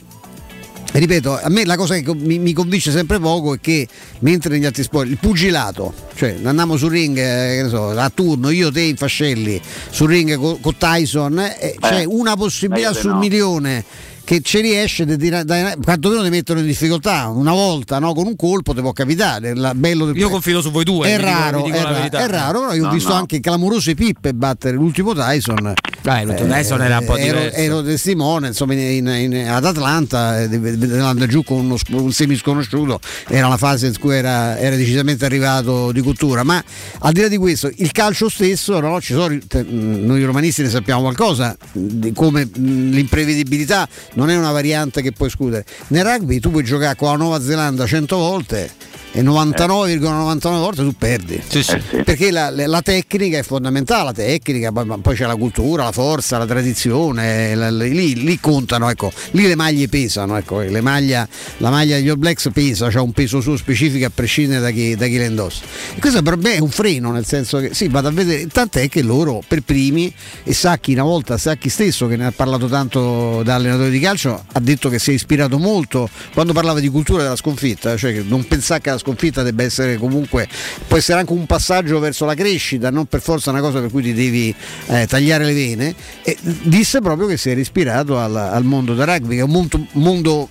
[0.91, 3.87] ripeto, a me la cosa che mi, mi, convince sempre poco è che
[4.19, 8.71] mentre negli altri sport, il pugilato, cioè andiamo sul ring eh, so, a turno, io
[8.71, 9.59] te in fascelli,
[9.89, 13.19] sul ring con, con Tyson, eh, c'è eh, una possibilità sul no.
[13.19, 13.83] milione
[14.25, 18.13] che ci riesce quantomeno di metterlo in difficoltà una volta no?
[18.13, 20.11] con un colpo ti può capitare del...
[20.15, 22.81] io confido su voi due è raro, dico, dico è, ra- è, raro però io
[22.81, 23.19] no, ho visto no.
[23.19, 27.83] anche clamorose pippe battere l'ultimo Tyson Dai, l'ultimo eh, Tyson era un po' ero, ero
[27.83, 33.47] testimone insomma in, in, in, ad Atlanta andando giù con uno, un semi sconosciuto era
[33.47, 36.61] la fase in cui era, era, decisamente arrivato di cultura ma
[36.99, 38.99] al di là di questo il calcio stesso no?
[38.99, 39.37] Ci sono,
[39.69, 45.65] noi romanisti ne sappiamo qualcosa di come l'imprevedibilità non è una variante che puoi escludere.
[45.87, 48.71] Nel rugby tu puoi giocare con la Nuova Zelanda 100 volte
[49.15, 51.41] e 99,99 volte tu perdi.
[51.47, 51.81] Sì, sì.
[51.91, 55.93] Eh, Perché la, la, tecnica è fondamentale, la tecnica, poi, poi, c'è la cultura, la
[55.93, 59.13] forza, la tradizione, la, lì, lì, contano, ecco.
[59.31, 60.59] lì le maglie pesano, ecco.
[60.59, 61.25] le maglia,
[61.59, 64.95] la maglia degli All Blacks pesa, ha un peso suo specifico a prescindere da chi,
[64.95, 65.63] da chi la indossa.
[65.95, 68.89] E questo per me è un freno, nel senso che sì, vado a vedere, tant'è
[68.89, 70.13] che loro per primi,
[70.43, 74.45] e Sacchi una volta, Sacchi stesso che ne ha parlato tanto da allenatore di calcio,
[74.51, 78.21] ha detto che si è ispirato molto quando parlava di cultura della sconfitta, cioè che
[78.21, 80.47] non pensava che la sconfitta debba essere comunque,
[80.87, 84.03] può essere anche un passaggio verso la crescita, non per forza una cosa per cui
[84.03, 84.53] ti devi
[84.87, 85.95] eh, tagliare le vene.
[86.23, 89.51] E disse proprio che si era ispirato al, al mondo del rugby, che è un
[89.51, 90.49] mondo, mondo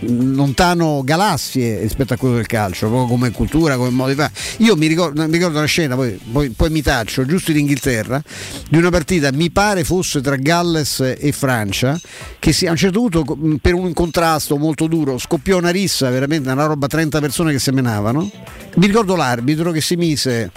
[0.00, 4.32] lontano galassie rispetto a quello del calcio, proprio come cultura, come modo di fare.
[4.58, 8.22] Io mi ricordo, mi ricordo una scena, poi, poi, poi, mi taccio, giusto in Inghilterra,
[8.68, 11.98] di una partita, mi pare fosse tra Galles e Francia,
[12.38, 16.50] che si, a un certo punto per un contrasto molto duro scoppiò una rissa, veramente
[16.50, 18.30] una roba 30 persone che semenavano.
[18.76, 20.50] Mi ricordo l'arbitro che si mise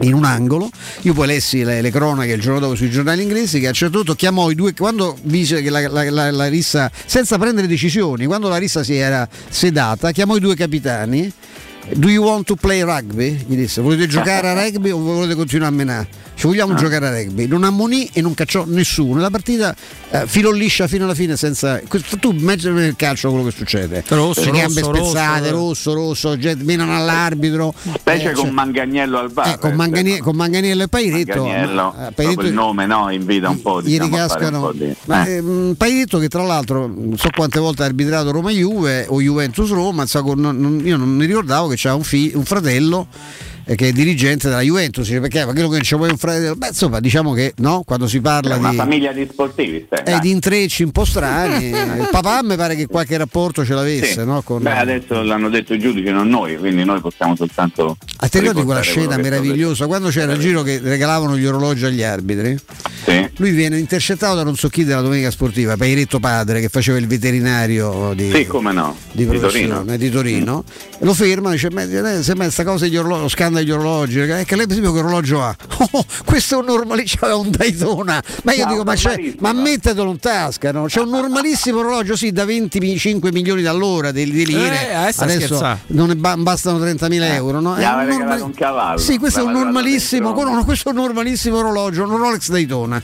[0.00, 0.70] in un angolo.
[1.02, 3.74] Io poi lessi le, le, cronache il giorno dopo sui giornali inglesi che a un
[3.74, 7.66] certo punto chiamò i due, quando dice che la, la, la, la rissa, senza prendere
[7.66, 11.32] decisioni, quando la rissa si era sedata, chiamò i due capitani.
[11.92, 13.44] Do you want to play rugby?
[13.46, 16.08] Gli disse, volete giocare a rugby o volete continuare a menare?
[16.34, 16.76] ci vogliamo ah.
[16.76, 19.74] giocare a rugby, non ammonì e non cacciò nessuno, la partita
[20.10, 21.80] eh, filo liscia fino alla fine senza...
[22.20, 26.38] Tu immagini nel calcio quello che succede, rosso, le gambe rosso, spezzate, rosso, rosso, rosso
[26.38, 27.72] gente, menano all'arbitro.
[27.94, 29.48] Specie eh, con cioè, Manganiello al bar.
[29.48, 31.42] Eh, con, Manganiello, con Manganiello e Pairetto.
[31.44, 33.90] Manganiello, eh, Pairetto il nome no, invita un po' di...
[33.90, 34.72] Gli diciamo, ricascano.
[34.72, 35.34] Di, Ma, eh.
[35.34, 40.22] ehm, Pairetto che tra l'altro non so quante volte ha arbitrato Roma-Juve o Juventus-Roma, so,
[40.34, 43.06] non, io non mi ricordavo che c'era un, fi, un fratello
[43.64, 47.54] che è dirigente della Juventus, perché quello che c'è un fratello, beh insomma diciamo che
[47.58, 48.74] no, quando si parla una di...
[48.74, 49.86] Una famiglia di sportivi.
[49.86, 53.74] Stai, eh, di intrecci un po' strani, il papà mi pare che qualche rapporto ce
[53.74, 54.20] l'avesse.
[54.20, 54.24] Sì.
[54.24, 54.42] No?
[54.42, 54.62] Con...
[54.62, 57.96] Beh, adesso l'hanno detto i giudici, non noi, quindi noi possiamo soltanto...
[58.18, 62.02] A te ricordi quella scena meravigliosa, quando c'era il giro che regalavano gli orologi agli
[62.02, 62.58] arbitri?
[63.04, 63.28] Sì.
[63.36, 67.06] Lui viene intercettato da non so chi della domenica sportiva, Pairetto padre che faceva il
[67.06, 68.96] veterinario di, sì, no.
[69.12, 70.64] di, di Torino, di Torino.
[70.66, 71.06] Mm.
[71.06, 74.56] lo ferma e dice: Sembra questa cosa degli orologi, lo scandalo degli orologi, è che
[74.56, 75.54] lei per esempio che orologio ha?
[75.96, 78.22] Oh, questo è un normalissimo, c'è un Daytona.
[78.42, 78.94] Ma io no, dico, ma,
[79.38, 80.86] ma mettetelo in tasca, no?
[80.86, 84.90] C'è un normalissimo orologio, sì, da 25 milioni d'all'ora di, di lire.
[84.90, 87.74] Eh, adesso non ba- bastano 30.000 eh, euro, no?
[87.76, 88.98] È un, normal- un cavallo.
[88.98, 93.02] Sì, questo è un normalissimo, no, questo è un normalissimo orologio, un Rolex Daytona.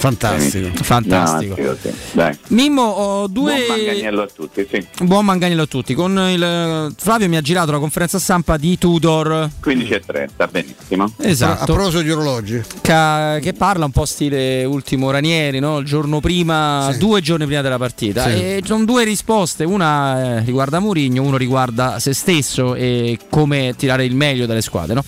[0.00, 1.54] Fantastico, fantastico.
[1.58, 2.38] No, sì.
[2.54, 3.66] Mimmo, ho due.
[3.66, 4.86] Buon manganiello a tutti, sì.
[5.02, 5.92] Buon manganiello a tutti.
[5.92, 6.94] Con il...
[6.96, 9.50] Flavio mi ha girato la conferenza stampa di Tudor.
[9.60, 11.12] 15 e 30, benissimo.
[11.18, 11.62] Esatto.
[11.62, 12.62] A proposito di orologi.
[12.80, 13.38] Ca...
[13.42, 15.80] Che parla un po' stile ultimo Ranieri, no?
[15.80, 16.98] Il giorno prima, sì.
[16.98, 18.24] due giorni prima della partita.
[18.24, 18.30] Sì.
[18.30, 19.64] E sono due risposte.
[19.64, 24.94] Una eh, riguarda Mourinho, uno riguarda se stesso e come tirare il meglio dalle squadre,
[24.94, 25.04] no?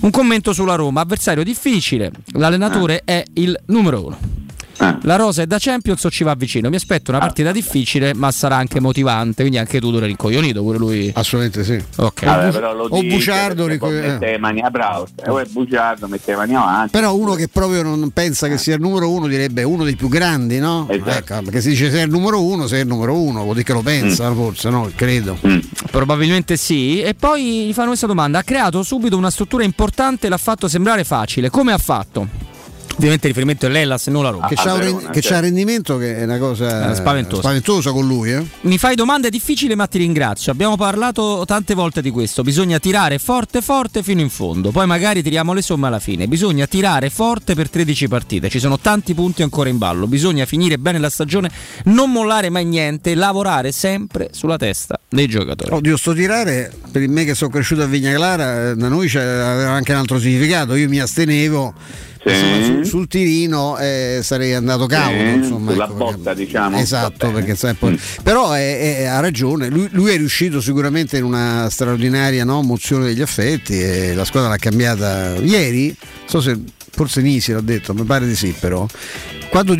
[0.00, 3.02] Un commento sulla Roma, avversario difficile, l'allenatore ah.
[3.04, 4.27] è il numero uno.
[4.78, 4.98] Ah.
[5.02, 6.68] La rosa è da Champions o ci va vicino?
[6.68, 9.42] Mi aspetto una partita difficile, ma sarà anche motivante.
[9.42, 11.10] Quindi anche tu rincoglionito pure lui.
[11.14, 11.82] Assolutamente sì.
[11.96, 12.28] Okay.
[12.28, 14.18] Vabbè, però lo o Buciardo rincoglionito.
[14.20, 15.06] Mette mani a bravo.
[15.26, 16.90] O è Buciardo, mette mani avanti.
[16.90, 20.08] Però uno che proprio non pensa che sia il numero uno direbbe uno dei più
[20.08, 20.86] grandi, no?
[20.88, 21.10] Esatto.
[21.10, 23.54] Ecco, perché si dice se è il numero uno, se è il numero uno, vuol
[23.54, 24.34] dire che lo pensa, mm.
[24.34, 24.90] forse, no?
[24.94, 25.38] Credo.
[25.46, 25.58] Mm.
[25.90, 27.00] Probabilmente sì.
[27.00, 30.68] E poi gli fanno questa domanda: ha creato subito una struttura importante e l'ha fatto
[30.68, 31.50] sembrare facile.
[31.50, 32.46] Come ha fatto?
[32.98, 34.48] Ovviamente il riferimento è l'Ellas e non la Roma.
[34.48, 37.42] Che, c'ha, un, re- che c'ha rendimento che è una cosa eh, spaventosa.
[37.42, 38.32] spaventosa con lui.
[38.32, 38.44] Eh?
[38.62, 40.52] Mi fai domande difficili ma ti ringrazio.
[40.52, 42.42] Abbiamo parlato tante volte di questo.
[42.42, 44.70] Bisogna tirare forte forte fino in fondo.
[44.70, 46.26] Poi magari tiriamo le somme alla fine.
[46.26, 48.48] Bisogna tirare forte per 13 partite.
[48.48, 50.06] Ci sono tanti punti ancora in ballo.
[50.06, 51.50] Bisogna finire bene la stagione,
[51.84, 55.72] non mollare mai niente, lavorare sempre sulla testa dei giocatori.
[55.72, 59.92] Oddio, sto tirare per me che sono cresciuto a Vigna Clara, da noi c'era anche
[59.92, 60.74] un altro significato.
[60.74, 61.74] Io mi astenevo
[62.34, 62.64] Sì.
[62.64, 65.16] Su- sul tirino eh, sarei andato cauto.
[65.18, 66.78] Sì, insomma, sulla ecco, botta, diciamo.
[66.78, 71.24] Esatto, perché sai, poi- però è- è- ha ragione, lui, lui è riuscito sicuramente in
[71.24, 75.94] una straordinaria no, mozione degli affetti e la squadra l'ha cambiata ieri,
[76.26, 76.58] so se
[76.90, 78.86] forse Nisi l'ha detto, mi pare di sì però.
[79.50, 79.74] Quando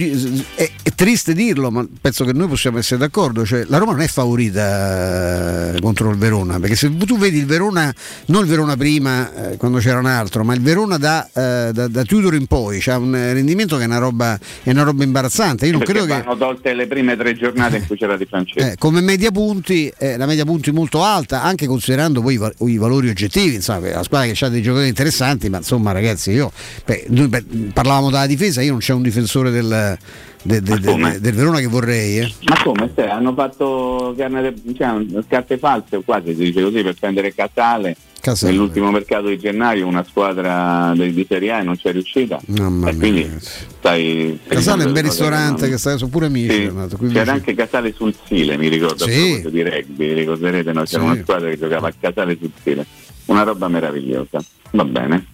[0.99, 5.73] triste dirlo, ma penso che noi possiamo essere d'accordo, cioè la Roma non è favorita
[5.73, 7.95] eh, contro il Verona, perché se tu vedi il Verona,
[8.27, 11.87] non il Verona prima eh, quando c'era un altro, ma il Verona da, eh, da,
[11.87, 15.66] da Tudor in poi, c'ha un rendimento che è una roba, è una roba imbarazzante.
[15.66, 18.27] Io non Perché credo che vanno tolte le prime tre giornate in cui c'era Di
[18.27, 18.66] Francesco.
[18.66, 22.53] eh, come media punti, eh, la media punti molto alta, anche considerando poi i, va-
[22.59, 26.51] i valori oggettivi, insomma, la squadra che ha dei giocatori interessanti, ma insomma ragazzi, io
[26.85, 29.97] beh, noi beh, parlavamo della difesa, io non c'è un difensore del,
[30.43, 32.19] de- de- de- del Verona che vorrei.
[32.20, 32.32] Eh.
[32.48, 32.90] Ma come?
[32.94, 37.97] Se hanno fatto carne cioè, carte false, quasi si dice così, per prendere Casale.
[38.20, 38.52] Casale.
[38.52, 42.40] Nell'ultimo mercato di gennaio una squadra di, di Serie A non c'è riuscita.
[42.47, 43.31] Mamma e quindi
[43.78, 44.39] stai.
[44.47, 46.51] Casale è un bel ristorante che sta, sono pure amici.
[46.51, 47.31] Sì, Renato, C'era vicino.
[47.31, 49.44] anche Casale sul Sile, mi ricordo, Sì.
[49.51, 50.82] di rugby, ricorderete, no?
[50.82, 51.09] c'era Sì.
[51.10, 52.86] una squadra che giocava a Casale sul Sile.
[53.27, 54.40] Una roba meravigliosa.
[54.73, 55.27] Va bene.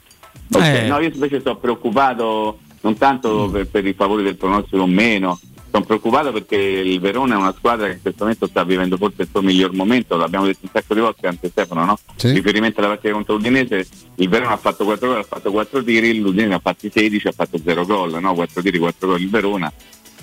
[0.52, 0.86] Ok, Eh.
[0.86, 5.40] No, io invece sono preoccupato non tanto per, per i favori del pronostico o meno,
[5.70, 9.23] sono preoccupato perché il Verona è una squadra che in questo momento sta vivendo forse
[9.23, 11.98] il suo miglior momento, l'abbiamo detto un sacco di volte anche Stefano, no?
[12.15, 12.31] Sì.
[12.31, 13.86] Riferimento alla partita contro l'Udinese,
[14.16, 17.32] il Verona ha fatto 4 gol, ha fatto 4 tiri, l'Udinese ha fatto 16, ha
[17.32, 18.35] fatto 0 gol, no?
[18.35, 19.73] 4 tiri, 4 gol il Verona.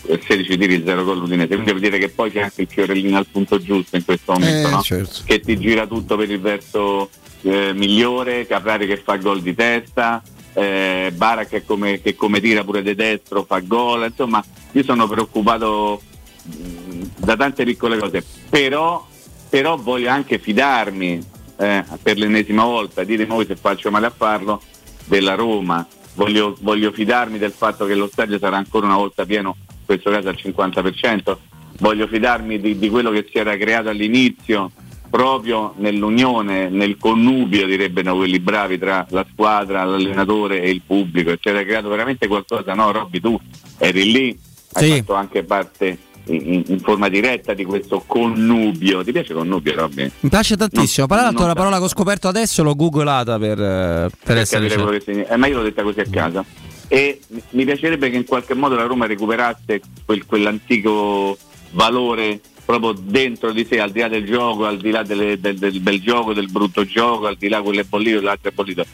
[0.05, 3.17] eh, 16 tiri 0 gol l'Udinese quindi vuol dire che poi c'è anche il fiorellino
[3.17, 4.81] al punto giusto in questo momento Eh, no?
[4.81, 5.19] certo.
[5.25, 7.09] che ti gira tutto per il verso
[7.41, 10.21] eh, migliore Caprari che fa gol di testa
[10.53, 15.07] eh, Barak che come, che come tira pure di destro fa gol insomma io sono
[15.07, 16.01] preoccupato
[16.43, 18.23] mh, da tante piccole cose.
[18.49, 19.05] Però,
[19.49, 21.25] però voglio anche fidarmi
[21.57, 24.61] eh, per l'ennesima volta dite voi se faccio male a farlo
[25.05, 25.85] della Roma.
[26.13, 30.11] Voglio, voglio fidarmi del fatto che lo stadio sarà ancora una volta pieno in questo
[30.11, 31.37] caso al 50%
[31.81, 34.71] voglio fidarmi di, di quello che si era creato all'inizio
[35.11, 41.49] proprio nell'unione, nel connubio direbbero quelli bravi tra la squadra, l'allenatore e il pubblico, si
[41.49, 43.39] era creato veramente qualcosa, no Robby tu
[43.77, 44.39] eri lì,
[44.73, 44.95] hai Sì.
[44.97, 45.97] fatto anche parte
[46.27, 50.09] in, in forma diretta di questo connubio, ti piace connubio Robby?
[50.21, 51.05] Mi piace tantissimo.
[51.09, 54.37] No, Tra l'altro, la parola che ho scoperto adesso l'ho googolata per, eh, per per
[54.37, 54.91] essere capire certo.
[54.91, 55.33] che significa.
[55.33, 56.45] Eh, ma io l'ho detta così a casa.
[56.87, 57.19] E
[57.51, 61.37] mi piacerebbe che in qualche modo la Roma recuperasse quel- quell'antico
[61.71, 65.57] valore proprio dentro di sé, al di là del gioco, al di là delle- del,
[65.57, 68.53] del bel gioco, del brutto gioco, al di là quello è bollito e l'altro è
[68.53, 68.85] bollito.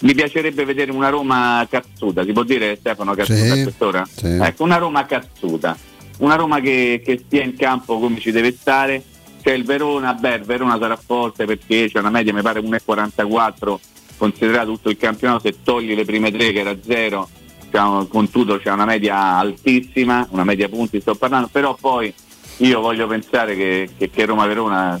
[0.00, 4.06] Mi piacerebbe vedere una Roma cazzuta, si può dire Stefano cazzuta Sì, a quest'ora?
[4.10, 4.26] sì.
[4.26, 5.76] Ecco, una Roma cazzuta,
[6.18, 9.02] una Roma che, che stia in campo come ci deve stare.
[9.42, 13.78] C'è il Verona, beh, il Verona sarà forte perché c'è una media, mi pare 1,44
[14.16, 17.28] considerato tutto il campionato, se togli le prime tre che era zero,
[18.08, 22.12] con tutto c'è una media altissima, una media punti sto parlando, però poi
[22.58, 25.00] io voglio pensare che, che, che Roma-Verona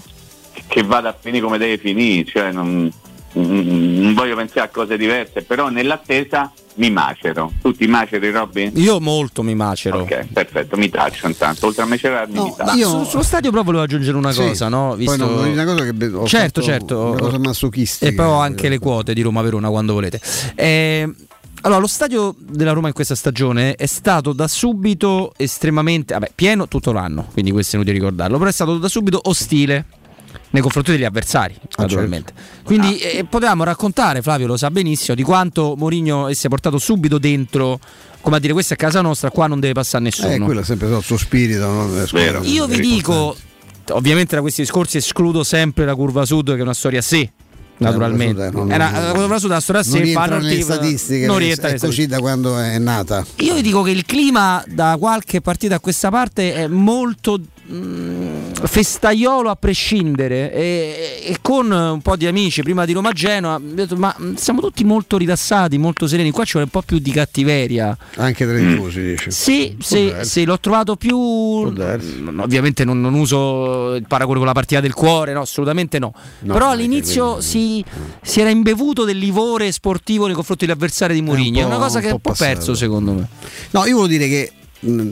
[0.66, 2.90] che vada a finire come deve finire, cioè non,
[3.38, 7.52] mm, non voglio pensare a cose diverse, però nell'attesa mi macero.
[7.62, 8.70] Tu ti maceri Robby?
[8.74, 10.00] Io molto mi macero.
[10.00, 12.88] Ok, perfetto, mi taccio intanto, oltre a macerarmi mi taccio.
[12.88, 14.40] Su- sullo stadio però volevo aggiungere una Sì.
[14.40, 14.88] cosa, no?
[14.90, 15.16] Poi Visto...
[15.16, 17.00] no, una cosa che ho certo, fatto certo.
[17.10, 18.10] una cosa masochistica.
[18.10, 20.20] E poi ho anche le quote di Roma Verona quando volete.
[20.54, 21.10] Eh,
[21.66, 26.68] allora, lo stadio della Roma in questa stagione è stato da subito estremamente vabbè, pieno
[26.68, 29.84] tutto l'anno, quindi questo è inutile ricordarlo, però è stato da subito ostile
[30.50, 32.32] nei confronti degli avversari, Ah, naturalmente.
[32.34, 32.62] certo.
[32.64, 37.18] Quindi eh, potevamo raccontare, Flavio lo sa benissimo, di quanto Mourinho si è portato subito
[37.18, 37.80] dentro,
[38.20, 40.30] come a dire, questa è casa nostra, qua non deve passare nessuno.
[40.30, 41.66] Eh, quello è sempre stato il suo spirito.
[41.66, 42.06] no?
[42.06, 42.46] Squadre.
[42.46, 43.36] Io vi dico,
[43.90, 47.30] ovviamente da questi discorsi escludo sempre la curva sud, che è una storia a sé.
[47.78, 49.12] Naturalmente, eh, Era, non- la
[49.48, 49.90] una storia a sé.
[49.98, 53.24] non rientra nelle statistiche, non è- rientra è nelle così da quando è nata.
[53.36, 57.38] io vi dico che il clima da qualche partita a questa parte è molto
[57.68, 63.96] festaiolo a prescindere e, e con un po' di amici prima di Roma Genoa detto,
[63.96, 67.96] ma mm, siamo tutti molto rilassati, molto sereni, qua c'è un po' più di cattiveria.
[68.16, 69.30] Anche tra i tifosi, dice.
[69.30, 71.18] Sì, sì, sì, l'ho trovato più.
[71.18, 76.14] mm, Ovviamente non, non uso il paragone con la partita del cuore, no, assolutamente no.
[76.40, 77.84] No, Però all'inizio si,
[78.22, 81.58] si era imbevuto del livore sportivo nei confronti degli avversari di Mourinho.
[81.58, 83.28] È, po'- una cosa che è un po' perso, secondo me.
[83.70, 84.52] No, io volevo dire che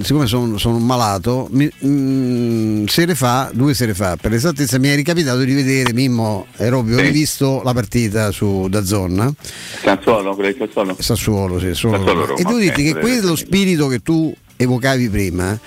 [0.03, 4.89] siccome sono, sono un malato, mi, mh, sere fa, due sere fa, per esattezza mi
[4.89, 7.03] è ricapitato di vedere Mimmo e Robby, ho Sì.
[7.03, 9.33] rivisto la partita su da zona
[9.83, 10.97] Sassuolo, quello di Sassuolo?
[10.99, 15.09] Sassuolo, sì, solo- Sassuolo Roma, e devo dirti che quello quello spirito che tu evocavi
[15.09, 15.59] prima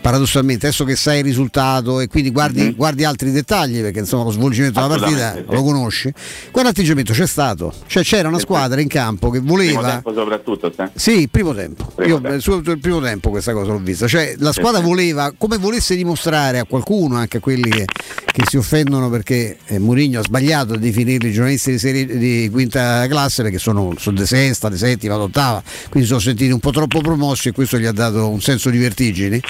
[0.00, 2.74] paradossalmente adesso che sai il risultato e quindi guardi, Mhm.
[2.76, 5.44] guardi altri dettagli perché insomma lo svolgimento della partita sì.
[5.48, 6.12] lo conosci
[6.50, 11.20] quell'atteggiamento c'è stato cioè c'era una squadra in campo che Primo voleva tempo soprattutto, sì,
[11.22, 11.84] il primo tempo.
[11.94, 14.06] Primo Io eh, su- il primo tempo questa cosa l'ho vista.
[14.06, 17.84] Cioè, la squadra voleva, come volesse dimostrare a qualcuno, anche a quelli che,
[18.30, 23.06] che si offendono perché eh, Mourinho ha sbagliato a definirli giornalisti di, serie, di quinta
[23.08, 26.70] classe perché sono, sono di sesta, di settima, di ottava, quindi sono sentiti un po'
[26.70, 29.40] troppo promossi e questo gli ha dato un senso di vertigini.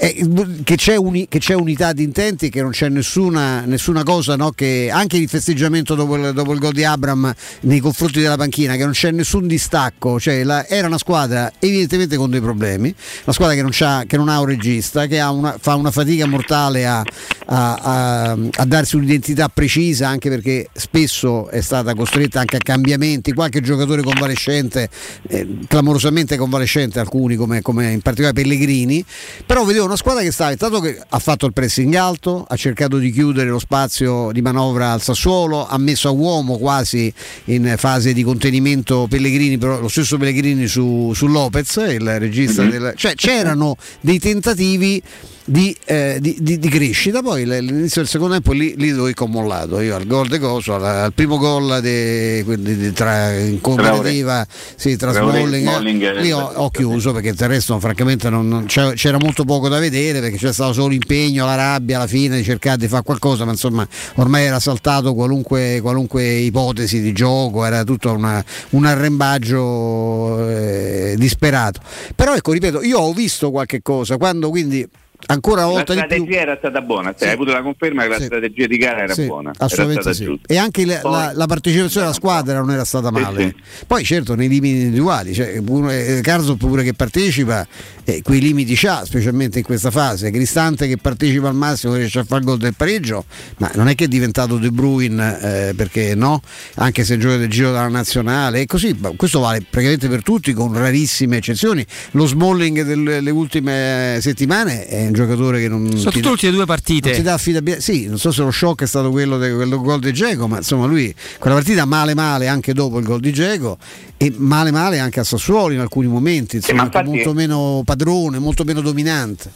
[0.00, 0.96] Che, c'è
[1.28, 5.28] che c'è unità di intenti, che non c'è nessuna, nessuna cosa, no, che anche il
[5.28, 7.30] festeggiamento dopo il, dopo il gol di Abram
[7.62, 12.16] nei confronti della panchina, che non c'è nessun distacco, cioè la- era una squadra evidentemente
[12.16, 12.94] con dei problemi,
[13.24, 13.72] una squadra che non,
[14.06, 17.00] che non ha un regista, che ha una- fa una fatica mortale a,
[17.44, 23.32] a- a- a darsi un'identità precisa, anche perché spesso è stata costretta anche a cambiamenti,
[23.32, 24.88] qualche giocatore convalescente,
[25.28, 29.04] eh, clamorosamente convalescente alcuni come, come in particolare Pellegrini,
[29.46, 32.98] però vedevo una squadra che stava, intanto che ha fatto il pressing alto, ha cercato
[32.98, 37.12] di chiudere lo spazio di manovra al Sassuolo, ha messo a uomo quasi
[37.46, 42.70] in fase di contenimento Pellegrini, però lo stesso Pellegrini su, su Lopez, il regista Mhm.
[42.70, 42.92] del...
[42.96, 45.02] cioè c'erano dei tentativi
[45.50, 47.22] di, eh, di- di- di crescita.
[47.22, 49.80] Poi l- l'inizio del secondo tempo lì, lì dove ho mollato.
[49.80, 54.46] Io al gol de Coso, al, al primo gol de- di- tra, in cooperativa
[54.76, 58.66] sì, tra Smalling, eh, e- lì ho, ho chiuso perché del resto francamente non- non-
[58.66, 62.36] c'era, c'era molto poco da vedere perché c'era stato solo l'impegno, la rabbia alla fine
[62.36, 63.86] di cercare di fare qualcosa, ma insomma
[64.16, 71.80] ormai era saltato qualunque, qualunque ipotesi di gioco, era tutto una- un arrembaggio eh, disperato.
[72.14, 74.86] Però ecco, ripeto, io ho visto qualche cosa quando quindi
[75.26, 78.08] ancora una La volta più strategia era stata buona, cioè, hai avuto la conferma che
[78.08, 80.24] la strategia di gara era Sì, buona, era assolutamente sì.
[80.24, 80.52] giusta.
[80.52, 83.54] E anche la, Poi- la- la partecipazione della squadra non era stata male.
[83.86, 87.66] Poi certo nei limiti individuali, cioè, eh, Carzo pure che partecipa,
[88.04, 90.30] eh, quei limiti c'ha, specialmente in questa fase.
[90.30, 93.24] Cristante che partecipa al massimo riesce a fare il gol del pareggio,
[93.58, 96.40] ma non è che è diventato De Bruyne eh, perché no,
[96.76, 100.52] anche se gioca del giro della nazionale e così, ma questo vale praticamente per tutti
[100.52, 101.84] con rarissime eccezioni.
[102.12, 106.64] Lo Smalling delle ultime settimane è un giocatore che non Soprattutto ti- le ultime due
[106.66, 107.14] partite.
[107.14, 107.80] si dà affidabilità.
[107.80, 110.56] Sì, non so se lo shock è stato quello del quello gol di Geco, ma
[110.58, 113.76] insomma lui quella partita male male anche dopo il gol di Geco
[114.16, 118.64] e male male anche a Sassuolo in alcuni momenti, insomma, infatti- molto meno padrone, molto
[118.64, 119.50] meno dominante.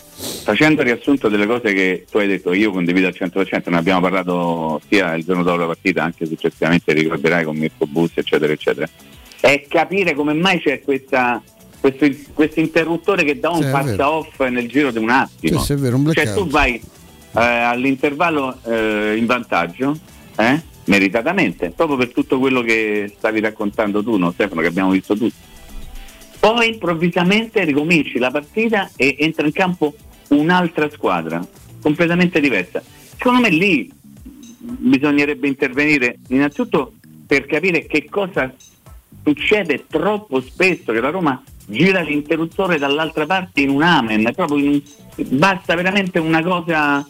[0.45, 4.81] Facendo riassunto delle cose che tu hai detto, io condivido al 100%, ne abbiamo parlato
[4.89, 8.89] sia il giorno dopo la partita, anche successivamente, ricorderai con Mirko Bussi, eccetera, eccetera,
[9.41, 11.43] è capire come mai c'è questa,
[11.91, 14.09] questo, questo interruttore che dà un Sì, vero.
[14.09, 15.59] off nel giro di un attimo.
[15.59, 19.95] Sì, sì, è vero, un cioè tu vai eh, all'intervallo eh, in vantaggio,
[20.37, 25.15] eh, meritatamente, proprio per tutto quello che stavi raccontando tu, no, Stefano, che abbiamo visto
[25.15, 25.35] tutti.
[26.39, 29.95] Poi improvvisamente ricominci la partita e entra in campo
[30.29, 31.47] un'altra squadra,
[31.83, 32.83] completamente diversa.
[33.17, 33.93] Secondo me lì
[34.59, 36.95] bisognerebbe intervenire innanzitutto
[37.27, 38.55] per capire che cosa
[39.25, 44.83] succede troppo spesso che la Roma gira l'interruttore dall'altra parte in un amen, in
[45.39, 47.07] basta veramente una cosa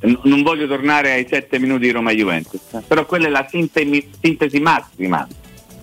[0.00, 4.58] non voglio tornare ai sette minuti di Roma Juventus, però quella è la sintesi, sintesi
[4.60, 5.26] massima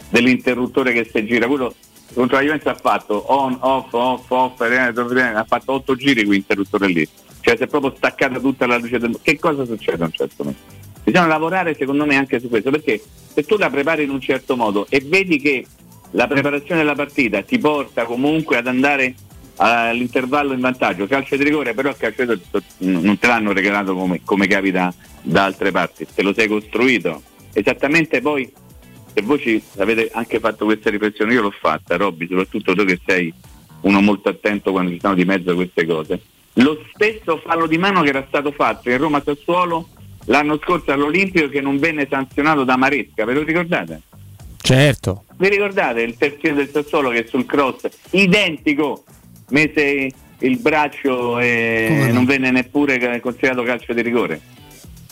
[0.10, 1.48] dell'interruttore che si gira.
[1.48, 1.76] Quello
[2.14, 6.88] contro la Juventus ha fatto on, off, off, off, eh, ha fatto otto giri quell'interruttore
[6.88, 7.08] lì.
[7.42, 10.44] Cioè si è proprio staccata tutta la luce del Che cosa succede a un certo
[10.44, 10.77] punto?
[11.08, 13.02] Bisogna lavorare secondo me anche su questo, perché
[13.34, 15.66] se tu la prepari in un certo modo e vedi che
[16.12, 19.16] la preparazione della partita ti porta comunque ad andare
[19.56, 23.96] all'intervallo in vantaggio, calcio di rigore, però il calcio di rigore non te l'hanno regalato
[23.96, 27.22] come, come capita da altre parti, te lo sei costruito.
[27.54, 28.52] Esattamente poi,
[29.14, 33.00] se voi ci avete anche fatto questa riflessione, io l'ho fatta, Robby, soprattutto tu che
[33.06, 33.34] sei
[33.84, 36.20] uno molto attento quando ci sono di mezzo queste cose.
[36.56, 39.88] Lo stesso fallo di mano che era stato fatto in Roma Sassuolo
[40.28, 44.02] l'anno scorso all'Olimpico che non venne sanzionato da Maresca, ve lo ricordate?
[44.62, 45.24] Certo.
[45.38, 49.04] Vi ricordate il terzino del Sassuolo che sul cross identico
[49.50, 54.42] mise il braccio e non venne neppure considerato calcio di rigore?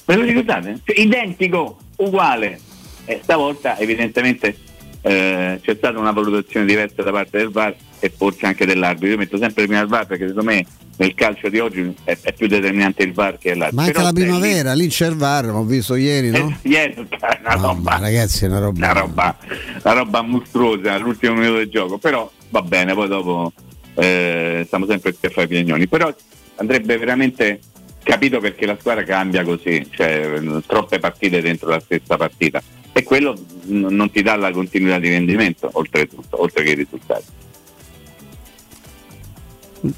[0.05, 0.81] Ve lo ricordate?
[0.83, 2.59] Cioè, identico, uguale.
[3.05, 4.55] E stavolta evidentemente
[5.01, 7.75] eh, c'è stata una valutazione diversa da parte del VAR
[8.05, 9.09] e forse anche dell'arbitro.
[9.09, 10.65] Io metto sempre prima il VAR perché secondo me
[10.97, 13.75] nel calcio di oggi è, è più determinante il VAR che l'arbitro.
[13.75, 16.55] Ma anche Però la stai lì- primavera, lì c'è il VAR, l'ho visto ieri, no?
[16.61, 16.95] eh, ieri,
[17.43, 18.77] una roba, ragazzi, è una roba.
[18.77, 19.37] una roba,
[19.83, 23.51] una roba mostruosa all'ultimo minuto del gioco, però va bene, poi dopo
[23.95, 26.13] eh, stiamo sempre a fare i piagnoni, però
[26.57, 27.59] andrebbe veramente
[28.03, 32.61] capito perché la squadra cambia così, cioè troppe partite dentro la stessa partita
[32.93, 37.25] e quello non ti dà la continuità di rendimento oltretutto, oltre che i risultati.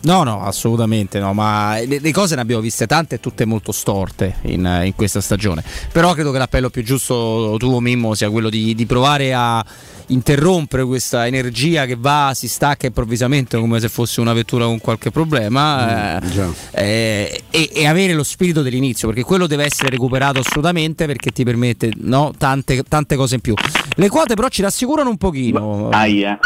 [0.01, 3.72] No, no, assolutamente no, ma le, le cose ne abbiamo viste tante e tutte molto
[3.72, 5.64] storte in, in questa stagione.
[5.91, 9.65] Però credo che l'appello più giusto tuo, Mimmo, sia quello di, di provare a
[10.07, 15.11] interrompere questa energia che va, si stacca improvvisamente come se fosse una vettura con qualche
[15.11, 20.39] problema Mm, eh, eh, e, e avere lo spirito dell'inizio, perché quello deve essere recuperato
[20.39, 23.53] assolutamente perché ti permette no, tante, tante cose in più.
[23.95, 25.89] Le quote però ci rassicurano un pochino.
[25.89, 26.39] Aia.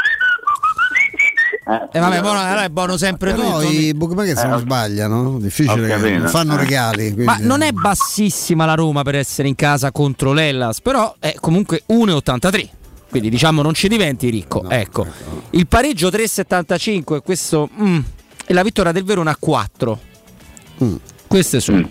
[1.64, 3.42] Eh, vabbè, buono, allora è buono sempre tu.
[3.42, 6.58] No, i bookmaker se non sbagliano, difficile non fanno Eh.
[6.58, 7.04] regali.
[7.14, 11.36] quindi- Ma non è bassissima la Roma per essere in casa contro l'Ellas, però è
[11.40, 12.68] comunque 1,83.
[13.10, 14.68] Quindi diciamo non ci diventi ricco.
[14.70, 15.06] ecco.
[15.52, 18.00] Il pareggio 3,75, questo mm,
[18.46, 20.00] e la vittoria del Verona a 4.
[20.84, 20.96] Mm.
[21.28, 21.88] Queste sono.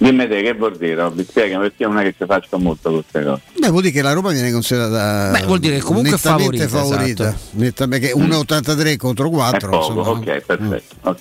[0.00, 3.24] Dimmi te che vuol dire, Robby, spiegami perché non è che ci faccio molto queste
[3.24, 3.42] cose.
[3.58, 6.68] Beh, vuol dire che la Roma viene considerata Beh, vuol dire che comunque è nettamente
[6.68, 7.28] favorita, favorita.
[7.28, 7.38] esatto.
[7.50, 10.94] Netta- perché 1,83 contro 4 è poco, ok, perfetto.
[11.02, 11.18] ok.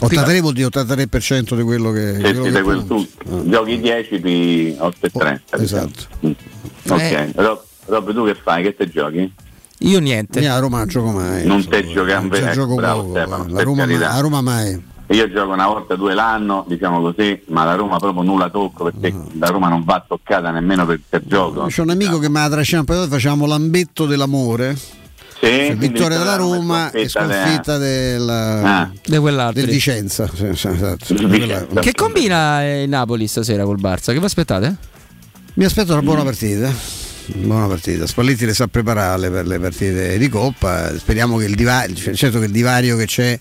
[0.00, 3.06] 83 vuol dire 83% di quello che, di Se quello ti che quel tu
[3.48, 5.40] giochi 10 di 8,30.
[5.60, 5.60] esatto.
[5.60, 5.90] diciamo.
[6.26, 6.30] Mm.
[6.90, 7.32] Ok, Eh.
[7.36, 8.62] Rob, Rob, tu che fai?
[8.64, 9.32] Che te giochi?
[9.78, 10.40] Io niente.
[10.40, 11.46] Io a Roma non gioco mai.
[11.46, 14.82] Non te giochi Non ci gioco bravo poco, Stefano, la Roma, a Roma mai.
[15.12, 19.14] Io gioco una volta, due l'anno, diciamo così, ma la Roma proprio nulla tocco perché
[19.38, 21.66] la Roma non va toccata nemmeno per, per gioco.
[21.66, 24.74] C'è un amico che mi ha trascinato poi facciamo l'ambetto dell'amore.
[24.74, 28.90] Sì, Cioè, vittoria della Roma e sconfitta della, Ah.
[29.04, 29.60] Di quell'altro.
[29.60, 30.28] del Vicenza.
[30.32, 31.14] Sì, sì, esatto.
[31.14, 31.80] Vicenza.
[31.80, 34.12] Che combina eh, il Napoli stasera col Barça?
[34.12, 34.76] Che vi aspettate?
[35.54, 36.72] Mi aspetto una buona partita.
[37.26, 38.06] Buona partita.
[38.06, 40.96] Spalletti le sa preparare per le partite di Coppa.
[40.96, 43.38] Speriamo che il divario, certo che il divario che c'è,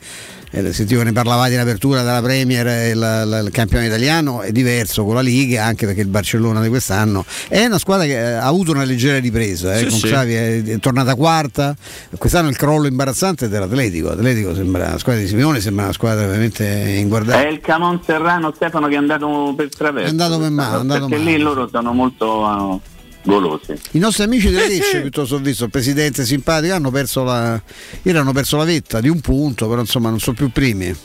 [0.51, 5.03] eh, sentivo ne parlavate in apertura dalla Premier la- la- il campione italiano è diverso
[5.05, 8.45] con la Liga, anche perché il Barcellona di quest'anno è una squadra che eh, ha
[8.45, 9.73] avuto una leggera ripresa.
[9.75, 10.07] eh, Sì, con sì.
[10.07, 11.75] Xavi è, è tornata quarta.
[12.17, 14.09] Quest'anno il crollo imbarazzante è dell'Atletico.
[14.11, 17.49] Atletico sembra la squadra di Simeone sembra una squadra veramente È inguardabile.
[17.49, 20.07] il Camon Serrano Stefano che è andato per traverso.
[20.07, 21.37] È andato per mano, è andato perché male.
[21.37, 22.81] lì loro sono molto
[23.23, 23.73] golosi.
[23.91, 27.61] I nostri amici del Lecce, piuttosto ho visto il presidente simpatico, hanno perso la.
[28.01, 30.95] Ieri hanno perso la vetta di un punto, però insomma non sono più primi.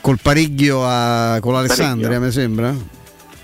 [0.00, 2.74] Col pareggio a- con l'Alessandria, mi sembra.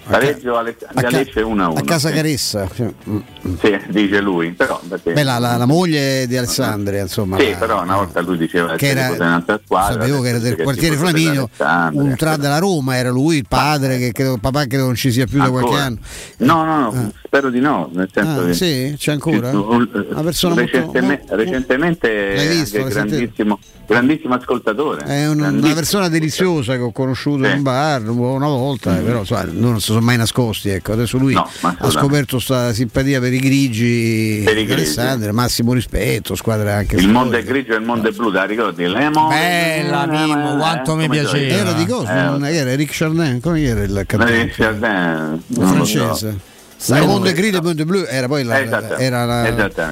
[0.04, 1.78] Pareggio alle, a ca- a Lecce 1 a 1.
[1.78, 2.14] A casa sì.
[2.14, 2.68] Caressa.
[2.74, 3.18] Cioè, mm.
[3.62, 7.38] Sì, dice lui, però perché- Beh, la, la- la moglie di Alessandria, insomma.
[7.38, 10.00] Sì, la- però una volta lui diceva che era, un'altra squadra.
[10.02, 11.48] sapevo che era del quartiere Flaminio,
[11.92, 15.26] un tra della Roma, era lui il padre, che credo, papà credo non ci sia
[15.26, 15.84] più da qualche Ancora?
[15.84, 15.98] anno.
[16.38, 19.50] No, no, no, spero di no, nel senso Ah, che sì, c'è ancora?
[19.50, 25.04] Un- Una persona recentemente, molto- recentemente L'hai visto, grandissimo, grandissimo ascoltatore.
[25.04, 29.20] È un- una persona deliziosa che ho conosciuto in un bar una volta, eh, però
[29.20, 30.69] insomma, non si sono mai nascosti.
[30.70, 30.93] Ecco.
[30.93, 31.35] Adesso lui.
[31.35, 34.73] No, ha scoperto sta simpatia per i grigi Per i grigi.
[34.73, 38.44] Alessandria, massimo rispetto, squadra anche Il mondo è grigio e il mondo è blu, la
[38.44, 38.86] ricordi?
[38.86, 41.55] Lemon, Bella, Mimmo, quanto mi come piaceva.
[41.55, 42.19] Era di cosa?
[42.19, 44.35] Eh, Non era Eric Chardin, come era il cantante?
[44.35, 45.98] Eric Chardin, non lo so.
[45.98, 46.51] francese.
[46.88, 49.50] Il mondo è grigio e il mondo è blu era poi la, era la,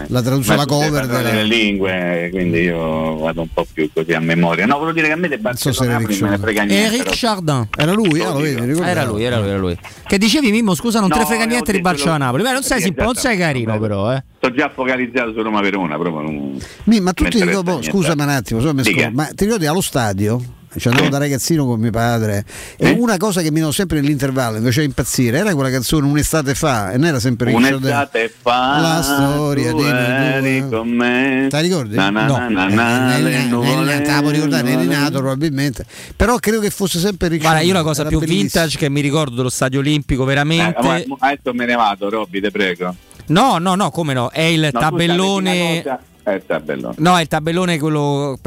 [0.09, 4.12] la traduzione, la cover parlare della, le lingue, quindi io vado un po' più così
[4.12, 4.67] a memoria.
[4.67, 6.87] No, volevo dire che a me so era Barcellona Napoli Eric me ne frega niente.
[6.87, 7.69] Eric però- Chardin.
[7.77, 8.25] Era lui, ah.
[8.25, 9.79] Era lui, era lui, era lui.
[10.07, 12.43] Che dicevi Mimmo, scusa, non te ne No, frega niente di Barcellona Napoli.
[12.43, 13.47] Beh, non sei, simp- non sei esatto.
[13.47, 14.25] carino però, eh.
[14.39, 16.59] Sto già focalizzato su Roma Verona, proprio non...
[16.85, 18.73] Mi- ma tu ti ricordi, scusami un attimo, so,
[19.12, 20.59] ma ti ricordi allo stadio?
[20.77, 22.45] Ci andavo da ragazzino con mio padre
[22.77, 26.55] e una cosa che mi dava sempre nell'intervallo mi faceva impazzire era quella canzone Un'estate
[26.55, 27.53] fa e non era sempre.
[27.53, 31.97] Un'estate fa La storia di noi eri con me Te la ricordi?
[31.97, 34.87] Na, na, na, na, na, Eh, le eh, nuvole- eh, te la puoi ricordare, eri
[34.87, 35.85] nato probabilmente
[36.15, 39.35] però credo che fosse sempre Rick Guarda, io la cosa più vintage che mi ricordo
[39.35, 40.77] dello stadio olimpico, Eh, veramente.
[40.81, 42.95] ma adesso me ne vado, Robby, te prego.
[43.27, 44.31] No, no, no, come no?
[44.31, 45.83] È il No, tabellone.
[46.31, 46.94] Eh, il tabellone.
[46.98, 48.39] No, è il tabellone quello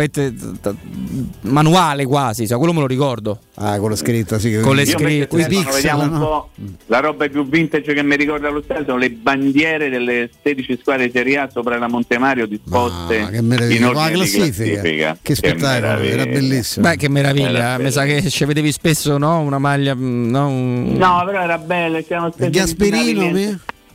[1.41, 3.39] manuale quasi, cioè, quello me lo ricordo.
[3.55, 4.57] Ah, con la scritta, sì.
[4.59, 5.27] Con le Io scritte.
[5.47, 6.19] Pixel, vediamo un no?
[6.19, 6.49] po'.
[6.87, 11.05] La roba più vintage che mi ricorda lo stadio sono le bandiere delle 16 squadre
[11.05, 15.17] di Serie A sopra la Montemario disposte Ah, che meraviglia, in ordine di classifica.
[15.21, 16.11] Che spettacolo, meraviglia.
[16.13, 16.87] era bellissimo.
[16.89, 19.39] Beh, che meraviglia, Era mi sa che ci vedevi spesso, no?
[19.41, 20.47] Una maglia, mm, no?
[20.47, 23.51] un- No, però era bello, c'erano spesso Gasperino,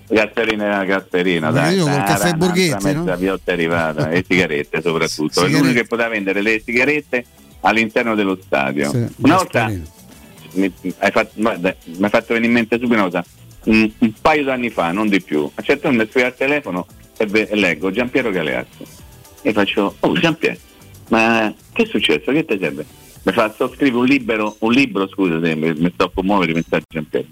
[0.08, 0.16] mi?
[0.16, 1.76] Gasperino era Gasperino, Ma dai.
[1.76, 3.16] io dai, caffè un'altra no?
[3.18, 5.40] piotta arrivata e sigarette soprattutto.
[5.40, 5.58] È Sigarette.
[5.58, 7.24] l'unico che poteva vendere le sigarette
[7.60, 8.90] all'interno dello stadio.
[8.90, 9.66] Sì, Una volta
[10.52, 13.24] mi hai fatto, guarda, mi hai fatto venire in mente subito una cosa.
[13.64, 16.34] Un, un paio d'anni fa, non di più, a un certo punto mi scrivo al
[16.36, 16.86] telefono
[17.18, 18.84] e, ve- e leggo Giampiero Galeazzo
[19.42, 20.56] e faccio, oh Giampiero,
[21.08, 22.32] ma che è successo?
[22.32, 22.86] Che ti serve?
[23.24, 26.52] Mi fa, sto scrivere un libro, un libro, scusa se mi, mi sto a commuovere
[26.54, 27.26] pensare a Giampiero.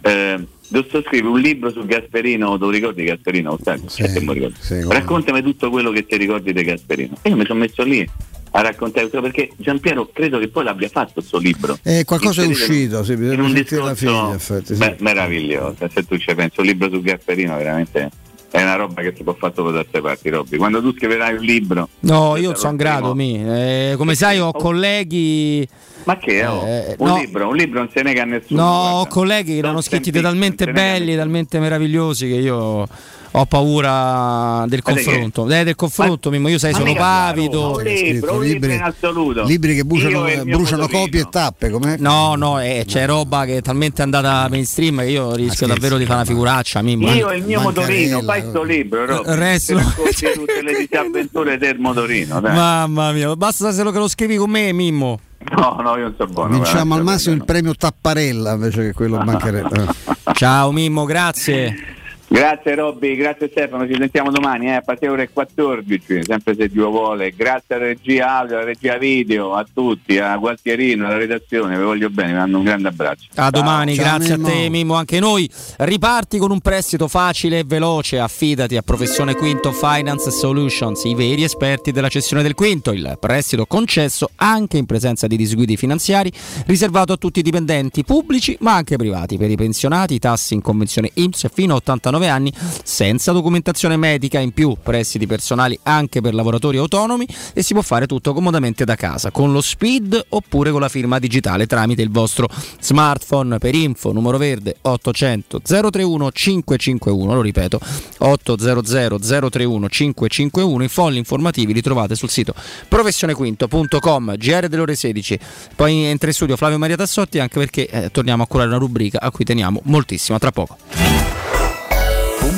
[0.00, 3.58] Eh, devo sto scrivere un libro su Gasperino, tu ricordi Gasperino?
[3.86, 4.82] Sì, te sì.
[4.88, 7.18] Raccontami tutto quello che ti ricordi di Gasperino.
[7.20, 8.08] E io mi sono messo lì
[8.54, 11.78] a raccontare perché Giampiero credo che poi l'abbia fatto il suo libro.
[11.82, 14.80] Eh, qualcosa è uscito, sì, bisogna un sentire la fine, in effetti, sì.
[14.80, 15.88] me- meraviglioso.
[15.92, 18.10] Se tu ci pensi, un libro su Gasperino veramente
[18.52, 20.58] è una roba che si può fare solo da queste parti, Robby.
[20.58, 21.88] Quando tu scriverai un libro.
[22.00, 23.42] No, io sono grato, mi.
[23.42, 25.66] Eh, come sai ho colleghi...
[26.04, 26.44] Ma che?
[26.44, 26.66] oh?
[26.66, 27.16] Eh, un no.
[27.16, 28.60] libro, un libro non se nega a nessuno.
[28.60, 28.98] No, guarda.
[28.98, 32.86] ho colleghi che l'hanno scritti talmente belli, talmente meravigliosi che io
[33.34, 35.48] ho paura del confronto.
[35.48, 37.76] Eh, del confronto, Mimmo, io sai, Ma sono pavido.
[37.76, 39.44] Un libro, libro assoluto.
[39.44, 41.96] Libri che bruciano, bruciano copie e tappe, com'è?
[41.98, 46.04] No, no, eh, c'è roba che è talmente andata mainstream che io rischio davvero di
[46.04, 46.82] fare una figuraccia.
[46.82, 47.10] Mimmo.
[47.12, 49.24] Io e il mio motorino, fai sto libro.
[49.24, 52.54] Eh, resto- Ti racconti tutte le disavventure del motorino, dai.
[52.54, 55.18] Mamma mia, basta se lo che lo scrivi con me, Mimmo.
[55.56, 56.52] No, no, io non so buono.
[56.54, 59.86] Vinciamo al massimo il premio Tapparella invece che quello bancherebbe.
[60.34, 61.91] Ciao Mimmo, grazie.
[62.32, 66.88] Grazie Robby, grazie Stefano, ci sentiamo domani eh, a partire ore 14, sempre se Dio
[66.88, 67.34] vuole.
[67.36, 72.08] Grazie alla regia audio, alla regia video, a tutti, a Gualtierino, alla redazione, vi voglio
[72.08, 73.26] bene, vi mando un grande abbraccio.
[73.34, 74.48] A domani, Ciao, grazie Mimmo.
[74.48, 75.50] a te Mimmo, anche noi.
[75.76, 81.44] Riparti con un prestito facile e veloce, affidati a Professione Quinto Finance Solutions, i veri
[81.44, 86.32] esperti della cessione del quinto, il prestito concesso anche in presenza di disguidi finanziari,
[86.64, 91.10] riservato a tutti i dipendenti pubblici ma anche privati, per i pensionati, tassi in convenzione
[91.12, 96.78] IMSS fino a 89 anni, senza documentazione medica, in più prestiti personali anche per lavoratori
[96.78, 100.88] autonomi e si può fare tutto comodamente da casa, con lo speed oppure con la
[100.88, 102.48] firma digitale tramite il vostro
[102.80, 103.58] smartphone.
[103.58, 107.80] Per info numero verde 800 031 551 lo ripeto
[108.18, 112.54] 800 031 551 i folli informativi li trovate sul sito
[112.88, 115.38] professionequinto.com GR delle ore 16
[115.76, 119.20] poi entra in studio Flavio Maria Tassotti anche perché eh, torniamo a curare una rubrica
[119.20, 120.36] a cui teniamo moltissimo.
[120.36, 121.11] A tra poco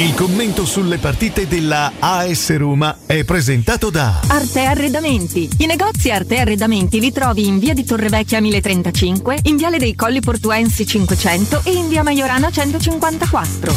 [0.00, 5.46] Il commento sulle partite della AS Roma è presentato da Arte Arredamenti.
[5.58, 10.20] I negozi Arte Arredamenti li trovi in via di Torrevecchia 1035, in viale dei Colli
[10.20, 13.74] Portuensi 500 e in via Maiorana 154.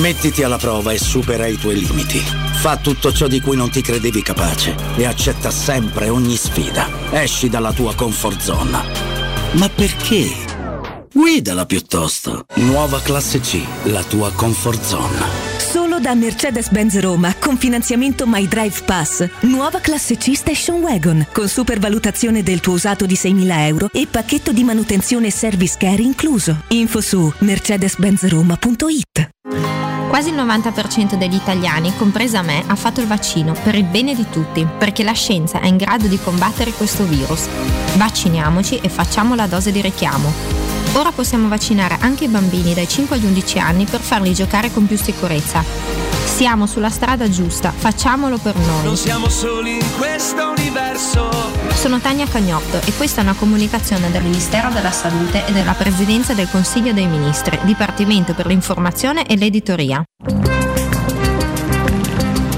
[0.00, 2.18] Mettiti alla prova e supera i tuoi limiti.
[2.18, 6.88] Fa tutto ciò di cui non ti credevi capace e accetta sempre ogni sfida.
[7.12, 8.82] Esci dalla tua comfort zone.
[9.52, 10.57] Ma perché?
[11.12, 12.44] Guidala piuttosto.
[12.56, 15.18] Nuova classe C, la tua comfort zone.
[15.58, 19.26] Solo da Mercedes-Benz Roma con finanziamento My Drive Pass.
[19.40, 24.52] Nuova classe C Station Wagon con supervalutazione del tuo usato di 6.000 euro e pacchetto
[24.52, 26.64] di manutenzione e service care incluso.
[26.68, 29.30] Info su mercedes-benzroma.it.
[30.08, 34.26] Quasi il 90% degli italiani, compresa me, ha fatto il vaccino per il bene di
[34.30, 37.46] tutti, perché la scienza è in grado di combattere questo virus.
[37.96, 40.67] Vacciniamoci e facciamo la dose di richiamo.
[40.94, 44.86] Ora possiamo vaccinare anche i bambini dai 5 agli 11 anni per farli giocare con
[44.86, 45.62] più sicurezza.
[46.24, 48.84] Siamo sulla strada giusta, facciamolo per noi.
[48.84, 51.30] Non siamo soli in questo universo.
[51.74, 56.34] Sono Tania Cagnotto e questa è una comunicazione del Ministero della Salute e della Presidenza
[56.34, 60.02] del Consiglio dei Ministri, Dipartimento per l'informazione e l'editoria.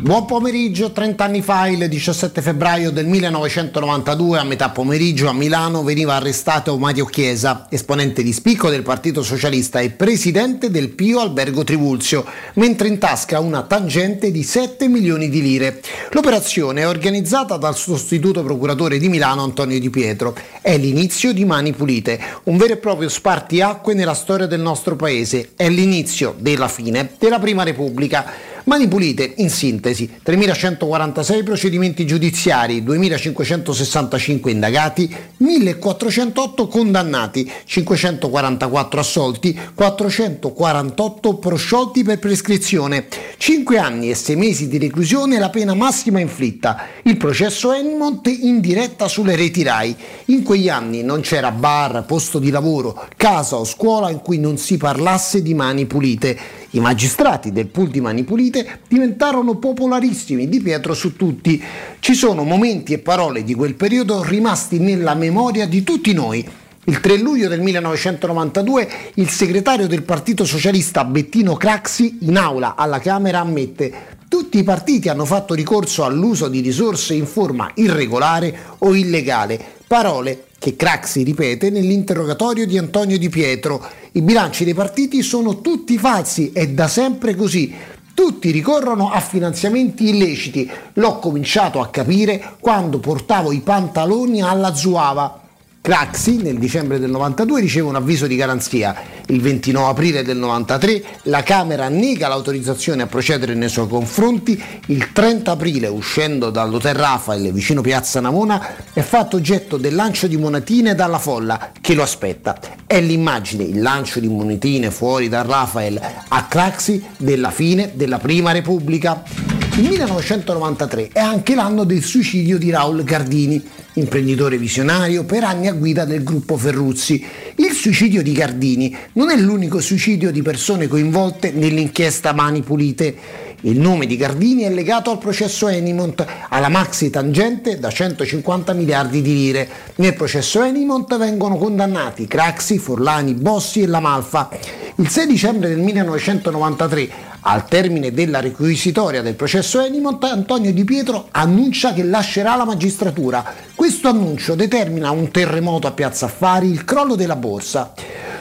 [0.00, 5.82] Buon pomeriggio, 30 anni fa, il 17 febbraio del 1992, a metà pomeriggio a Milano
[5.82, 11.64] veniva arrestato Mario Chiesa, esponente di spicco del Partito Socialista e presidente del Pio Albergo
[11.64, 15.80] Trivulzio, mentre in tasca una tangente di 7 milioni di lire.
[16.10, 20.36] L'operazione è organizzata dal sostituto procuratore di Milano Antonio Di Pietro.
[20.62, 25.50] È l'inizio di Mani Pulite, un vero e proprio spartiacque nella storia del nostro paese.
[25.56, 28.56] È l'inizio della fine della Prima Repubblica.
[28.68, 35.08] Mani pulite, in sintesi, 3.146 procedimenti giudiziari, 2.565 indagati,
[35.42, 43.06] 1.408 condannati, 544 assolti, 448 prosciolti per prescrizione,
[43.38, 46.88] 5 anni e 6 mesi di reclusione la pena massima inflitta.
[47.04, 49.96] Il processo Enimont in diretta sulle reti RAI.
[50.26, 54.58] In quegli anni non c'era bar, posto di lavoro, casa o scuola in cui non
[54.58, 56.57] si parlasse di mani pulite.
[56.70, 61.62] I magistrati del pool di Mani Pulite diventarono popolarissimi, di Pietro su tutti.
[61.98, 66.46] Ci sono momenti e parole di quel periodo rimasti nella memoria di tutti noi.
[66.84, 72.98] Il 3 luglio del 1992 il segretario del Partito Socialista Bettino Craxi in aula alla
[72.98, 78.94] Camera ammette tutti i partiti hanno fatto ricorso all'uso di risorse in forma irregolare o
[78.94, 83.84] illegale, parole che Craxi ripete nell'interrogatorio di Antonio Di Pietro.
[84.12, 87.72] I bilanci dei partiti sono tutti falsi, è da sempre così.
[88.12, 90.68] Tutti ricorrono a finanziamenti illeciti.
[90.94, 95.47] L'ho cominciato a capire quando portavo i pantaloni alla Zuava.
[95.80, 98.94] Craxi nel dicembre del 92 riceve un avviso di garanzia.
[99.28, 104.62] Il 29 aprile del 93 la Camera nega l'autorizzazione a procedere nei suoi confronti.
[104.86, 110.36] Il 30 aprile, uscendo dall'Hotel Rafael vicino Piazza Navona, è fatto oggetto del lancio di
[110.36, 112.58] monetine dalla folla che lo aspetta.
[112.86, 115.98] È l'immagine, il lancio di monetine fuori dal Rafael
[116.28, 119.57] a Craxi della fine della Prima Repubblica.
[119.78, 125.72] Il 1993 è anche l'anno del suicidio di Raul Gardini, imprenditore visionario per anni a
[125.72, 127.24] guida del gruppo Ferruzzi.
[127.54, 133.14] Il suicidio di Gardini non è l'unico suicidio di persone coinvolte nell'inchiesta Mani Pulite.
[133.62, 139.20] Il nome di Gardini è legato al processo Enimont, alla maxi tangente da 150 miliardi
[139.20, 139.68] di lire.
[139.96, 144.48] Nel processo Enimont vengono condannati Craxi, Forlani, Bossi e La Malfa.
[144.94, 147.08] Il 6 dicembre del 1993
[147.40, 153.44] Al termine della requisitoria del processo Enimont, Antonio Di Pietro annuncia che lascerà la magistratura.
[153.74, 157.92] Questo annuncio determina un terremoto a Piazza Affari, il crollo della borsa.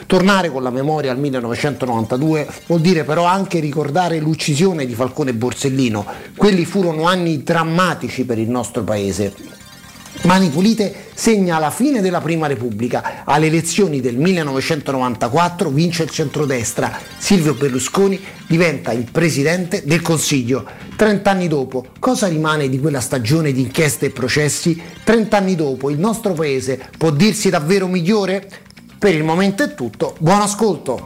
[0.07, 6.05] Tornare con la memoria al 1992 vuol dire però anche ricordare l'uccisione di Falcone Borsellino.
[6.33, 9.33] Quelli furono anni drammatici per il nostro paese.
[10.21, 13.25] Mani Pulite segna la fine della Prima Repubblica.
[13.25, 16.97] Alle elezioni del 1994 vince il centrodestra.
[17.17, 18.17] Silvio Berlusconi
[18.47, 20.65] diventa il presidente del Consiglio.
[20.95, 24.81] Trent'anni dopo, cosa rimane di quella stagione di inchieste e processi?
[25.03, 28.65] Trent'anni dopo, il nostro paese può dirsi davvero migliore?
[28.99, 30.15] Per il momento è tutto.
[30.19, 31.05] Buon ascolto!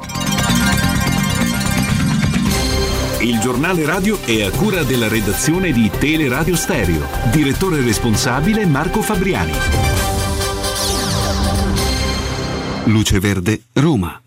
[3.20, 7.06] Il giornale radio è a cura della redazione di Teleradio Stereo.
[7.32, 9.52] Direttore responsabile Marco Fabriani.
[12.86, 14.21] Luce Verde, Roma.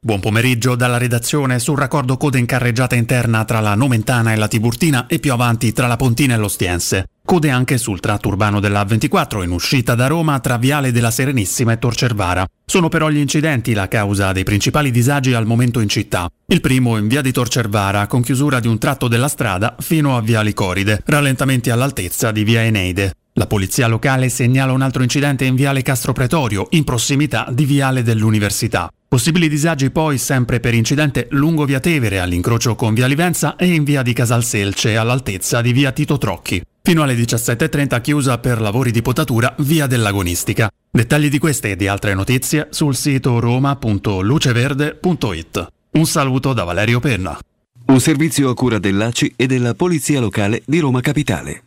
[0.00, 4.46] Buon pomeriggio dalla redazione sul raccordo coda in carreggiata interna tra la Nomentana e la
[4.46, 7.08] Tiburtina e più avanti tra la Pontina e l'Ostiense.
[7.24, 11.72] Code anche sul tratto urbano della A24 in uscita da Roma tra Viale della Serenissima
[11.72, 12.46] e Torcervara.
[12.64, 16.30] Sono però gli incidenti la causa dei principali disagi al momento in città.
[16.46, 20.20] Il primo in via di Torcervara con chiusura di un tratto della strada fino a
[20.20, 23.14] via Licoride, rallentamenti all'altezza di via Eneide.
[23.32, 28.04] La polizia locale segnala un altro incidente in viale Castro Pretorio, in prossimità di viale
[28.04, 28.88] dell'Università.
[29.08, 33.82] Possibili disagi poi sempre per incidente lungo via Tevere all'incrocio con via Livenza e in
[33.82, 36.62] via di Casalselce all'altezza di via Tito Trocchi.
[36.82, 40.70] Fino alle 17.30 chiusa per lavori di potatura via dell'agonistica.
[40.90, 45.68] Dettagli di queste e di altre notizie sul sito roma.luceverde.it.
[45.92, 47.38] Un saluto da Valerio Penna.
[47.86, 51.62] Un servizio a cura dell'ACI e della Polizia Locale di Roma Capitale.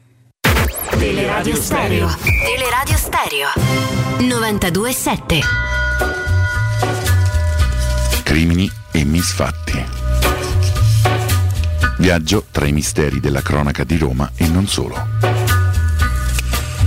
[0.92, 2.08] Teleradio Stereo.
[2.22, 3.48] Teleradio Stereo.
[4.20, 5.81] 92.7.
[8.32, 9.84] Crimini e misfatti.
[11.98, 14.96] Viaggio tra i misteri della cronaca di Roma e non solo.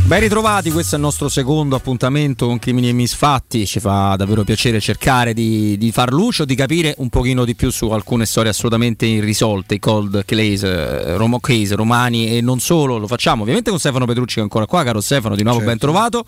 [0.06, 4.44] Ben ritrovati, questo è il nostro secondo appuntamento con Crimini e Misfatti, ci fa davvero
[4.44, 8.50] piacere cercare di, di far luce di capire un pochino di più su alcune storie
[8.50, 13.70] assolutamente irrisolte, i cold case, eh, Romo case, romani e non solo, lo facciamo ovviamente
[13.70, 15.72] con Stefano Petrucci che è ancora qua, caro Stefano, di nuovo certo.
[15.72, 16.24] ben trovato,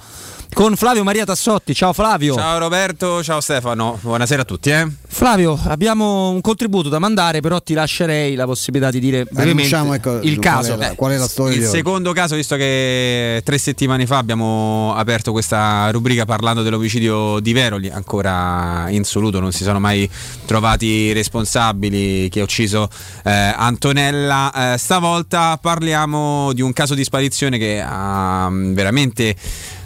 [0.52, 2.34] con Flavio Maria Tassotti, ciao Flavio.
[2.34, 4.70] Ciao Roberto, ciao Stefano, buonasera a tutti.
[4.70, 4.86] Eh.
[5.06, 9.94] Flavio, abbiamo un contributo da mandare, però ti lascerei la possibilità di dire brevemente diciamo,
[9.94, 10.74] ecco, il caso.
[10.74, 11.56] Qual è la, qual è la storia?
[11.56, 17.52] Il secondo caso, visto che tre settimane fa abbiamo aperto questa rubrica parlando dell'omicidio di
[17.52, 20.08] Veroli, ancora insoluto, non si sono mai
[20.44, 22.88] trovati responsabili che ha ucciso
[23.24, 24.74] eh, Antonella.
[24.74, 29.34] Eh, stavolta parliamo di un caso di sparizione che ha mm, veramente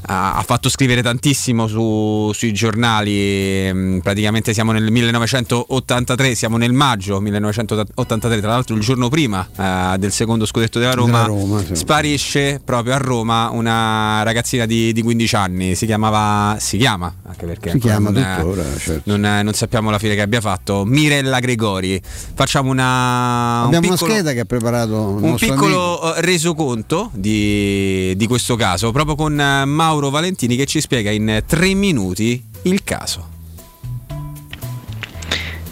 [0.02, 7.20] ha fatto scrivere tantissimo su, sui giornali, mm, praticamente siamo nel 1983, siamo nel maggio
[7.20, 11.76] 1983, tra l'altro il giorno prima uh, del secondo scudetto della Roma, Roma sì.
[11.76, 17.46] sparisce proprio a Roma una ragazzina di, di, 15 anni, si chiamava, si chiama, anche
[17.46, 19.16] perché si chiama non, tuttora, certo.
[19.16, 22.00] non, non, sappiamo la fine che abbia fatto, Mirella Gregori.
[22.34, 23.62] Facciamo una...
[23.64, 26.20] Abbiamo un piccolo, una scheda che ha preparato un piccolo amico.
[26.20, 31.74] resoconto di, di questo caso, proprio con Mauro Mauro Valentini che ci spiega in tre
[31.74, 33.28] minuti il caso.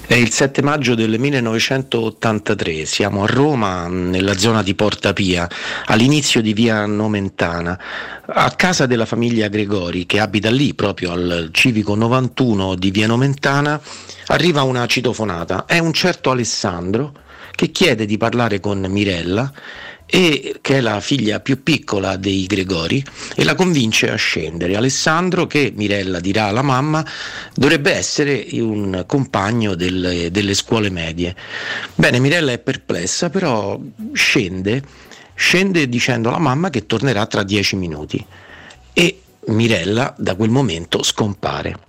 [0.08, 5.48] È il 7 maggio del 1983, siamo a Roma, nella zona di Porta Pia,
[5.84, 7.78] all'inizio di via Nomentana,
[8.26, 13.80] a casa della famiglia Gregori che abita lì, proprio al civico 91 di via Nomentana,
[14.26, 15.64] arriva una citofonata.
[15.64, 17.12] È un certo Alessandro
[17.52, 19.52] che chiede di parlare con Mirella
[20.10, 23.04] e che è la figlia più piccola dei Gregori
[23.34, 24.74] e la convince a scendere.
[24.74, 27.04] Alessandro, che Mirella dirà alla mamma,
[27.54, 31.36] dovrebbe essere un compagno delle, delle scuole medie.
[31.94, 33.78] Bene, Mirella è perplessa, però
[34.12, 34.82] scende,
[35.34, 38.24] scende dicendo alla mamma che tornerà tra dieci minuti
[38.94, 41.86] e Mirella da quel momento scompare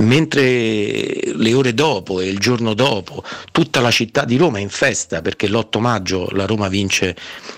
[0.00, 3.22] mentre le ore dopo e il giorno dopo
[3.52, 7.16] tutta la città di Roma è in festa perché l'8 maggio la Roma vince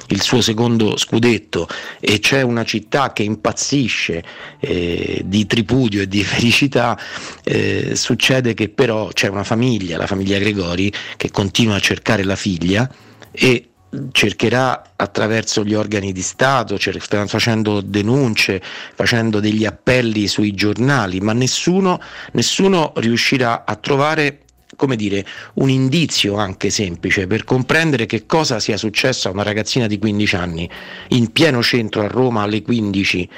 [0.09, 1.69] il suo secondo scudetto
[2.01, 4.23] e c'è una città che impazzisce
[4.61, 6.99] eh, di tripudio e di felicità,
[7.45, 12.37] eh, succede che però c'è una famiglia, la famiglia Gregori, che continua a cercare la
[12.37, 12.91] figlia
[13.31, 13.72] e
[14.11, 16.79] cercherà attraverso gli organi di Stato,
[17.27, 18.63] facendo denunce,
[18.95, 22.01] facendo degli appelli sui giornali, ma nessuno,
[22.33, 24.39] nessuno riuscirà a trovare
[24.75, 25.25] come dire,
[25.55, 30.35] un indizio anche semplice per comprendere che cosa sia successo a una ragazzina di 15
[30.37, 30.69] anni
[31.09, 33.29] in pieno centro a Roma alle 15,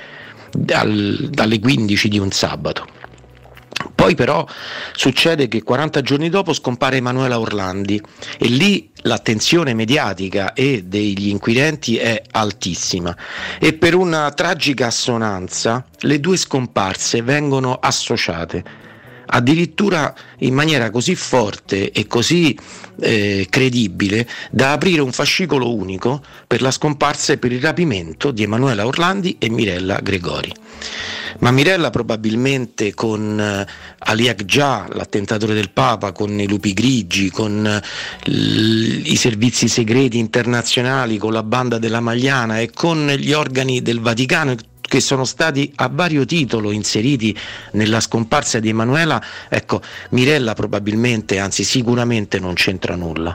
[0.53, 3.04] dal, dalle 15 di un sabato.
[3.95, 4.47] Poi però
[4.93, 8.01] succede che 40 giorni dopo scompare Emanuela Orlandi
[8.39, 13.17] e lì l'attenzione mediatica e degli inquirenti è altissima.
[13.59, 18.84] E per una tragica assonanza le due scomparse vengono associate
[19.35, 22.57] addirittura in maniera così forte e così
[23.01, 28.45] eh, credibile da aprire un fascicolo unico per la scomparsa e per il rapimento di
[28.45, 30.53] Emanuela Orlandi e Mirella Gregori.
[31.41, 33.67] Ma Mirella probabilmente con eh,
[33.99, 41.19] Ali Akja, l'attentatore del Papa, con i lupi grigi, con eh, i servizi segreti internazionali,
[41.19, 44.55] con la banda della Magliana e con gli organi del Vaticano
[44.87, 47.37] che sono stati a vario titolo inseriti
[47.73, 49.81] nella scomparsa di Emanuela, ecco,
[50.11, 53.35] Mirella probabilmente, anzi sicuramente non c'entra nulla.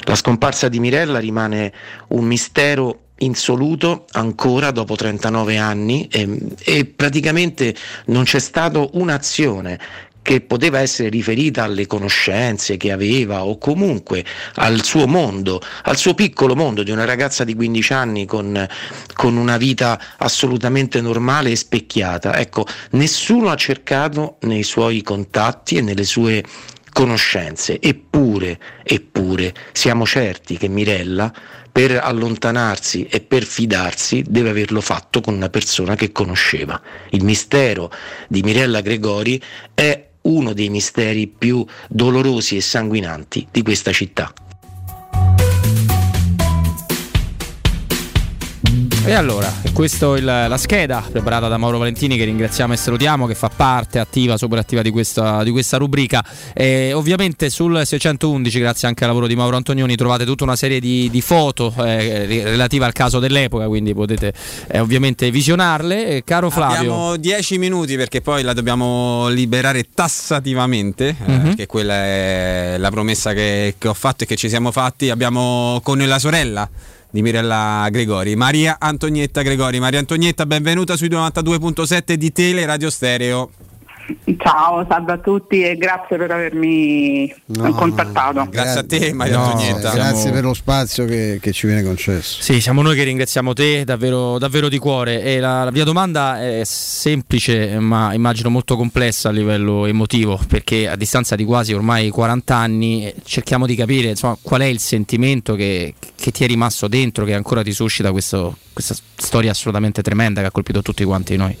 [0.00, 1.72] La scomparsa di Mirella rimane
[2.08, 7.74] un mistero insoluto ancora dopo 39 anni e, e praticamente
[8.06, 9.78] non c'è stata un'azione
[10.26, 14.24] che poteva essere riferita alle conoscenze che aveva o comunque
[14.54, 18.66] al suo mondo, al suo piccolo mondo di una ragazza di 15 anni con,
[19.14, 22.36] con una vita assolutamente normale e specchiata.
[22.38, 26.42] Ecco, nessuno ha cercato nei suoi contatti e nelle sue
[26.92, 31.32] conoscenze, eppure, eppure siamo certi che Mirella
[31.70, 36.80] per allontanarsi e per fidarsi deve averlo fatto con una persona che conosceva.
[37.10, 37.92] Il mistero
[38.28, 39.40] di Mirella Gregori
[39.72, 44.32] è uno dei misteri più dolorosi e sanguinanti di questa città.
[49.06, 53.36] E allora, questa è la scheda preparata da Mauro Valentini che ringraziamo e salutiamo, che
[53.36, 56.24] fa parte attiva, super attiva di questa, di questa rubrica.
[56.52, 60.80] E ovviamente sul 611, grazie anche al lavoro di Mauro Antonioni, trovate tutta una serie
[60.80, 64.32] di, di foto eh, relative al caso dell'epoca, quindi potete
[64.66, 66.08] eh, ovviamente visionarle.
[66.08, 66.76] E caro Flavio...
[66.78, 71.42] Abbiamo 10 minuti perché poi la dobbiamo liberare tassativamente, eh, Mhm.
[71.42, 75.10] perché quella è la promessa che, che ho fatto e che ci siamo fatti.
[75.10, 76.68] Abbiamo con la sorella
[77.16, 79.80] di Mirella Gregori, Maria Antonietta Gregori.
[79.80, 83.50] Maria Antonietta, benvenuta sui 92.7 di Tele Radio Stereo.
[84.38, 87.32] Ciao, salve a tutti e grazie per avermi
[87.74, 88.46] contattato.
[88.50, 89.92] Grazie a te Maria No, Antonietta.
[89.92, 92.40] Grazie Siamo- per lo spazio che, che ci viene concesso.
[92.42, 96.40] Sì, siamo noi che ringraziamo te davvero, davvero di cuore e la, la mia domanda
[96.40, 102.08] è semplice ma immagino molto complessa a livello emotivo perché a distanza di quasi ormai
[102.10, 106.46] 40 anni eh, cerchiamo di capire insomma, qual è il sentimento che, che ti è
[106.46, 111.02] rimasto dentro, che ancora ti suscita questo- questa storia assolutamente tremenda che ha colpito tutti
[111.04, 111.56] quanti noi.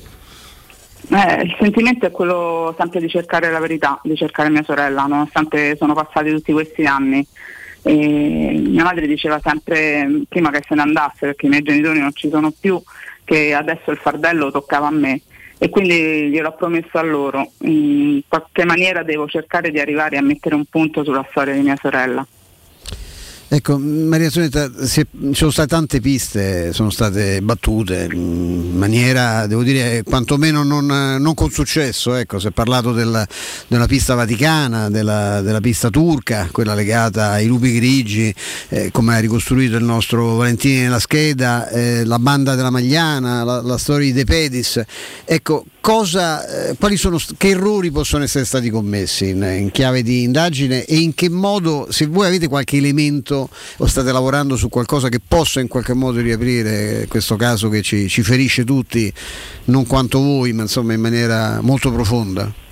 [1.08, 5.76] Eh, il sentimento è quello sempre di cercare la verità, di cercare mia sorella, nonostante
[5.76, 7.26] sono passati tutti questi anni.
[7.82, 12.12] E mia madre diceva sempre, prima che se ne andasse, perché i miei genitori non
[12.12, 12.82] ci sono più,
[13.22, 15.20] che adesso il fardello toccava a me.
[15.58, 17.52] E quindi gliel'ho promesso a loro.
[17.60, 21.78] In qualche maniera devo cercare di arrivare a mettere un punto sulla storia di mia
[21.80, 22.26] sorella.
[23.48, 30.02] Ecco, Maria è- ci sono state tante piste, sono state battute in maniera, devo dire,
[30.02, 32.16] quantomeno non, non con successo.
[32.16, 33.24] Ecco, si è parlato del-
[33.68, 38.34] della pista vaticana, della, della pista turca, quella legata ai lupi grigi,
[38.70, 43.62] eh, come ha ricostruito il nostro Valentini nella scheda, eh, la banda della Magliana, la,
[43.62, 44.82] la storia di De Pedis.
[45.24, 50.24] Ecco, cosa, eh, quali sono, che errori possono essere stati commessi in, in chiave di
[50.24, 55.08] indagine e in che modo, se voi avete qualche elemento o state lavorando su qualcosa
[55.08, 59.12] che possa in qualche modo riaprire questo caso che ci, ci ferisce tutti,
[59.64, 62.64] non quanto voi, ma insomma in maniera molto profonda.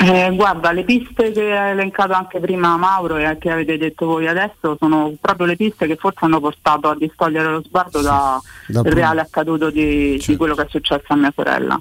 [0.00, 4.28] Eh, guarda, le piste che ha elencato anche prima Mauro e che avete detto voi
[4.28, 8.84] adesso sono proprio le piste che forse hanno portato a distogliere lo sguardo da- Dal
[8.84, 11.80] pro- reale accaduto di, di quello che è successo a mia sorella.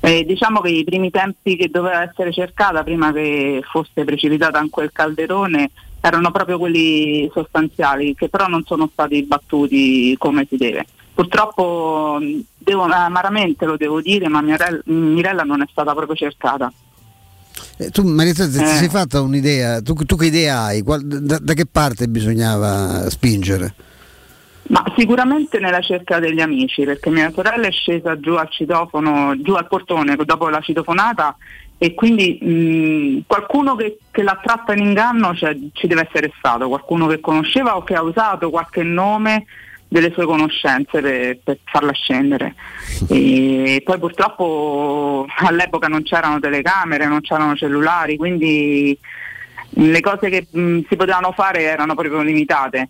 [0.00, 4.70] Eh, diciamo che i primi tempi che doveva essere cercata prima che fosse precipitata in
[4.70, 5.70] quel calderone
[6.00, 10.86] erano proprio quelli sostanziali che però non sono stati battuti come si deve.
[11.14, 12.18] Purtroppo
[12.56, 16.72] devo, amaramente lo devo dire, ma Mirella, Mirella non è stata proprio cercata.
[17.76, 18.74] Eh, tu Maria Teresa, ti Eh.
[18.74, 20.82] sei fatta un'idea, tu, tu che idea hai?
[20.82, 23.74] Qual- da, da che parte bisognava spingere?
[24.68, 29.54] Ma sicuramente nella cerca degli amici, perché mia sorella è scesa giù al citofono, giù
[29.54, 31.36] al portone dopo la citofonata
[31.78, 36.66] e quindi mh, qualcuno che, che l'ha tratta in inganno cioè, ci deve essere stato,
[36.68, 39.44] qualcuno che conosceva o che ha usato qualche nome
[39.86, 42.54] delle sue conoscenze per, per farla scendere.
[43.08, 48.98] E poi purtroppo all'epoca non c'erano telecamere, non c'erano cellulari, quindi
[49.70, 52.88] le cose che mh, si potevano fare erano proprio limitate.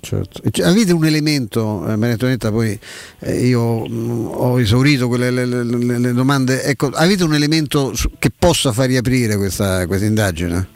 [0.00, 0.42] Certo.
[0.62, 2.78] Avete un elemento, eh, Maria Antonetta, poi
[3.20, 8.12] eh, io mh, ho esaurito quelle le, le- le- domande, ecco, avete un elemento su-
[8.18, 10.68] che possa far riaprire questa, questa indagine?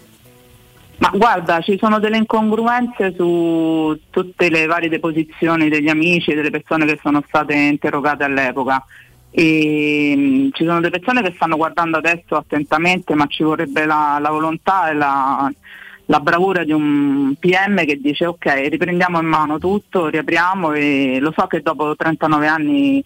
[0.99, 6.51] Ma guarda, ci sono delle incongruenze su tutte le varie deposizioni degli amici e delle
[6.51, 8.85] persone che sono state interrogate all'epoca.
[9.31, 14.19] E, mh, ci sono delle persone che stanno guardando adesso attentamente, ma ci vorrebbe la,
[14.21, 15.51] la volontà e la,
[16.07, 21.33] la bravura di un PM che dice ok, riprendiamo in mano tutto, riapriamo e lo
[21.37, 23.05] so che dopo 39 anni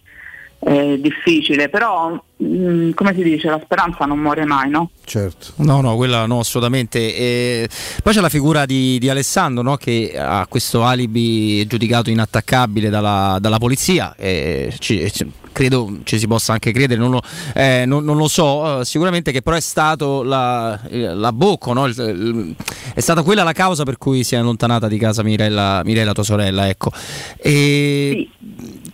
[0.59, 4.89] è difficile, però mh, come si dice, la speranza non muore mai, no?
[5.05, 5.53] Certo.
[5.57, 7.15] No, no, quella no, assolutamente.
[7.15, 7.69] E
[8.01, 13.37] poi c'è la figura di, di Alessandro no, che ha questo alibi giudicato inattaccabile dalla,
[13.39, 14.15] dalla polizia.
[14.17, 17.21] E ci- ci- credo ci si possa anche credere, non lo,
[17.55, 21.73] eh, non- non lo so, eh, sicuramente che però è stato la, eh, la bocca,
[21.73, 21.87] no?
[21.87, 22.55] Il- il-
[22.93, 26.21] è stata quella la causa per cui si è allontanata di casa Mirella, Mirella tua
[26.23, 26.67] sorella.
[26.67, 26.91] Ecco.
[27.39, 28.29] E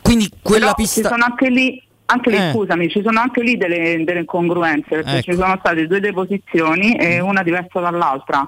[0.01, 1.01] Quindi quella Però pista...
[1.01, 1.81] Ci sono anche lì,
[2.13, 2.51] anche lì Eh.
[2.51, 5.31] scusami, ci sono anche lì delle, delle incongruenze perché Ecco.
[5.31, 8.47] ci sono state due deposizioni e una diversa dall'altra.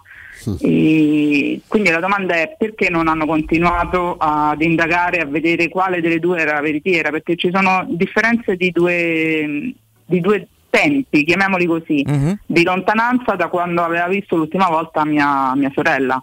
[0.59, 6.19] E quindi la domanda è perché non hanno continuato ad indagare, a vedere quale delle
[6.19, 9.73] due era veritiera, perché ci sono differenze di due,
[10.05, 12.05] di due tempi, chiamiamoli così,
[12.45, 16.21] di lontananza da quando aveva visto l'ultima volta mia, mia sorella.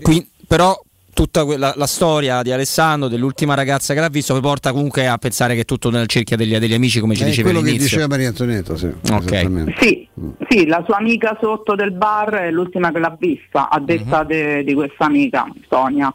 [0.00, 0.80] Qui- però
[1.12, 5.18] tutta quella, la storia di Alessandro, dell'ultima ragazza che l'ha visto, mi porta comunque a
[5.18, 7.76] pensare che è tutto nel cerchio degli, degli amici, come ci È dicevi quello che
[7.76, 8.86] diceva Maria Antonietta, sì.
[8.86, 9.32] Ok.
[9.32, 9.74] esattamente.
[9.78, 10.08] Sì,
[10.48, 14.64] sì, la sua amica sotto del bar è l'ultima che l'ha vista, a detta de-
[14.64, 16.12] di questa amica, Sonia.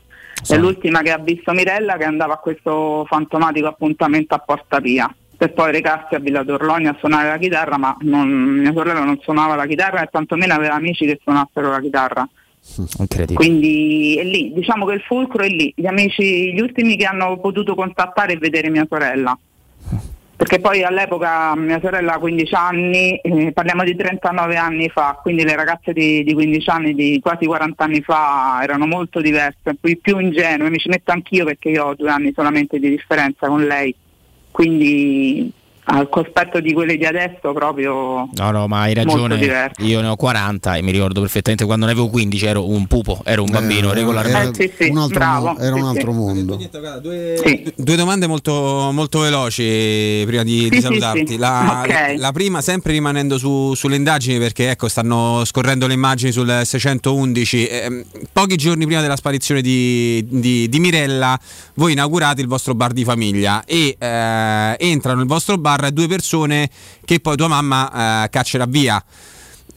[0.48, 5.14] È l'ultima che ha visto Mirella che andava a questo fantomatico appuntamento a Porta Pia.
[5.36, 9.20] Per poi recarsi a Villa Torlonia a suonare la chitarra, ma non- mia sorella non
[9.22, 12.28] suonava la chitarra e tantomeno aveva amici che suonassero la chitarra.
[13.00, 13.36] Incredibile.
[13.36, 17.40] Quindi è lì, diciamo che il fulcro è lì, gli amici, gli ultimi che hanno
[17.40, 19.38] potuto contattare e vedere mia sorella.
[20.38, 25.44] Perché poi all'epoca mia sorella ha 15 anni, eh, parliamo di 39 anni fa, quindi
[25.44, 30.00] le ragazze di, di 15 anni, di quasi 40 anni fa erano molto diverse, più,
[30.00, 33.66] più ingenue, mi ci metto anch'io perché io ho due anni solamente di differenza con
[33.66, 33.96] lei,
[34.52, 35.52] quindi
[35.90, 38.28] al cospetto di quelle di adesso proprio...
[38.34, 39.72] No, no, ma hai ragione.
[39.80, 43.22] Io ne ho 40 e mi ricordo perfettamente quando ne avevo 15 ero un pupo,
[43.24, 44.64] ero un bambino regolarmente.
[44.66, 46.18] Eh, sì, sì, un altro, bravo, mo- era un sì, altro sì.
[46.18, 46.60] mondo.
[47.76, 51.28] Due domande molto, molto veloci prima di, Sì, di salutarti.
[51.28, 51.38] sì.
[51.38, 52.16] La, Ok.
[52.18, 57.66] la prima, sempre rimanendo su- sulle indagini, perché ecco, stanno scorrendo le immagini sul 611.
[57.68, 58.04] ehm,
[58.34, 61.40] pochi giorni prima della sparizione di, di- di Mirella,
[61.76, 66.70] voi inaugurate il vostro bar di famiglia e eh, entrano nel vostro bar due persone
[67.06, 69.04] che poi tua mamma eh, caccerà via.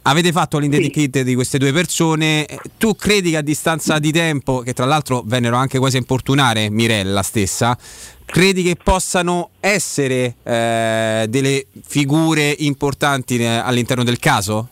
[0.03, 2.47] Avete fatto l'identikit di queste due persone.
[2.79, 6.71] Tu credi che a distanza di tempo, che tra l'altro vennero anche quasi a importunare
[6.71, 7.77] Mirella stessa,
[8.25, 14.69] credi che possano essere eh, delle figure importanti eh, all'interno del caso?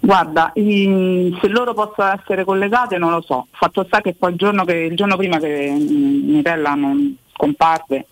[0.00, 3.46] Guarda, i- se loro possono essere collegate non lo so.
[3.50, 8.06] Fatto sta che poi il giorno, che, il giorno prima che mm, Mirella non scomparve,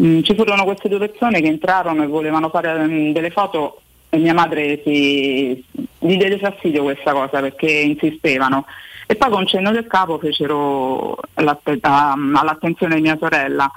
[0.00, 4.18] mm, ci furono queste due persone che entrarono e volevano fare mm, delle foto e
[4.18, 8.64] mia madre si, gli diede fastidio questa cosa perché insistevano.
[9.06, 13.70] E poi con cenno del capo fecero all'attenzione di mia sorella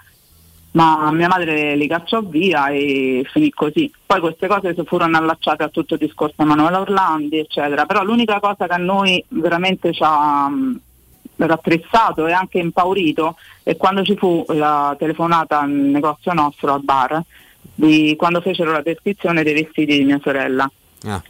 [0.71, 3.91] ma mia madre li cacciò via e finì così.
[4.05, 7.85] Poi queste cose furono allacciate a tutto il discorso Emanuela Orlandi, eccetera.
[7.85, 10.49] Però l'unica cosa che a noi veramente ci ha
[11.45, 16.83] mh, rattressato e anche impaurito è quando ci fu la telefonata al negozio nostro al
[16.83, 17.21] bar,
[17.73, 20.69] di quando fecero la descrizione dei vestiti di mia sorella.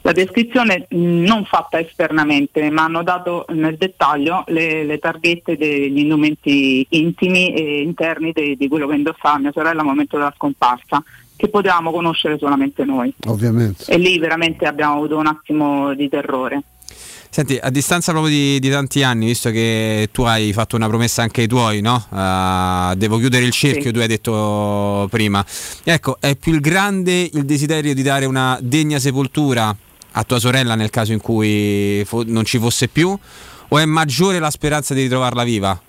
[0.01, 5.99] La descrizione mh, non fatta esternamente, ma hanno dato nel dettaglio le, le targhette degli
[5.99, 11.01] indumenti intimi e interni de- di quello che indossava mia sorella al momento della scomparsa,
[11.37, 13.13] che potevamo conoscere solamente noi.
[13.27, 13.85] Ovviamente.
[13.87, 16.61] E lì veramente abbiamo avuto un attimo di terrore.
[17.33, 21.21] Senti, a distanza proprio di, di tanti anni, visto che tu hai fatto una promessa
[21.21, 22.05] anche ai tuoi, no?
[22.09, 23.91] Ah, devo chiudere il cerchio, Sì.
[23.93, 25.43] tu hai detto prima.
[25.85, 29.73] Ecco, è più il grande il desiderio di dare una degna sepoltura
[30.11, 33.17] a tua sorella nel caso in cui fo- non ci fosse più?
[33.69, 35.81] O è maggiore la speranza di ritrovarla viva?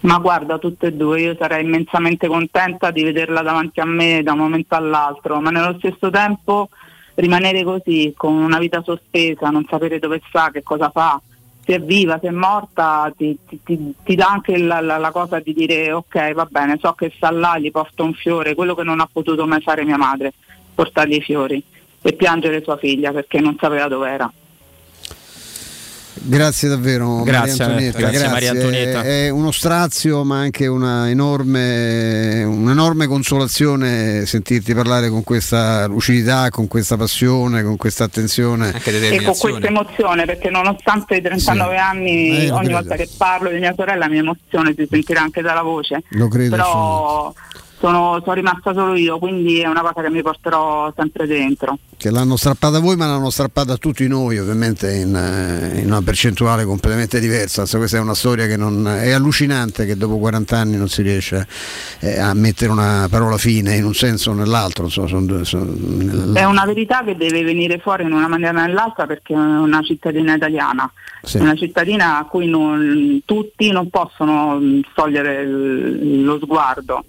[0.00, 4.32] Ma guarda, tutte e due, io sarei immensamente contenta di vederla davanti a me da
[4.32, 6.68] un momento all'altro, ma nello stesso tempo
[7.14, 11.20] rimanere così, con una vita sospesa, non sapere dove sta, che cosa fa,
[11.64, 15.10] se è viva, se è morta, ti, ti- ti- ti dà anche la, la- la
[15.10, 18.74] cosa di dire ok, va bene, so che sta là, gli porto un fiore, quello
[18.74, 20.32] che non ha potuto mai fare mia madre,
[20.74, 21.62] portargli i fiori
[22.02, 24.30] e piangere sua figlia perché non sapeva dove era.
[26.16, 27.98] Grazie davvero, Grazie, Maria Antonietta.
[27.98, 29.02] grazie, Maria Antonietta.
[29.02, 36.68] È uno strazio, ma anche una enorme, un'enorme consolazione sentirti parlare con questa lucidità, con
[36.68, 38.72] questa passione, con questa attenzione.
[38.84, 42.72] e con questa emozione perché nonostante i 39 anni Eh, ogni credo.
[42.80, 46.54] volta che parlo di mia sorella mia emozione si sentirà anche dalla voce Lo credo
[46.56, 47.32] però
[47.84, 51.78] sono, sono rimasta solo io quindi è una cosa che mi porterò sempre dentro.
[51.96, 55.86] Che l'hanno strappata a voi ma l'hanno strappata a tutti noi ovviamente in, eh, in
[55.88, 57.62] una percentuale completamente diversa.
[57.62, 61.02] Insomma, questa è una storia che non è allucinante che dopo 40 anni non si
[61.02, 61.46] riesce
[62.00, 66.44] eh, a mettere una parola fine in un senso o nell'altro insomma, sono sono- è
[66.44, 70.34] una verità che deve venire fuori in una maniera o nell'altra perché è una cittadina
[70.34, 70.90] italiana.
[71.22, 71.38] Sì.
[71.38, 74.60] una cittadina a cui non- tutti non possono
[74.94, 77.04] togliere lo sguardo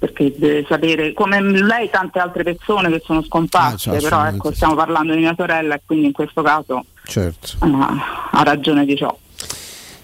[0.00, 4.50] perché deve sapere come lei e tante altre persone che sono scomparse Ah, però ecco
[4.54, 7.48] stiamo parlando di mia sorella e quindi in questo caso certo.
[7.58, 9.14] ah, ha ragione di ciò.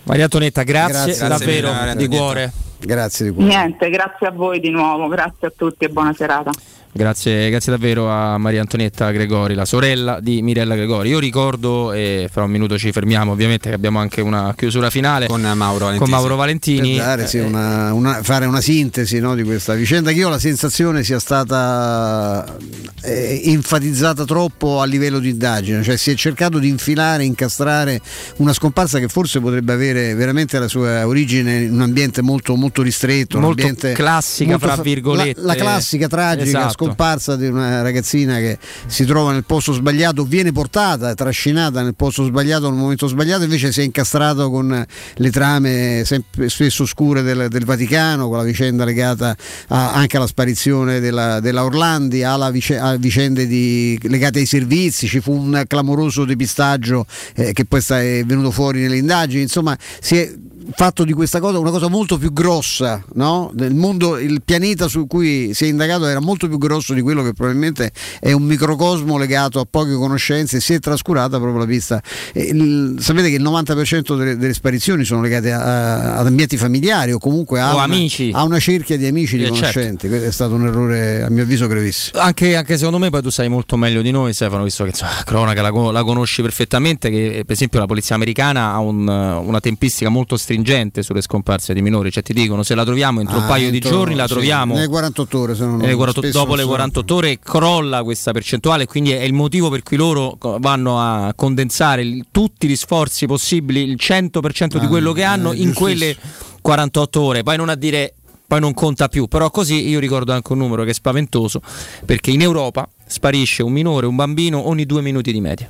[0.02, 2.52] Maria Antonetta, grazie, Grazie davvero Maria di cuore.
[2.78, 3.48] Grazie di cuore.
[3.48, 6.50] niente grazie a voi di nuovo grazie a tutti e buona serata
[6.96, 11.10] Grazie, grazie davvero a Maria Antonietta Gregori, la sorella di Mirella Gregori.
[11.10, 15.26] Io ricordo, e fra un minuto ci fermiamo, ovviamente che abbiamo anche una chiusura finale
[15.26, 15.98] con Mauro Valentini.
[15.98, 16.96] Con Mauro Valentini.
[16.96, 20.28] Per dare, sì, Eh, una- una- fare una sintesi no, di questa vicenda che io
[20.28, 22.56] ho la sensazione sia stata
[23.02, 28.00] eh, enfatizzata troppo a livello di indagine, cioè si è cercato di infilare, incastrare
[28.36, 32.80] una scomparsa che forse potrebbe avere veramente la sua origine in un ambiente molto, molto
[32.82, 35.40] ristretto, un Molto ambiente classica, molto fra virgolette.
[35.40, 36.84] La, la classica tragica Esatto.
[36.86, 42.24] Scomparsa di una ragazzina che si trova nel posto sbagliato, viene portata, trascinata nel posto
[42.24, 44.84] sbagliato nel momento sbagliato, invece si è incastrato con
[45.14, 49.36] le trame sempre spesso oscure del, del Vaticano, con la vicenda legata
[49.68, 55.06] a- anche alla sparizione della, della Orlandi, alla vice- a vicende di- legate ai servizi,
[55.08, 59.76] ci fu un clamoroso depistaggio eh, che poi sta- è venuto fuori nelle indagini, insomma
[60.00, 60.32] si è
[60.74, 63.50] fatto di questa cosa una cosa molto più grossa, no?
[63.54, 67.22] Del mondo, il pianeta su cui si è indagato era molto più grosso di quello
[67.22, 72.02] che probabilmente è un microcosmo legato a poche conoscenze, si è trascurata proprio la pista.
[72.34, 77.60] Il- sapete che il 90% delle, delle sparizioni sono legate ad ambienti familiari o comunque
[77.60, 78.30] a, O una, amici.
[78.32, 79.60] a una cerchia di amici, di Eh, certo.
[79.72, 80.08] conoscenti.
[80.08, 82.20] Questo è stato un errore a mio avviso gravissimo.
[82.20, 85.12] Anche, anche secondo me poi tu sai molto meglio di noi Stefano, visto che insomma,
[85.16, 89.60] la cronaca la, la conosci perfettamente, che per esempio la polizia americana ha un- una
[89.60, 93.44] tempistica molto stringente sulle scomparse di minori, cioè ti dicono se la troviamo entro un
[93.44, 96.20] Ah, paio di entro- giorni la sì, troviamo nelle 48 ore, se non- nelle 48
[96.28, 99.96] spesso dopo le sono- 48 ore crolla questa percentuale, quindi è il motivo per cui
[99.96, 105.22] loro vanno a condensare il- tutti gli sforzi possibili, il 100% di Ah, quello che
[105.22, 106.16] hanno eh, in quelle
[106.60, 108.14] 48 ore, poi non a dire
[108.48, 111.60] poi non conta più, però così io ricordo anche un numero che è spaventoso,
[112.04, 115.68] perché in Europa sparisce un minore, un bambino ogni due minuti di media.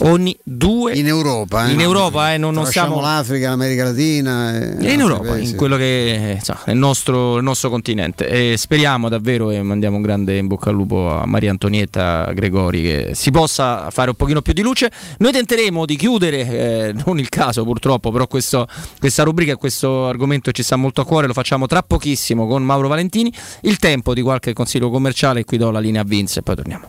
[0.00, 1.72] Ogni due in Europa, eh?
[1.72, 5.52] in Europa, eh, non, non siamo l'Africa, l'America Latina e e in Europa, paesi.
[5.52, 8.26] in quello che insomma, è il nostro, il nostro continente.
[8.26, 12.82] E speriamo davvero e mandiamo un grande in bocca al lupo a Maria Antonietta Gregori
[12.82, 14.90] che si possa fare un pochino più di luce.
[15.18, 16.48] Noi tenteremo di chiudere,
[16.88, 18.66] eh, non il caso purtroppo, però questo-
[18.98, 22.62] questa rubrica e questo argomento ci sta molto a cuore, lo facciamo tra pochissimo con
[22.64, 23.32] Mauro Valentini.
[23.62, 26.88] Il tempo di qualche consiglio commerciale, qui do la linea a Vince e poi torniamo.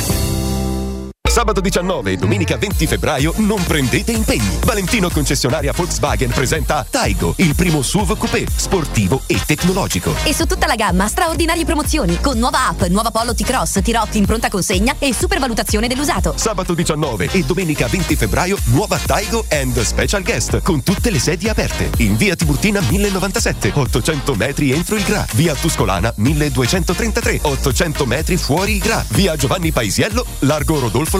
[1.31, 4.59] Sabato 19 e domenica 20 febbraio non prendete impegni.
[4.65, 10.13] Valentino concessionaria Volkswagen presenta Taigo, il primo SUV coupé, sportivo e tecnologico.
[10.25, 14.25] E su tutta la gamma straordinarie promozioni con nuova app, nuova Polo T-Cross, T-Rock in
[14.25, 16.33] pronta consegna e supervalutazione dell'usato.
[16.35, 21.49] Sabato 19 e domenica 20 febbraio nuova Taigo and Special Guest con tutte le sedie
[21.49, 21.91] aperte.
[21.99, 25.25] In via Tiburtina 1097, 800 metri entro il Gra.
[25.35, 29.01] Via Tuscolana 1233, 800 metri fuori il Gra.
[29.11, 31.19] Via Giovanni Paisiello, largo Rodolfo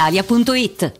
[0.09, 0.99] brispalitalia.it.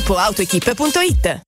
[0.00, 1.47] www.gruppoautoequip.it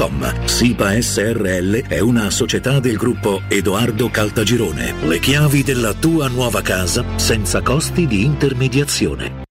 [0.00, 0.46] www.keicalt.com.
[0.46, 4.94] SIPA SRL è una società del gruppo Edoardo Caltagirone.
[5.02, 9.42] Le chiavi della tua nuova casa senza costi di intermediazione.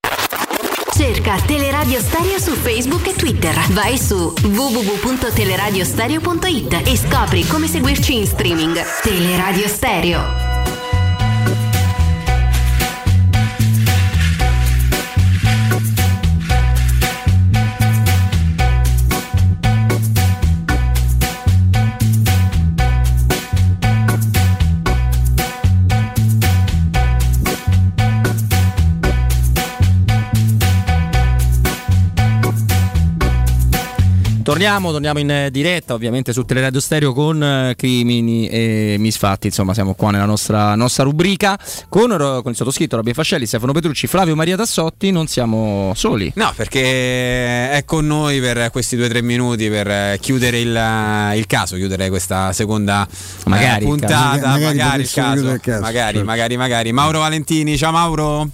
[0.91, 3.53] Cerca Teleradio Stereo su Facebook e Twitter.
[3.69, 8.75] Vai su www.teleradiostereo.it e scopri come seguirci in streaming.
[9.01, 10.48] Teleradio Stereo.
[34.49, 39.75] Torniamo, torniamo in eh, diretta ovviamente su Teleradio Stereo con eh, crimini e misfatti, insomma
[39.75, 41.55] siamo qua nella nostra, nostra rubrica
[41.87, 46.31] con, con il sottoscritto Robbie Fascelli, Stefano Petrucci, Flavio Maria Tassotti, non siamo soli.
[46.33, 51.35] No, perché è con noi per questi due o tre minuti per eh, chiudere il,
[51.35, 54.47] il caso, chiudere questa seconda eh, Magari il puntata, caso.
[54.47, 56.25] magari, Magari il caso, il caso, magari, certo.
[56.25, 56.91] magari, magari.
[56.91, 58.49] Mauro Valentini, ciao Mauro.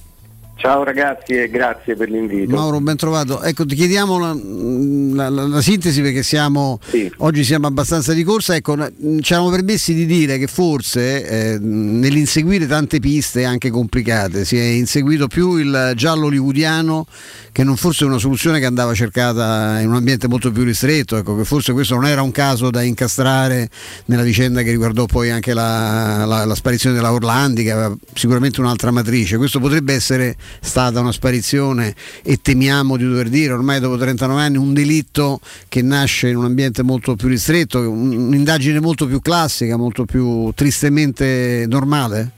[0.57, 2.55] Ciao ragazzi e grazie per l'invito.
[2.55, 3.43] Mauro, ben trovato.
[3.43, 6.79] Ecco, ti chiediamo la, la- la- la sintesi perché siamo,
[7.17, 8.55] oggi siamo abbastanza di corsa.
[8.55, 8.75] Ecco,
[9.19, 14.63] ci eravamo permessi di dire che forse eh, nell'inseguire tante piste anche complicate si è
[14.63, 17.05] inseguito più il giallo hollywoodiano
[17.51, 21.17] che non forse una soluzione che andava cercata in un ambiente molto più ristretto.
[21.17, 23.69] Ecco, che forse questo non era un caso da incastrare
[24.05, 29.37] nella vicenda che riguardò poi anche la sparizione della Orlandi, che aveva sicuramente un'altra matrice.
[29.37, 31.93] Questo potrebbe essere stata una sparizione
[32.23, 36.45] e temiamo di dover dire ormai dopo 39 anni un delitto che nasce in un
[36.45, 42.31] ambiente molto più ristretto, un- un'indagine molto più classica, molto più tristemente normale?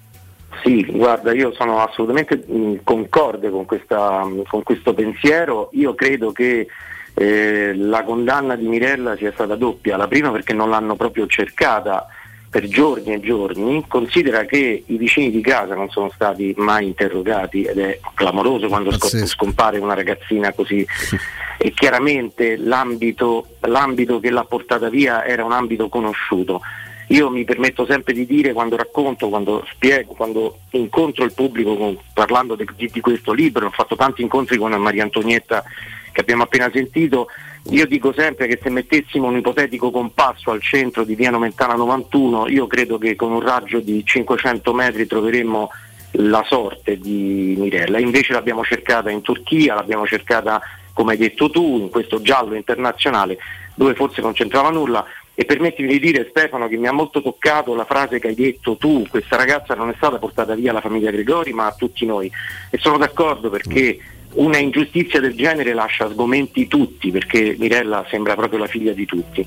[0.64, 5.70] Sì, guarda, io sono assolutamente mh, concorde con, questa, mh, con questo pensiero.
[5.74, 6.68] Io credo che
[7.14, 9.98] eh, la condanna di Mirella sia stata doppia.
[9.98, 12.08] La prima perché non l'hanno proprio cercata
[12.50, 13.86] per giorni e giorni.
[13.88, 18.92] Considera che i vicini di casa non sono stati mai interrogati ed è clamoroso quando
[18.92, 20.86] sco- scompare una ragazzina così.
[21.60, 26.62] E chiaramente l'ambito, l'ambito che l'ha portata via era un ambito conosciuto.
[27.08, 31.98] io mi permetto sempre di dire quando racconto, quando spiego, quando incontro il pubblico con,
[32.14, 35.64] parlando di, di, questo libro, ho fatto tanti incontri con Maria Antonietta
[36.12, 37.28] che abbiamo appena sentito,
[37.70, 42.48] io dico sempre che se mettessimo un ipotetico compasso al centro di Via Nomentana 91,
[42.48, 45.70] io credo che con un raggio di 500 metri troveremmo
[46.12, 50.62] la sorte di Mirella, invece l'abbiamo cercata in Turchia, l'abbiamo cercata
[50.94, 53.38] come hai detto tu, in questo giallo internazionale
[53.76, 55.06] dove forse non c'entrava nulla.
[55.36, 58.76] E permettimi di dire Stefano che mi ha molto toccato la frase che hai detto
[58.76, 62.32] tu, questa ragazza non è stata portata via alla famiglia Gregori ma a tutti noi.
[62.72, 64.00] E sono d'accordo perché
[64.34, 69.46] una ingiustizia del genere lascia sgomenti tutti perché Mirella sembra proprio la figlia di tutti.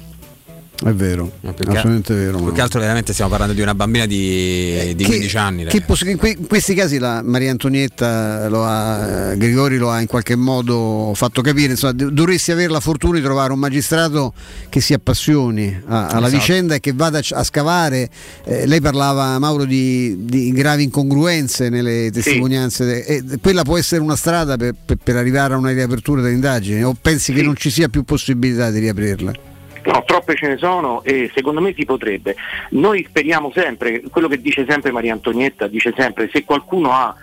[0.83, 2.39] È vero, no, assolutamente vero.
[2.39, 5.65] Più che altro veramente stiamo parlando di una bambina di, eh, di che, 15 anni.
[5.67, 10.00] Che poss- in, que- in, questi casi la Maria Antonietta lo ha, Grigori lo ha
[10.00, 14.33] in qualche modo fatto capire, insomma, dovresti avere la fortuna di trovare un magistrato
[14.70, 16.41] che si appassioni a- alla esatto.
[16.41, 18.09] vicenda e che vada a scavare.
[18.44, 23.05] Eh, lei parlava, Mauro, di, di, gravi incongruenze nelle testimonianze.
[23.05, 23.10] Sì.
[23.10, 26.83] E quella può essere una strada per, per, per arrivare a una riapertura delle indagini
[26.83, 27.34] o pensi sì.
[27.34, 29.49] che non ci sia più possibilità di riaprirla?
[29.84, 32.36] No, troppe ce ne sono e secondo me si potrebbe.
[32.70, 37.15] Noi speriamo sempre, quello che dice sempre Maria Antonietta, dice sempre se qualcuno ha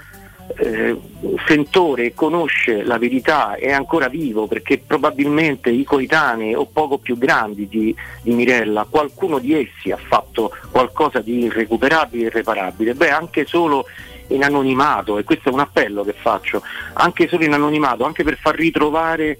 [0.56, 0.98] eh,
[1.46, 7.68] sentore, conosce la verità, è ancora vivo perché probabilmente i coetanei o poco più grandi
[7.68, 13.46] di, di Mirella, qualcuno di essi ha fatto qualcosa di irrecuperabile e irreparabile, beh anche
[13.46, 13.86] solo
[14.30, 16.62] in anonimato, e questo è un appello che faccio,
[16.94, 19.40] anche solo in anonimato, anche per far ritrovare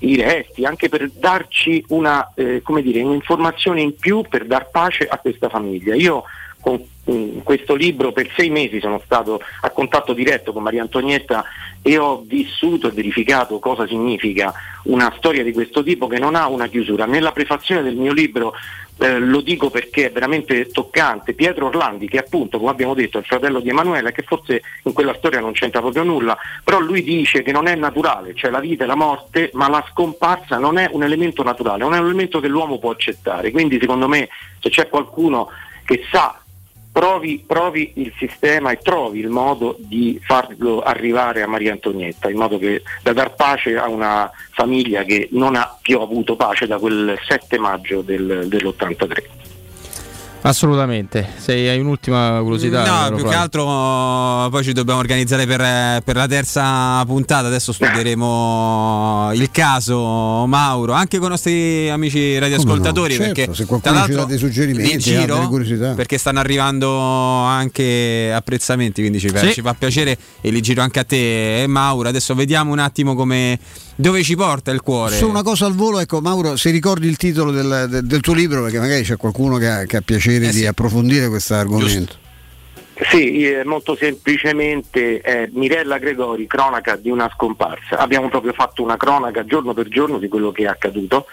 [0.00, 5.18] i resti, anche per darci una, eh, dire, un'informazione in più per dar pace a
[5.18, 5.94] questa famiglia.
[5.94, 6.24] Io
[6.60, 6.82] con
[7.42, 11.44] questo libro per sei mesi sono stato a contatto diretto con Maria Antonietta
[11.82, 16.48] e ho vissuto e verificato cosa significa una storia di questo tipo che non ha
[16.48, 17.04] una chiusura.
[17.04, 18.54] Nella prefazione del mio libro
[18.98, 23.20] eh, lo dico perché è veramente toccante, Pietro Orlandi, che appunto, come abbiamo detto, è
[23.20, 27.02] il fratello di Emanuele, che forse in quella storia non c'entra proprio nulla, però lui
[27.02, 30.78] dice che non è naturale, cioè la vita e la morte, ma la scomparsa non
[30.78, 33.50] è un elemento naturale, è un elemento che l'uomo può accettare.
[33.50, 34.28] Quindi secondo me
[34.60, 35.50] se c'è qualcuno
[35.84, 36.38] che sa
[36.94, 42.36] Provi, provi, il sistema e trovi il modo di farlo arrivare a Maria Antonietta, in
[42.36, 46.78] modo che, da dar pace a una famiglia che non ha più avuto pace da
[46.78, 49.43] quel 7 maggio del, dell'83.
[50.46, 53.08] Assolutamente, se hai un'ultima curiosità.
[53.08, 53.64] No, più che altro
[54.50, 61.16] poi ci dobbiamo organizzare per, per, la terza puntata, adesso studieremo il caso Mauro, anche
[61.16, 63.24] con i nostri amici radioascoltatori, no?
[63.24, 65.48] certo, perché se qualcuno ci dà dei suggerimenti, giro,
[65.94, 69.50] perché stanno arrivando anche apprezzamenti, quindi ci, sì.
[69.50, 72.10] ci fa piacere e li giro anche a te e Mauro.
[72.10, 73.58] Adesso vediamo un attimo come
[73.94, 75.14] dove ci porta il cuore?
[75.14, 78.34] Solo una cosa al volo, ecco Mauro, se ricordi il titolo del, del, del tuo
[78.34, 80.60] libro, perché magari c'è qualcuno che ha, che ha piacere eh sì.
[80.60, 82.22] di approfondire questo argomento.
[83.10, 87.98] Sì, eh, molto semplicemente eh, Mirella Gregori, cronaca di una scomparsa.
[87.98, 91.26] Abbiamo proprio fatto una cronaca giorno per giorno di quello che è accaduto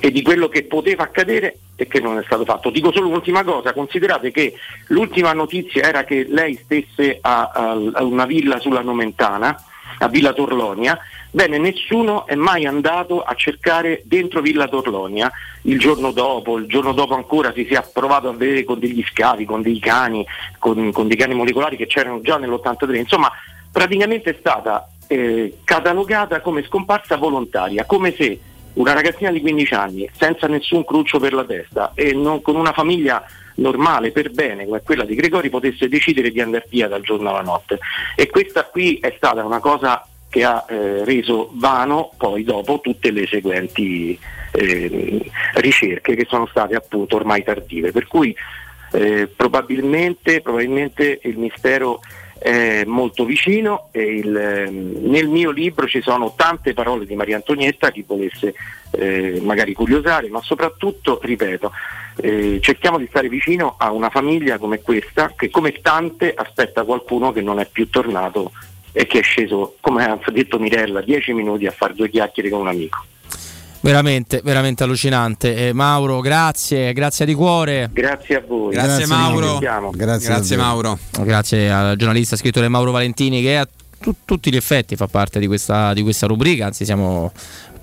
[0.00, 2.70] e di quello che poteva accadere e che non è stato fatto.
[2.70, 4.54] Dico solo un'ultima cosa, considerate che
[4.88, 9.62] l'ultima notizia era che lei stesse a, a, a una villa sulla Nomentana,
[9.98, 10.98] a Villa Torlonia,
[11.34, 15.32] Bene, nessuno è mai andato a cercare dentro Villa Torlonia
[15.62, 19.44] il giorno dopo, il giorno dopo ancora si sia provato a vedere con degli scavi,
[19.44, 20.24] con dei cani,
[20.60, 23.32] con, con dei cani molecolari che c'erano già nell'83, insomma
[23.72, 28.38] praticamente è stata eh, catalogata come scomparsa volontaria, come se
[28.74, 32.72] una ragazzina di 15 anni, senza nessun cruccio per la testa e non, con una
[32.72, 33.24] famiglia
[33.56, 37.42] normale, per bene, come quella di Gregori, potesse decidere di andare via dal giorno alla
[37.42, 37.80] notte.
[38.14, 43.12] E questa qui è stata una cosa che ha eh, reso vano poi dopo tutte
[43.12, 44.18] le seguenti
[44.50, 47.92] eh, ricerche che sono state appunto ormai tardive.
[47.92, 48.34] Per cui
[48.90, 52.00] eh, probabilmente, probabilmente, il mistero
[52.36, 57.36] è molto vicino e il, ehm, nel mio libro ci sono tante parole di Maria
[57.36, 58.54] Antonietta, chi volesse
[58.90, 61.70] eh, magari curiosare, ma soprattutto, ripeto,
[62.16, 67.30] eh, cerchiamo di stare vicino a una famiglia come questa che come tante aspetta qualcuno
[67.30, 68.50] che non è più tornato
[68.96, 72.60] e che è sceso, come ha detto Mirella, dieci minuti a fare due chiacchiere con
[72.60, 73.04] un amico.
[73.80, 75.68] Veramente, veramente allucinante.
[75.68, 77.90] Eh, Mauro, grazie, grazie di cuore.
[77.92, 78.72] Grazie a voi.
[78.72, 79.58] Grazie, grazie Mauro.
[79.90, 80.98] Grazie, grazie Mauro.
[81.20, 83.68] Grazie al giornalista scrittore Mauro Valentini che a
[84.04, 87.32] tu, tutti gli effetti fa parte di questa, di questa rubrica, anzi siamo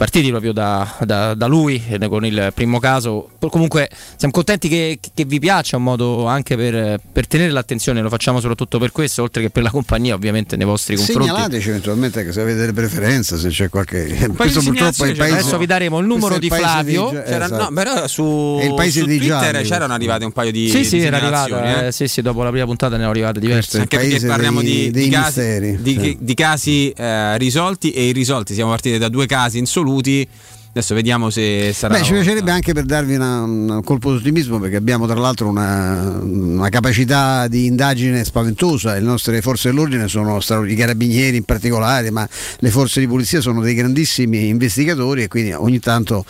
[0.01, 3.29] partiti proprio da, da, da lui eh, con il primo caso.
[3.37, 8.09] Comunque siamo contenti che, che vi piaccia un modo anche per, per, tenere l'attenzione, lo
[8.09, 11.27] facciamo soprattutto per questo, oltre che per la compagnia ovviamente nei vostri confronti.
[11.27, 14.31] Segnalateci eventualmente che se avete delle preferenze, se c'è qualche...
[14.35, 15.33] Questo purtroppo è il paese...
[15.35, 17.11] Adesso vi daremo il numero di Flavio.
[17.11, 17.17] Di...
[17.17, 17.57] Esatto.
[17.57, 19.67] No, però su, è il paese su dei Twitter gialli.
[19.67, 21.87] c'erano arrivate un paio di Sì, sì, era arrivata, eh.
[21.87, 23.77] eh, sì, sì, dopo la prima puntata ne erano arrivate diverse.
[23.77, 26.17] Anche perché parliamo dei, di, dei di casi, misteri, di, sì.
[26.19, 28.55] di casi eh, risolti e irrisolti.
[28.55, 29.59] Siamo partiti da due casi
[29.91, 30.27] insoluti.
[30.73, 31.97] Adesso vediamo se sarà.
[31.97, 35.49] Beh, ci piacerebbe anche per darvi una- un colpo di ottimismo perché abbiamo tra l'altro
[35.49, 38.93] una, una capacità di indagine spaventosa.
[38.93, 42.25] Le nostre forze dell'ordine sono i carabinieri in particolare, ma
[42.59, 46.23] le forze di polizia sono dei grandissimi investigatori e quindi ogni tanto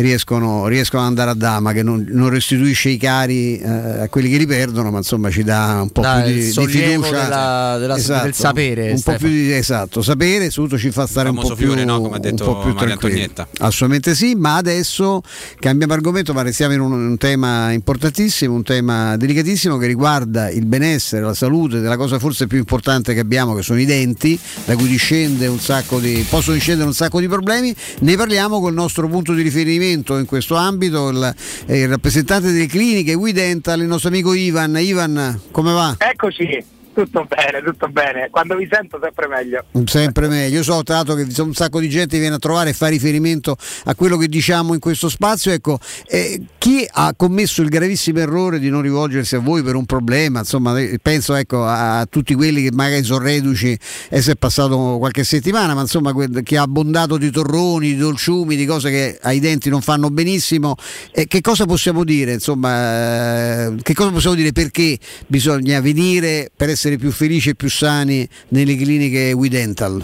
[0.00, 3.68] riescono, riescono ad andare a dama che non, non restituisce i cari eh,
[4.02, 6.50] a quelli che li perdono, ma insomma ci dà un po' Dà più di, di
[6.52, 7.22] fiducia.
[7.22, 9.18] della- della- Esatto, del sapere, Un po' Stefano.
[9.18, 11.96] più di esatto, sapere, soprattutto ci fa stare un po' più, fiore, no?
[12.00, 13.22] Come ha un detto po' più Maria tranquilli.
[13.22, 13.48] Antonietta.
[13.64, 15.22] Assolutamente sì, ma adesso
[15.58, 20.64] cambiamo argomento, ma restiamo in un, un tema importantissimo, un tema delicatissimo che riguarda il
[20.66, 24.76] benessere, la salute della cosa forse più importante che abbiamo, che sono i denti, da
[24.76, 27.74] cui discende un sacco di, possono discendere un sacco di problemi.
[28.00, 31.34] Ne parliamo col nostro punto di riferimento in questo ambito, il,
[31.66, 34.76] eh, il rappresentante delle cliniche We Dental, il nostro amico Ivan.
[34.78, 35.96] Ivan, come va?
[35.98, 38.28] Eccoci, tutto bene, tutto bene.
[38.28, 39.64] Quando vi sento sempre meglio.
[39.84, 40.56] Sempre meglio.
[40.56, 43.56] Io so tra l'altro che un sacco di gente viene a trovare e fa riferimento
[43.84, 45.52] a quello che diciamo in questo spazio.
[45.52, 45.78] Ecco,
[46.08, 50.40] eh, chi ha commesso il gravissimo errore di non rivolgersi a voi per un problema?
[50.40, 53.78] Insomma, eh, penso ecco, a, tutti quelli che magari sono reduci
[54.08, 56.12] e se è passato qualche settimana, ma insomma,
[56.42, 60.74] chi ha abbondato di torroni, di dolciumi, di cose che ai denti non fanno benissimo.
[61.12, 62.32] Eh, che cosa possiamo dire?
[62.32, 67.68] Insomma, eh, che cosa possiamo dire perché bisogna venire per essere più felici e più
[67.68, 70.02] sani nelle cliniche We Dental?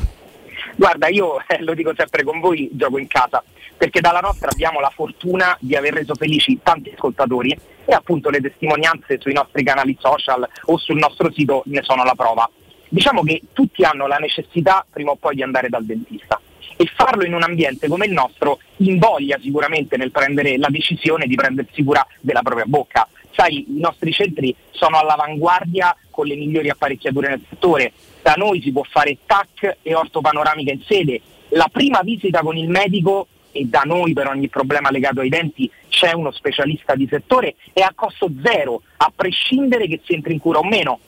[0.76, 3.42] Guarda, io eh, lo dico sempre con voi, gioco in casa,
[3.76, 8.40] perché dalla nostra abbiamo la fortuna di aver reso felici tanti ascoltatori e appunto le
[8.40, 12.48] testimonianze sui nostri canali social o sul nostro sito ne sono la prova.
[12.88, 16.40] Diciamo che tutti hanno la necessità prima o poi di andare dal dentista
[16.76, 21.34] e farlo in un ambiente come il nostro invoglia sicuramente nel prendere la decisione di
[21.34, 23.08] prendersi cura della propria bocca.
[23.34, 27.92] Sai, i nostri centri sono all'avanguardia con le migliori apparecchiature nel settore.
[28.22, 31.20] Da noi si può fare TAC e ortopanoramica in sede.
[31.48, 35.70] La prima visita con il medico e da noi per ogni problema legato ai denti
[35.88, 40.40] c'è uno specialista di settore è a costo zero, a prescindere che si entri in
[40.40, 40.98] cura o meno.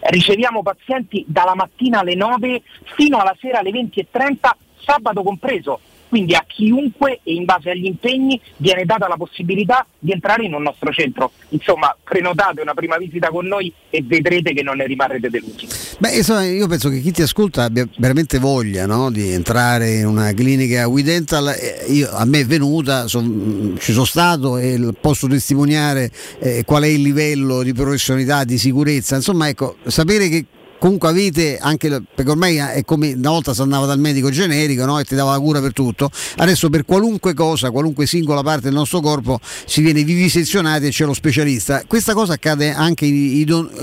[0.00, 2.62] Riceviamo pazienti dalla mattina alle 9
[2.94, 5.80] fino alla sera alle 20.30, sabato compreso.
[6.08, 10.54] Quindi a chiunque e in base agli impegni viene data la possibilità di entrare in
[10.54, 11.32] un nostro centro.
[11.50, 15.66] Insomma, prenotate una prima visita con noi e vedrete che non ne rimarrete delusi.
[15.98, 20.06] Beh, insomma, io penso che chi ti ascolta abbia veramente voglia no, di entrare in
[20.06, 21.48] una clinica We Dental.
[21.48, 26.84] Eh, io- a me è venuta, son- ci sono stato e posso testimoniare eh, qual
[26.84, 29.16] è il livello di professionalità, di sicurezza.
[29.16, 30.44] Insomma, ecco, sapere che
[30.78, 34.98] comunque avete anche perché ormai è come una volta si andava dal medico generico no?
[34.98, 36.10] e ti dava la cura per tutto.
[36.36, 41.04] Adesso per qualunque cosa qualunque singola parte del nostro corpo si viene vivisezionati e c'è
[41.04, 41.82] lo specialista.
[41.86, 43.14] Questa cosa accade anche in,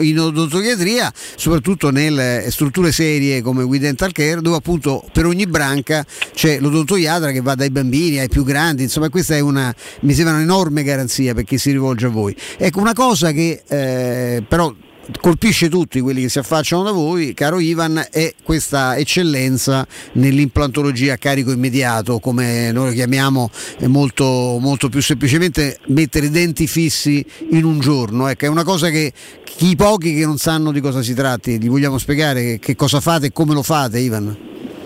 [0.01, 6.05] in- odontologia soprattutto nelle strutture serie come We Dental Care dove appunto per ogni branca
[6.33, 8.83] c'è l'odontoiatra che va dai bambini ai più grandi.
[8.83, 12.35] Insomma questa è una mi sembra un'enorme garanzia per chi si rivolge a voi.
[12.57, 14.73] Ecco una cosa che eh, però
[15.19, 21.17] colpisce tutti quelli che si affacciano da voi, caro Ivan, è questa eccellenza nell'implantologia a
[21.17, 23.49] carico immediato, come noi lo chiamiamo
[23.87, 28.27] molto, molto più semplicemente mettere denti fissi in un giorno.
[28.27, 29.11] Ecco, è una cosa che
[29.59, 33.27] i pochi che non sanno di cosa si tratti, gli vogliamo spiegare che cosa fate
[33.27, 34.35] e come lo fate, Ivan?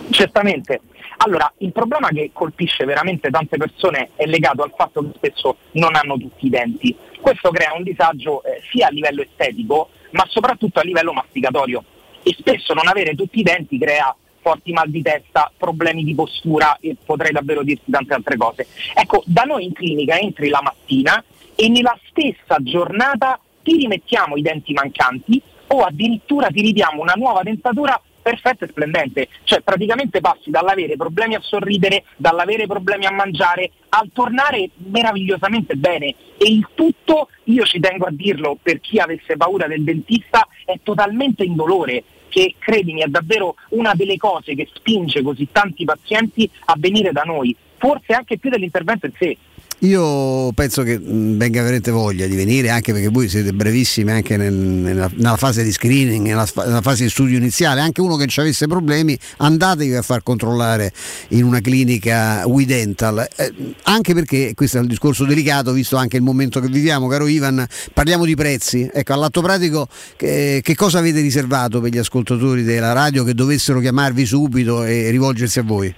[0.10, 0.82] Certamente.
[1.18, 5.96] Allora, il problema che colpisce veramente tante persone è legato al fatto che spesso non
[5.96, 6.96] hanno tutti i denti.
[7.20, 11.84] Questo crea un disagio eh, sia a livello estetico, ma soprattutto a livello masticatorio.
[12.24, 16.78] E spesso non avere tutti i denti crea forti mal di testa, problemi di postura
[16.80, 18.68] e potrei davvero dirti tante altre cose.
[18.94, 21.22] Ecco, da noi in clinica entri la mattina
[21.54, 27.44] e nella stessa giornata ti rimettiamo i denti mancanti o addirittura ti ridiamo una nuova
[27.44, 29.30] dentatura perfetta e splendente.
[29.46, 36.14] Cioè praticamente passi dall'avere problemi a sorridere, dall'avere problemi a mangiare, al tornare meravigliosamente bene.
[36.38, 40.78] E il tutto, io ci tengo a dirlo per chi avesse paura del dentista, è
[40.84, 46.76] totalmente indolore che credimi è davvero una delle cose che spinge così tanti pazienti a
[46.78, 49.38] venire da noi, forse anche più dell'intervento in sé.
[49.82, 54.36] Io penso che mh, venga veramente voglia di venire, anche perché voi siete brevissimi anche
[54.36, 57.82] nel- nella, nella fase di screening, nella, nella fase di studio iniziale.
[57.82, 60.92] Anche uno che ci avesse problemi, andatevi a far controllare
[61.30, 63.28] in una clinica We Dental.
[63.36, 67.28] Eh, anche perché questo è un discorso delicato, visto anche il momento che viviamo, caro
[67.28, 67.64] Ivan.
[67.94, 68.90] Parliamo di prezzi.
[68.92, 73.80] Ecco, all'atto pratico, che, che cosa avete riservato per gli ascoltatori della radio che dovessero
[73.80, 75.94] chiamarvi subito e rivolgersi a voi?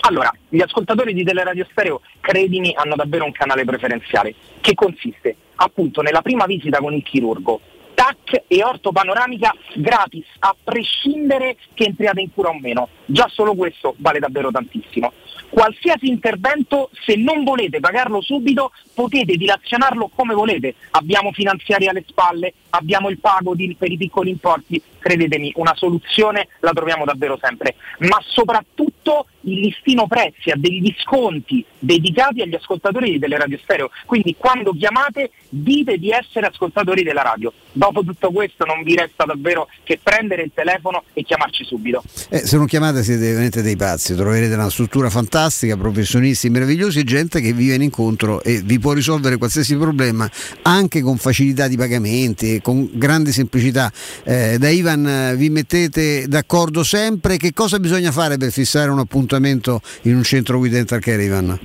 [0.00, 6.02] Allora, gli ascoltatori di Teleradio Stereo, credimi, hanno davvero un canale preferenziale, che consiste appunto
[6.02, 7.60] nella prima visita con il chirurgo,
[7.94, 12.88] TAC e ortopanoramica gratis, a prescindere che entriate in cura o meno.
[13.06, 15.12] Già solo questo vale davvero tantissimo.
[15.48, 20.74] Qualsiasi intervento, se non volete pagarlo subito, potete dilazionarlo come volete.
[20.90, 24.80] Abbiamo finanziari alle spalle, abbiamo il pago per i piccoli importi.
[25.06, 27.76] Credetemi, una soluzione la troviamo davvero sempre.
[27.98, 33.90] Ma soprattutto il listino prezzi ha degli sconti dedicati agli ascoltatori delle radio stereo.
[34.04, 37.52] Quindi quando chiamate dite di essere ascoltatori della radio.
[37.72, 42.02] Dopo tutto questo non vi resta davvero che prendere il telefono e chiamarci subito.
[42.28, 47.40] Eh, se non chiamate siete veramente dei pazzi, troverete una struttura fantastica, professionisti meravigliosi gente
[47.40, 50.28] che vi viene incontro e vi può risolvere qualsiasi problema
[50.62, 53.92] anche con facilità di pagamenti, con grande semplicità.
[54.24, 59.00] Eh, da Ivan eh, vi mettete d'accordo sempre, che cosa bisogna fare per fissare un
[59.00, 61.58] appuntamento in un centro Dental Care Ivan?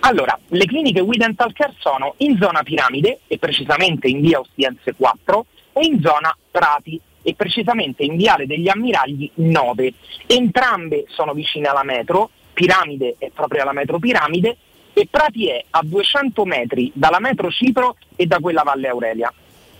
[0.00, 4.94] Allora, le cliniche We Dental Care sono in zona Piramide e precisamente in via Ostiense
[4.96, 9.92] 4 e in zona Prati e precisamente in viale degli Ammiragli 9.
[10.26, 14.56] Entrambe sono vicine alla metro, Piramide è proprio alla metro Piramide
[14.92, 19.32] e Prati è a 200 metri dalla metro Cipro e da quella Valle Aurelia.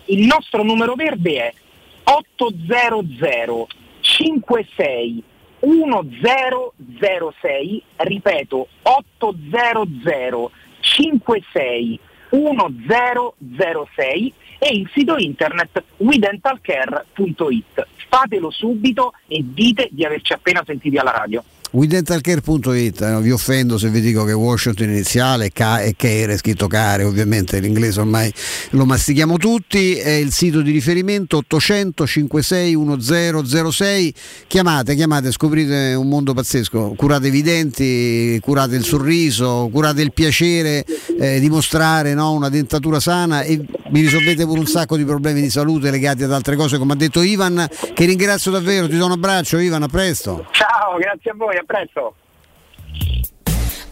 [0.07, 1.55] Il nostro numero verde è
[2.05, 3.69] 800
[4.01, 5.23] 56
[5.61, 17.87] 1006, ripeto 800 56 1006 e il sito internet widentalcare.it.
[18.09, 21.45] Fatelo subito e dite di averci appena sentiti alla radio.
[21.73, 27.05] WeDentalCare.it, eh, vi offendo se vi dico che Washington iniziale è care, è scritto care,
[27.05, 28.33] ovviamente l'inglese ormai
[28.71, 34.15] lo mastichiamo tutti, è il sito di riferimento 800 56 1006,
[34.49, 40.85] chiamate, chiamate, scoprite un mondo pazzesco, curatevi i denti, curate il sorriso, curate il piacere
[41.21, 45.41] eh, di mostrare no, una dentatura sana e vi risolvete pure un sacco di problemi
[45.41, 49.07] di salute legati ad altre cose, come ha detto Ivan, che ringrazio davvero, ti do
[49.07, 50.47] un abbraccio Ivan, a presto.
[50.51, 52.15] Ciao, grazie a voi, a presto.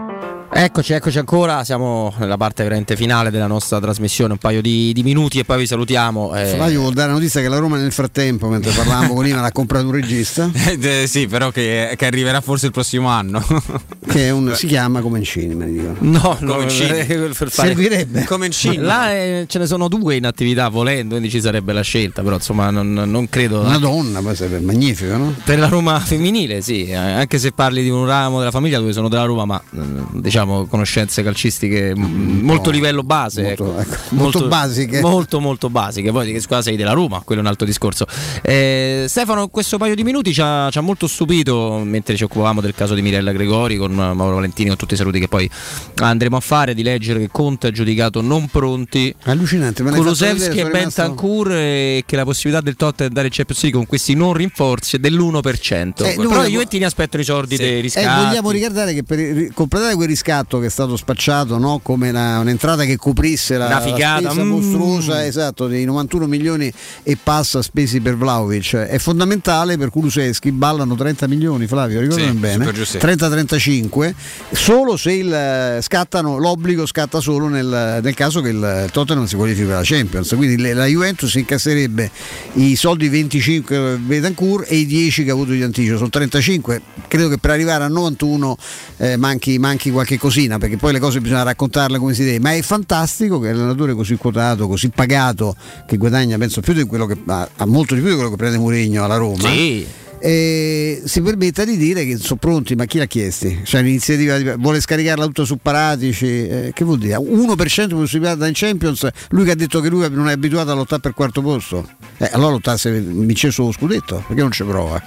[0.54, 5.02] Eccoci, eccoci ancora, siamo nella parte veramente finale della nostra trasmissione, un paio di, di
[5.02, 6.36] minuti e poi vi salutiamo.
[6.36, 6.46] eh.
[6.56, 9.52] Flavio vuol dare la notizia che la Roma nel frattempo, mentre parlavamo con Ivan, ha
[9.54, 13.42] comprato un regista Eh, sì, però che, che arriverà forse il prossimo anno.
[14.08, 15.96] che è un- si chiama Comencini, me ne dicono.
[16.00, 16.90] No, no, Comencini.
[17.00, 18.26] eh, per fare- Servirebbe.
[18.26, 18.76] Comencini.
[18.78, 22.36] Là eh, ce ne sono due in attività volendo, quindi ci sarebbe la scelta, però
[22.36, 23.62] insomma non, non credo.
[23.62, 25.34] Una donna, poi sarebbe magnifico, no?
[25.46, 28.92] Per la Roma femminile, sì, eh, anche se parli di un ramo della famiglia dove
[28.92, 33.94] sono della Roma, ma mm, diciamo conoscenze calcistiche molto livello base, molto- ecco.
[33.94, 35.00] ecco, molto basiche.
[35.02, 36.12] Molto, molto basiche.
[36.12, 38.06] Poi di che squadra sei della Roma, quello è un altro discorso.
[38.42, 42.62] Eh, Stefano, questo paio di minuti ci ha, ci ha molto stupito mentre ci occupavamo
[42.62, 45.50] del caso di Mirella Gregori con eh, Mauro Valentini, con tutti i saluti che poi
[45.96, 49.14] andremo a fare, di leggere che Conte ha giudicato non pronti.
[49.24, 53.28] Allucinante, fatto Kulusevski e sono rimasto- Bentancur e che la possibilità del Tottenham di andare
[53.28, 56.04] in Champions League con questi non rinforzi è dell'1%.
[56.06, 58.22] Eh, Però vogliamo- i Juventini aspettano i soldi dei E riscatti.
[58.22, 62.40] Eh, vogliamo ricordare che per completare quel riscatto che è stato spacciato no, come la-
[62.40, 64.48] un'entrata che coprisse la, Una la figata, spesa mm.
[64.50, 66.72] mostruosa esatto, dei 91 milioni
[67.04, 72.38] e passa spesi per Vlaovic è fondamentale per Kulusevski ballano 30 milioni Flavio ricordami Sì,
[72.38, 72.66] bene?
[72.66, 72.98] super giusti.
[72.98, 74.14] 30-35
[74.52, 79.36] solo se il, eh, scattano l'obbligo scatta solo nel, nel caso che il Tottenham si
[79.36, 80.34] qualifichi per la Champions.
[80.36, 82.10] Quindi le- la Juventus incasserebbe
[82.54, 87.28] i soldi 25 Betancourt e i 10 che ha avuto di anticipo sono 35 credo
[87.28, 88.58] che per arrivare a 91
[88.98, 92.54] eh, manchi, manchi qualche cosina perché poi le cose bisogna raccontarle come si deve ma
[92.54, 95.56] è fantastico che l'allenatore così quotato così pagato
[95.88, 98.58] che guadagna penso più di quello che ha, molto di più di quello che prende
[98.60, 99.84] Mourinho alla Roma Sì.
[100.20, 103.62] eh, si permetta di dire che sono pronti, ma chi l'ha chiesti?
[103.64, 107.16] Cioè l'iniziativa di- vuole scaricarla tutto su Paratici, eh, che vuol dire?
[107.16, 110.76] 1% di possibilità in Champions, lui che ha detto che lui non è abituato a
[110.76, 111.88] lottare per quarto posto.
[112.18, 115.02] Eh, allora lottare se vince solo lo scudetto, perché non ci prova?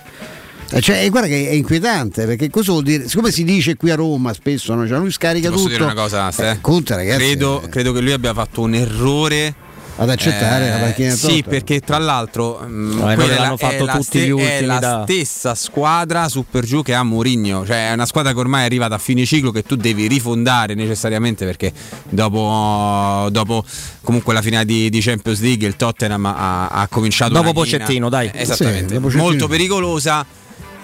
[0.70, 3.08] Eh, cioè, e guarda che è inquietante perché cosa vuol dire?
[3.08, 4.86] Siccome si dice qui a Roma spesso, no?
[4.88, 5.72] Cioè, lui scarica posso tutto.
[5.76, 6.50] dire una cosa, Ste?
[6.50, 7.18] Eh, conta, ragazzi.
[7.18, 9.54] Credo, credo che lui abbia fatto un errore
[9.96, 13.56] ad accettare la panchina Eh, Sì, perché tra l'altro mh, No, vero, è l'hanno la-
[13.56, 16.94] fatto è la tutti gli È ultimi la da- stessa squadra su per giù che
[16.94, 19.76] ha Mourinho, cioè è una squadra che ormai è arrivata a fine ciclo che tu
[19.76, 21.72] devi rifondare necessariamente perché
[22.08, 23.64] dopo, dopo
[24.02, 28.30] comunque la finale di, di Champions League il Tottenham ha, ha cominciato Dopo Pochettino, dai.
[28.32, 30.26] eh, Esattamente, Sì, dopo molto pericolosa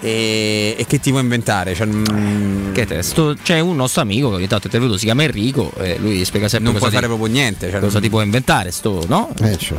[0.01, 1.73] e, e che ti puoi inventare?
[1.75, 3.35] Cioè, mm, Che testo?
[3.41, 6.47] C'è un nostro amico che ogni tanto è intervenuto, si chiama Enrico, e lui spiega
[6.49, 7.69] sempre non cosa puoi ti- fare proprio niente.
[7.69, 9.29] Cioè, cosa ti può inventare, sto, no?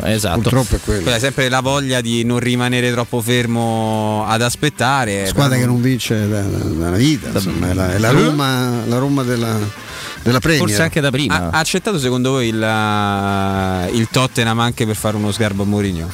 [0.05, 0.41] esatto.
[0.41, 1.03] Purtroppo è quello.
[1.03, 5.27] Quella è sempre la voglia di non rimanere troppo fermo ad aspettare.
[5.27, 8.13] Squadra però che non vince da, da- da vita, insomma, è la, è la Eh?
[8.13, 9.59] Roma, la Roma della,
[10.23, 10.61] della Premier.
[11.35, 16.09] Ha, ha accettato secondo voi il, il Tottenham anche per fare uno sgarbo a Mourinho?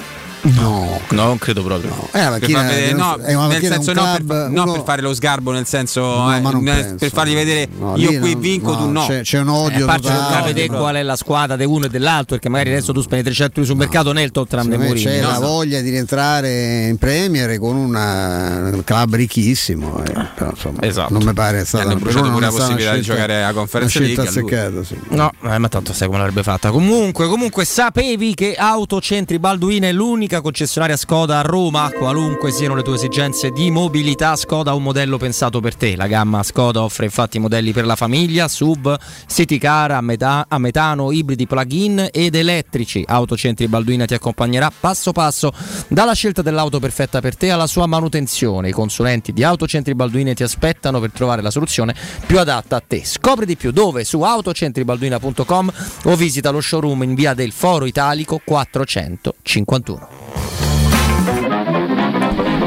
[0.54, 1.90] No, non credo proprio.
[2.10, 4.48] È una Per macchina- vedere- no, è una nel macchina, senso un no, club, per,
[4.50, 6.94] no, uno- per fare lo sgarbo, nel senso No, eh, nel- penso.
[6.98, 9.06] per fargli vedere No, io qui non- vinco, tu no.
[9.06, 10.52] c'è- c'è un odio Eh, a parte totale.
[10.52, 10.78] proprio.
[10.78, 13.70] qual è la squadra di uno e dell'altro, perché magari adesso tu spendi 300 euro
[13.70, 15.20] sul mercato nel Tottenham di Secondo me Mourinho.
[15.22, 15.40] c'è no?
[15.40, 21.12] la voglia di rientrare in Premier con una- un club ricchissimo, eh, però, insomma, Esatto.
[21.12, 23.52] non mi pare stata per non pure è la stata una possibilità di giocare a
[23.52, 24.78] Conference una scelta League a lui.
[24.78, 25.14] azzeccata, sì.
[25.16, 26.70] No, eh, ma tanto sai come l'avrebbe fatta.
[26.70, 31.90] Comunque, comunque, sapevi che Autocentri Balduina è l'unica concessionaria Skoda a Roma?
[31.90, 35.96] Qualunque siano le tue esigenze di mobilità, Skoda ha un modello pensato per te.
[35.96, 40.58] La gamma Skoda offre infatti modelli per la famiglia, sub, city car a, meta- a
[40.58, 43.04] metano, ibridi plug-in ed elettrici.
[43.06, 45.52] Autocentri Balduina ti accompagnerà passo passo
[45.88, 48.68] dalla scelta dell'auto perfetta per te alla sua manutenzione.
[48.68, 51.94] I consulenti di Autocentri Balduina ti aspettano per trovare la soluzione
[52.26, 53.04] più adatta a te.
[53.04, 54.04] Scopri di più dove?
[54.04, 55.72] Su autocentribalduina.com
[56.04, 60.27] o visita lo showroom in via del Foro Italico 451.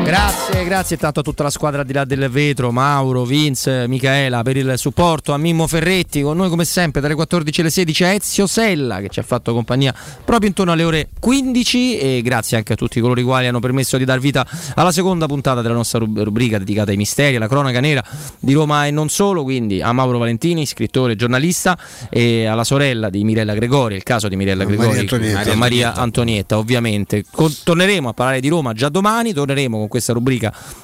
[0.06, 4.44] Graças Grazie, grazie tanto a tutta la squadra di là del vetro, Mauro, Vince, Michaela
[4.44, 8.08] per il supporto, a Mimmo Ferretti, con noi come sempre dalle 14 alle 16 a
[8.10, 12.74] Ezio Sella che ci ha fatto compagnia proprio intorno alle ore 15 e grazie anche
[12.74, 16.00] a tutti coloro i quali hanno permesso di dar vita alla seconda puntata della nostra
[16.00, 18.04] rub- rubrica dedicata ai misteri, alla cronaca nera
[18.38, 21.78] di Roma e non solo, quindi a Mauro Valentini, scrittore e giornalista
[22.10, 25.38] e alla sorella di Mirella Gregori, il caso di Mirella Maria Gregori, Antonietta.
[25.38, 27.24] Maria, Maria Antonietta ovviamente.
[27.32, 30.41] Con- torneremo a parlare di Roma già domani, torneremo con questa rubrica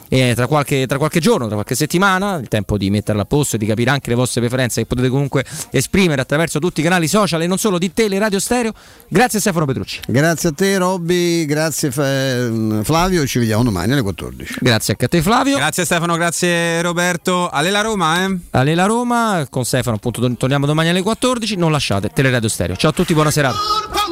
[0.09, 3.55] eh, tra, qualche, tra qualche giorno, tra qualche settimana, il tempo di metterla a posto
[3.55, 7.07] e di capire anche le vostre preferenze che potete comunque esprimere attraverso tutti i canali
[7.07, 8.73] social e non solo di Tele Radio Stereo.
[9.07, 9.99] Grazie a Stefano Petrucci.
[10.07, 14.55] Grazie a te Robby, grazie Fa- Flavio, ci vediamo domani alle 14.
[14.59, 15.57] Grazie anche a te Flavio.
[15.57, 17.49] Grazie Stefano, grazie Roberto.
[17.49, 18.37] Allela Roma, eh?
[18.51, 22.75] Alela Roma, con Stefano appunto tor- torniamo domani alle 14, non lasciate Teleradio Stereo.
[22.75, 24.06] Ciao a tutti, buona serata.